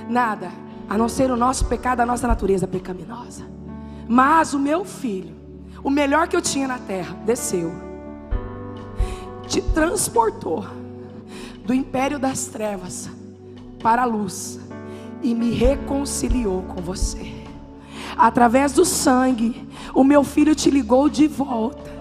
Nada, 0.07 0.49
a 0.89 0.97
não 0.97 1.09
ser 1.09 1.29
o 1.31 1.35
nosso 1.35 1.65
pecado, 1.65 1.99
a 1.99 2.05
nossa 2.05 2.25
natureza 2.25 2.65
pecaminosa. 2.65 3.43
Mas 4.07 4.53
o 4.53 4.59
meu 4.59 4.85
filho, 4.85 5.35
o 5.83 5.89
melhor 5.89 6.29
que 6.29 6.37
eu 6.37 6.41
tinha 6.41 6.69
na 6.69 6.79
terra, 6.79 7.17
desceu, 7.25 7.73
te 9.45 9.61
transportou 9.61 10.84
do 11.65 11.73
império 11.73 12.19
das 12.19 12.45
trevas 12.45 13.09
para 13.81 14.03
a 14.03 14.05
luz 14.05 14.59
e 15.21 15.33
me 15.33 15.51
reconciliou 15.51 16.61
com 16.63 16.81
você. 16.81 17.33
Através 18.17 18.71
do 18.71 18.85
sangue, 18.85 19.67
o 19.93 20.03
meu 20.03 20.23
filho 20.23 20.55
te 20.55 20.69
ligou 20.69 21.09
de 21.09 21.27
volta. 21.27 21.95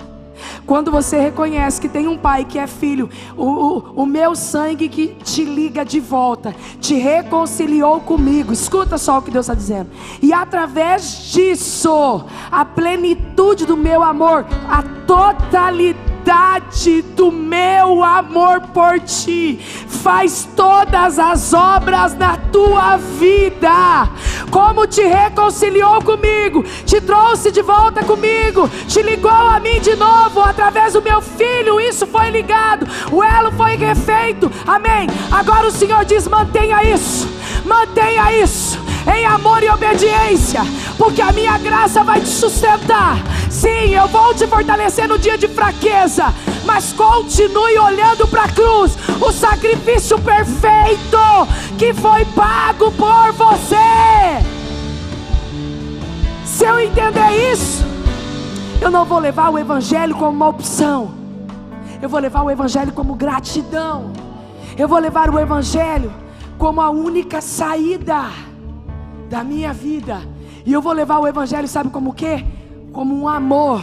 Quando 0.66 0.90
você 0.90 1.18
reconhece 1.18 1.80
que 1.80 1.88
tem 1.88 2.08
um 2.08 2.16
pai 2.16 2.44
que 2.44 2.58
é 2.58 2.66
filho, 2.66 3.08
o, 3.36 3.44
o, 3.44 4.02
o, 4.02 4.06
meu 4.06 4.34
sangue 4.34 4.88
que 4.88 5.08
te 5.22 5.44
liga 5.44 5.84
de 5.84 6.00
volta, 6.00 6.54
te 6.80 6.94
reconciliou 6.94 8.00
comigo. 8.00 8.52
Escuta 8.52 8.98
só 8.98 9.18
o 9.18 9.22
que 9.22 9.30
Deus 9.30 9.46
está 9.46 9.54
dizendo. 9.54 9.90
E 10.22 10.32
através 10.32 11.30
disso, 11.32 12.24
a 12.50 12.64
plenitude 12.64 13.66
do 13.66 13.76
meu 13.76 14.02
amor, 14.02 14.46
a 14.68 14.82
totalidade 15.06 16.13
do 17.14 17.30
meu 17.30 18.02
amor 18.02 18.60
por 18.72 19.00
ti 19.00 19.58
faz 19.88 20.48
todas 20.54 21.18
as 21.18 21.54
obras 21.54 22.14
na 22.14 22.36
tua 22.36 22.96
vida. 22.96 24.08
Como 24.50 24.86
te 24.86 25.02
reconciliou 25.02 26.02
comigo, 26.02 26.62
te 26.84 27.00
trouxe 27.00 27.50
de 27.50 27.62
volta 27.62 28.04
comigo, 28.04 28.68
te 28.86 29.02
ligou 29.02 29.30
a 29.30 29.58
mim 29.58 29.80
de 29.80 29.96
novo 29.96 30.40
através 30.40 30.92
do 30.92 31.00
meu 31.00 31.22
filho. 31.22 31.80
Isso 31.80 32.06
foi 32.06 32.30
ligado, 32.30 32.86
o 33.10 33.22
elo 33.22 33.50
foi 33.52 33.76
refeito. 33.76 34.50
Amém. 34.66 35.08
Agora 35.30 35.68
o 35.68 35.72
Senhor 35.72 36.04
diz: 36.04 36.28
mantenha 36.28 36.82
isso, 36.82 37.28
mantenha 37.64 38.32
isso 38.32 38.83
em 39.12 39.26
amor 39.26 39.62
e 39.62 39.68
obediência, 39.68 40.62
porque 40.96 41.20
a 41.20 41.32
minha 41.32 41.58
graça 41.58 42.02
vai 42.02 42.20
te 42.20 42.28
sustentar. 42.28 43.16
Sim, 43.50 43.94
eu 43.94 44.08
vou 44.08 44.34
te 44.34 44.46
fortalecer 44.46 45.06
no 45.06 45.18
dia 45.18 45.36
de 45.36 45.46
fraqueza, 45.48 46.32
mas 46.64 46.92
continue 46.92 47.78
olhando 47.78 48.26
para 48.26 48.44
a 48.44 48.48
cruz, 48.48 48.96
o 49.20 49.30
sacrifício 49.30 50.18
perfeito 50.20 51.18
que 51.78 51.92
foi 51.92 52.24
pago 52.26 52.90
por 52.92 53.32
você. 53.32 54.44
Se 56.44 56.64
eu 56.64 56.80
entender 56.80 57.52
isso, 57.52 57.84
eu 58.80 58.90
não 58.90 59.04
vou 59.04 59.18
levar 59.18 59.50
o 59.50 59.58
Evangelho 59.58 60.14
como 60.14 60.30
uma 60.30 60.48
opção, 60.48 61.14
eu 62.00 62.08
vou 62.08 62.20
levar 62.20 62.42
o 62.42 62.50
Evangelho 62.50 62.92
como 62.92 63.14
gratidão, 63.14 64.12
eu 64.76 64.88
vou 64.88 64.98
levar 64.98 65.30
o 65.30 65.38
Evangelho 65.38 66.12
como 66.58 66.80
a 66.80 66.90
única 66.90 67.40
saída 67.40 68.30
da 69.28 69.44
minha 69.44 69.72
vida. 69.72 70.20
E 70.64 70.72
eu 70.72 70.80
vou 70.80 70.92
levar 70.92 71.18
o 71.18 71.26
Evangelho, 71.26 71.68
sabe 71.68 71.90
como 71.90 72.10
o 72.10 72.14
quê? 72.14 72.44
Como 72.92 73.14
um 73.14 73.28
amor. 73.28 73.82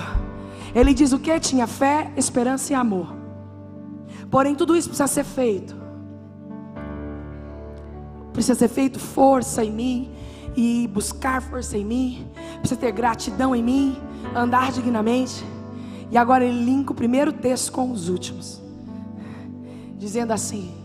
Ele 0.74 0.94
diz 0.94 1.12
o 1.12 1.20
que? 1.20 1.40
Tinha 1.40 1.68
fé, 1.68 2.12
esperança 2.16 2.74
e 2.74 2.76
amor. 2.76 3.14
Porém, 4.30 4.56
tudo 4.56 4.76
isso 4.76 4.90
precisa 4.90 5.08
ser 5.08 5.24
feito. 5.24 5.76
Precisa 8.34 8.58
ser 8.58 8.70
feito 8.70 9.00
força 9.00 9.64
em 9.64 9.72
mim. 9.72 10.12
E 10.56 10.90
buscar 10.94 11.42
força 11.42 11.78
em 11.78 11.86
mim. 11.86 12.28
Precisa 12.60 12.80
ter 12.80 12.92
gratidão 12.92 13.56
em 13.56 13.64
mim. 13.64 13.98
andar 14.36 14.72
dignamente. 14.72 15.44
E 16.12 16.18
agora 16.18 16.44
ele 16.44 16.64
linka 16.64 16.92
o 16.92 16.96
primeiro 16.96 17.32
texto 17.32 17.72
com 17.72 17.90
os 17.90 18.10
últimos, 18.10 18.62
dizendo 19.98 20.34
assim: 20.34 20.76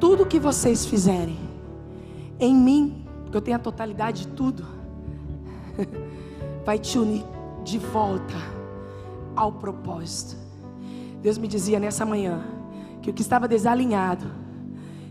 tudo 0.00 0.24
que 0.24 0.40
vocês 0.40 0.86
fizerem 0.86 1.38
em 2.40 2.54
mim, 2.54 3.05
porque 3.36 3.38
eu 3.38 3.42
tenho 3.42 3.56
a 3.56 3.60
totalidade 3.60 4.22
de 4.22 4.28
tudo, 4.28 4.64
vai 6.64 6.78
te 6.78 6.98
unir 6.98 7.22
de 7.62 7.78
volta 7.78 8.34
ao 9.34 9.52
propósito. 9.52 10.36
Deus 11.20 11.36
me 11.36 11.46
dizia 11.46 11.78
nessa 11.78 12.06
manhã 12.06 12.40
que 13.02 13.10
o 13.10 13.12
que 13.12 13.20
estava 13.20 13.46
desalinhado, 13.46 14.24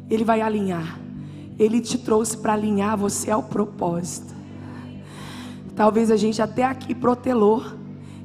Ele 0.10 0.24
vai 0.24 0.42
alinhar. 0.42 1.00
Ele 1.60 1.80
te 1.80 2.00
trouxe 2.00 2.36
para 2.38 2.54
alinhar 2.54 2.98
você 2.98 3.30
ao 3.30 3.44
propósito. 3.44 4.34
Talvez 5.76 6.10
a 6.10 6.16
gente 6.16 6.42
até 6.42 6.64
aqui 6.64 6.96
protelou. 6.96 7.64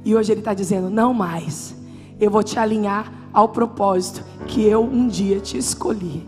E 0.02 0.16
hoje 0.16 0.32
Ele 0.32 0.40
está 0.40 0.54
dizendo: 0.54 0.88
não 0.88 1.12
mais. 1.12 1.76
Eu 2.18 2.30
vou 2.30 2.42
te 2.42 2.58
alinhar 2.58 3.12
ao 3.34 3.50
propósito 3.50 4.24
que 4.46 4.62
eu 4.62 4.82
um 4.82 5.06
dia 5.06 5.40
te 5.40 5.58
escolhi. 5.58 6.26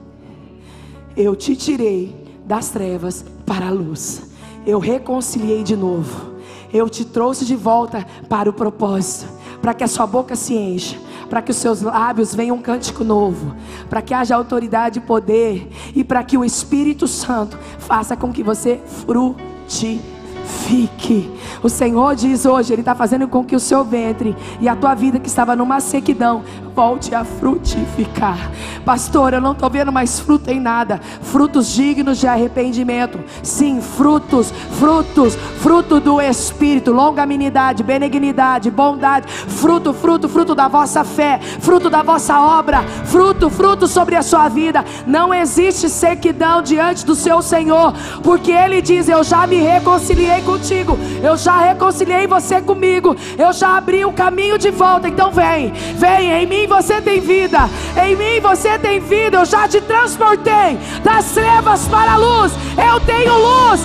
Eu 1.16 1.34
te 1.34 1.56
tirei 1.56 2.22
das 2.44 2.68
trevas 2.70 3.24
para 3.52 3.66
a 3.66 3.70
luz. 3.70 4.22
Eu 4.66 4.78
reconciliei 4.78 5.62
de 5.62 5.76
novo. 5.76 6.32
Eu 6.72 6.88
te 6.88 7.04
trouxe 7.04 7.44
de 7.44 7.54
volta 7.54 8.06
para 8.26 8.48
o 8.48 8.52
propósito, 8.52 9.30
para 9.60 9.74
que 9.74 9.84
a 9.84 9.88
sua 9.88 10.06
boca 10.06 10.34
se 10.34 10.54
encha, 10.54 10.98
para 11.28 11.42
que 11.42 11.50
os 11.50 11.58
seus 11.58 11.82
lábios 11.82 12.34
venham 12.34 12.56
um 12.56 12.62
cântico 12.62 13.04
novo, 13.04 13.54
para 13.90 14.00
que 14.00 14.14
haja 14.14 14.34
autoridade 14.34 15.00
e 15.00 15.02
poder, 15.02 15.70
e 15.94 16.02
para 16.02 16.24
que 16.24 16.38
o 16.38 16.44
Espírito 16.46 17.06
Santo 17.06 17.58
faça 17.78 18.16
com 18.16 18.32
que 18.32 18.42
você 18.42 18.80
frutifique 18.86 20.21
frutifique. 20.42 21.30
O 21.62 21.68
Senhor 21.68 22.14
diz 22.14 22.44
hoje, 22.44 22.72
Ele 22.72 22.82
está 22.82 22.94
fazendo 22.94 23.28
com 23.28 23.44
que 23.44 23.54
o 23.54 23.60
seu 23.60 23.84
ventre 23.84 24.36
e 24.60 24.68
a 24.68 24.74
tua 24.74 24.94
vida 24.94 25.18
que 25.18 25.28
estava 25.28 25.54
numa 25.54 25.80
sequidão 25.80 26.42
volte 26.74 27.14
a 27.14 27.24
frutificar. 27.24 28.50
Pastor, 28.84 29.34
eu 29.34 29.40
não 29.40 29.52
estou 29.52 29.68
vendo 29.68 29.92
mais 29.92 30.18
fruto 30.18 30.50
em 30.50 30.58
nada. 30.58 31.00
Frutos 31.20 31.68
dignos 31.72 32.18
de 32.18 32.26
arrependimento. 32.26 33.20
Sim, 33.42 33.80
frutos, 33.80 34.52
frutos, 34.78 35.36
fruto 35.60 36.00
do 36.00 36.20
Espírito, 36.20 36.90
longanimidade, 36.92 37.82
benignidade, 37.82 38.70
bondade, 38.70 39.30
fruto, 39.30 39.92
fruto, 39.92 40.28
fruto 40.28 40.54
da 40.54 40.66
vossa 40.66 41.04
fé, 41.04 41.38
fruto 41.60 41.90
da 41.90 42.02
vossa 42.02 42.40
obra, 42.40 42.82
fruto, 43.04 43.50
fruto 43.50 43.86
sobre 43.86 44.16
a 44.16 44.22
sua 44.22 44.48
vida. 44.48 44.84
Não 45.06 45.32
existe 45.32 45.88
sequidão 45.88 46.62
diante 46.62 47.04
do 47.04 47.14
seu 47.14 47.42
Senhor, 47.42 47.92
porque 48.22 48.50
Ele 48.50 48.80
diz: 48.80 49.08
Eu 49.08 49.22
já 49.22 49.46
me 49.46 49.56
reconciliei 49.56 50.31
contigo, 50.40 50.98
eu 51.22 51.36
já 51.36 51.58
reconciliei 51.58 52.26
você 52.26 52.62
comigo, 52.62 53.14
eu 53.36 53.52
já 53.52 53.76
abri 53.76 54.04
o 54.04 54.12
caminho 54.12 54.56
de 54.56 54.70
volta. 54.70 55.08
Então 55.08 55.30
vem, 55.30 55.72
vem, 55.96 56.30
em 56.30 56.46
mim 56.46 56.66
você 56.66 57.00
tem 57.00 57.20
vida, 57.20 57.68
em 58.02 58.16
mim 58.16 58.40
você 58.40 58.78
tem 58.78 59.00
vida. 59.00 59.38
Eu 59.38 59.44
já 59.44 59.68
te 59.68 59.80
transportei 59.80 60.78
das 61.04 61.32
trevas 61.32 61.86
para 61.88 62.12
a 62.12 62.16
luz. 62.16 62.52
Eu 62.78 63.00
tenho 63.00 63.34
luz, 63.36 63.80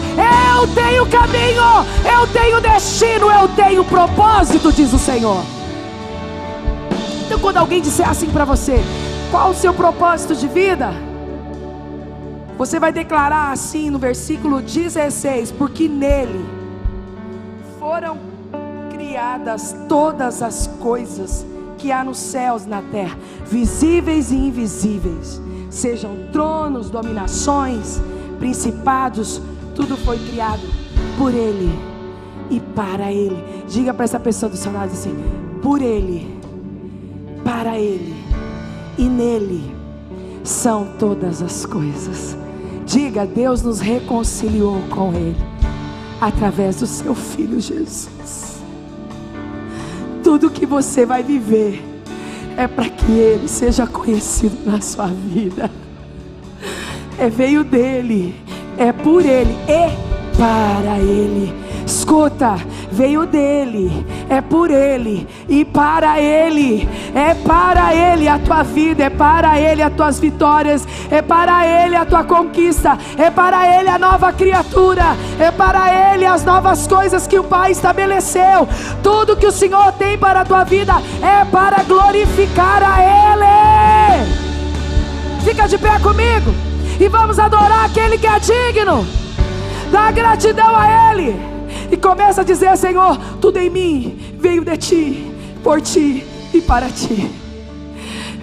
eu 0.56 0.68
tenho 0.74 1.06
caminho, 1.08 1.86
eu 2.06 2.28
tenho 2.28 2.62
destino, 2.62 3.32
eu 3.32 3.48
tenho 3.50 3.84
propósito, 3.84 4.72
diz 4.72 4.94
o 4.94 5.00
Senhor. 5.00 5.44
Então, 7.26 7.40
quando 7.40 7.58
alguém 7.58 7.82
disser 7.82 8.08
assim 8.08 8.30
para 8.30 8.46
você, 8.46 8.80
qual 9.30 9.50
o 9.50 9.54
seu 9.54 9.74
propósito 9.74 10.34
de 10.34 10.48
vida? 10.48 11.07
Você 12.58 12.80
vai 12.80 12.92
declarar 12.92 13.52
assim 13.52 13.92
no 13.92 14.00
versículo 14.00 14.62
16: 14.62 15.52
Porque 15.52 15.88
nele 15.88 16.44
foram 17.80 18.18
criadas 18.90 19.76
todas 19.88 20.42
as 20.42 20.66
coisas 20.80 21.46
que 21.78 21.92
há 21.92 22.04
nos 22.04 22.18
céus 22.18 22.66
e 22.66 22.70
na 22.70 22.82
terra, 22.82 23.16
visíveis 23.46 24.32
e 24.32 24.36
invisíveis, 24.36 25.40
sejam 25.70 26.16
tronos, 26.32 26.90
dominações, 26.90 28.02
principados, 28.40 29.40
tudo 29.76 29.96
foi 29.96 30.18
criado 30.18 30.64
por 31.20 31.32
Ele 31.32 31.70
e 32.50 32.60
para 32.60 33.12
Ele. 33.12 33.38
Diga 33.68 33.94
para 33.94 34.06
essa 34.06 34.20
pessoa 34.20 34.50
do 34.50 34.58
seu 34.58 34.72
lado 34.72 34.92
assim: 34.92 35.16
por 35.62 35.80
Ele, 35.80 36.36
para 37.44 37.78
Ele 37.78 38.16
e 38.98 39.04
nele 39.04 39.76
são 40.44 40.88
todas 40.98 41.44
as 41.44 41.64
coisas. 41.64 42.47
Diga, 42.88 43.26
Deus 43.26 43.62
nos 43.62 43.82
reconciliou 43.82 44.82
com 44.90 45.12
Ele 45.14 45.36
através 46.22 46.78
do 46.78 46.88
Seu 46.88 47.14
Filho 47.14 47.60
Jesus. 47.60 48.62
Tudo 50.24 50.50
que 50.50 50.66
você 50.66 51.06
vai 51.06 51.22
viver 51.22 51.84
é 52.56 52.66
para 52.66 52.90
que 52.90 53.12
Ele 53.12 53.46
seja 53.50 53.86
conhecido 53.86 54.58
na 54.66 54.80
sua 54.80 55.08
vida. 55.08 55.70
É 57.20 57.30
veio 57.30 57.66
dele, 57.66 58.34
é 58.78 58.94
por 58.94 59.26
Ele 59.26 59.54
e 59.68 60.38
para 60.38 60.98
Ele. 60.98 61.67
Escuta, 61.88 62.58
veio 62.92 63.26
dele, 63.26 64.06
é 64.30 64.42
por 64.42 64.70
ele 64.70 65.26
e 65.48 65.64
para 65.64 66.20
ele, 66.20 66.86
é 67.16 67.34
para 67.34 67.96
ele 67.96 68.28
a 68.28 68.38
tua 68.38 68.62
vida, 68.62 69.06
é 69.06 69.10
para 69.10 69.58
ele 69.58 69.82
as 69.82 69.94
tuas 69.94 70.20
vitórias, 70.20 70.86
é 71.10 71.22
para 71.22 71.66
ele 71.66 71.96
a 71.96 72.04
tua 72.04 72.26
conquista, 72.26 72.98
é 73.18 73.32
para 73.32 73.80
ele 73.80 73.88
a 73.88 73.98
nova 73.98 74.34
criatura, 74.34 75.16
é 75.40 75.50
para 75.50 76.14
ele 76.14 76.26
as 76.26 76.44
novas 76.44 76.86
coisas 76.88 77.26
que 77.26 77.40
o 77.40 77.44
Pai 77.46 77.72
estabeleceu. 77.72 78.68
Tudo 79.02 79.38
que 79.38 79.48
o 79.48 79.52
Senhor 79.52 79.94
tem 79.94 80.18
para 80.18 80.42
a 80.42 80.46
tua 80.46 80.66
vida 80.66 80.96
é 81.24 81.46
para 81.46 81.84
glorificar 81.84 82.84
a 82.84 83.02
ele. 83.32 84.28
Fica 85.46 85.70
de 85.70 85.78
pé 85.78 85.98
comigo 86.00 86.54
e 87.00 87.08
vamos 87.08 87.40
adorar 87.40 87.86
aquele 87.86 88.18
que 88.18 88.28
é 88.28 88.40
digno. 88.40 89.08
Dá 89.90 90.12
gratidão 90.12 90.76
a 90.76 91.14
ele 91.14 91.57
e 91.92 91.98
começa 91.98 92.42
a 92.42 92.44
dizer: 92.44 92.76
Senhor, 92.78 93.18
tudo 93.40 93.58
em 93.58 93.70
mim 93.70 94.36
veio 94.40 94.64
de 94.64 94.78
ti, 94.78 95.32
por 95.64 95.82
ti 95.82 96.26
e 96.54 96.62
para 96.62 96.90
ti. 96.90 97.30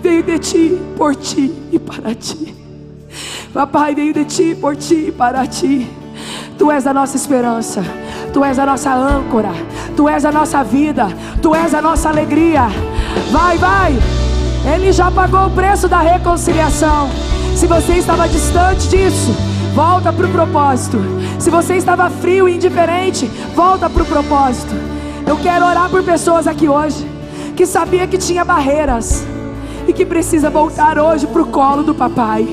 Veio 0.02 0.22
de 0.22 0.38
ti, 0.38 0.78
por 0.96 1.16
ti 1.16 1.52
e 1.72 1.78
para 1.78 2.14
ti. 2.14 2.54
Papai, 3.52 3.94
veio 3.94 4.12
de 4.12 4.24
ti, 4.24 4.54
por 4.54 4.76
ti 4.76 5.06
e 5.08 5.12
para 5.12 5.46
ti. 5.46 5.88
Tu 6.58 6.70
és 6.70 6.86
a 6.86 6.92
nossa 6.92 7.16
esperança, 7.16 7.82
Tu 8.32 8.44
és 8.44 8.58
a 8.58 8.66
nossa 8.66 8.94
âncora, 8.94 9.52
Tu 9.96 10.08
és 10.08 10.24
a 10.24 10.32
nossa 10.32 10.62
vida, 10.62 11.08
Tu 11.40 11.54
és 11.54 11.74
a 11.74 11.82
nossa 11.82 12.08
alegria. 12.08 12.68
Vai, 13.30 13.58
vai. 13.58 13.96
Ele 14.74 14.92
já 14.92 15.10
pagou 15.10 15.46
o 15.46 15.50
preço 15.50 15.88
da 15.88 16.00
reconciliação. 16.00 17.08
Se 17.54 17.66
você 17.66 17.94
estava 17.94 18.28
distante 18.28 18.88
disso, 18.88 19.34
volta 19.74 20.12
para 20.12 20.26
o 20.26 20.30
propósito. 20.30 20.98
Se 21.40 21.50
você 21.50 21.76
estava 21.76 22.08
frio 22.08 22.48
e 22.48 22.54
indiferente, 22.54 23.26
volta 23.56 23.90
para 23.90 24.04
o 24.04 24.06
propósito. 24.06 24.72
Eu 25.26 25.36
quero 25.36 25.66
orar 25.66 25.90
por 25.90 26.02
pessoas 26.04 26.46
aqui 26.46 26.68
hoje 26.68 27.04
que 27.56 27.66
sabia 27.66 28.06
que 28.06 28.16
tinha 28.16 28.44
barreiras 28.44 29.26
e 29.88 29.92
que 29.92 30.06
precisa 30.06 30.48
voltar 30.48 30.96
hoje 30.96 31.26
para 31.26 31.42
o 31.42 31.46
colo 31.46 31.82
do 31.82 31.94
papai. 31.94 32.46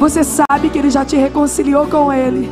Você 0.00 0.24
sabe 0.24 0.70
que 0.70 0.78
ele 0.78 0.90
já 0.90 1.04
te 1.04 1.16
reconciliou 1.16 1.86
com 1.86 2.12
ele, 2.12 2.50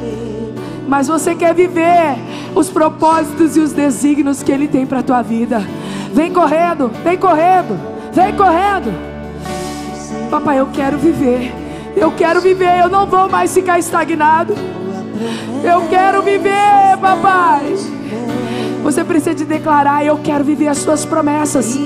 mas 0.86 1.09
você 1.09 1.34
quer 1.34 1.53
viver 1.53 2.16
os 2.55 2.70
propósitos 2.70 3.57
e 3.57 3.61
os 3.61 3.72
desígnios 3.72 4.44
que 4.44 4.53
ele 4.53 4.68
tem 4.68 4.86
para 4.86 5.01
a 5.01 5.03
tua 5.03 5.22
vida. 5.22 5.61
Vem 6.12 6.32
correndo, 6.32 6.88
vem 7.03 7.18
correndo, 7.18 7.76
vem 8.12 8.32
correndo. 8.32 8.92
Papai, 10.30 10.61
eu 10.61 10.68
quero 10.72 10.96
viver. 10.96 11.59
Eu 11.97 12.12
quero 12.12 12.41
viver, 12.41 12.80
eu 12.80 12.88
não 12.88 13.07
vou 13.07 13.28
mais 13.28 13.53
ficar 13.53 13.78
estagnado. 13.78 14.55
Eu 15.62 15.88
quero 15.88 16.22
viver, 16.22 16.97
papai. 17.01 17.74
Você 18.82 19.05
precisa 19.05 19.34
de 19.34 19.45
declarar: 19.45 20.05
Eu 20.05 20.18
quero 20.18 20.43
viver 20.45 20.68
as 20.68 20.78
suas 20.78 21.05
promessas. 21.05 21.76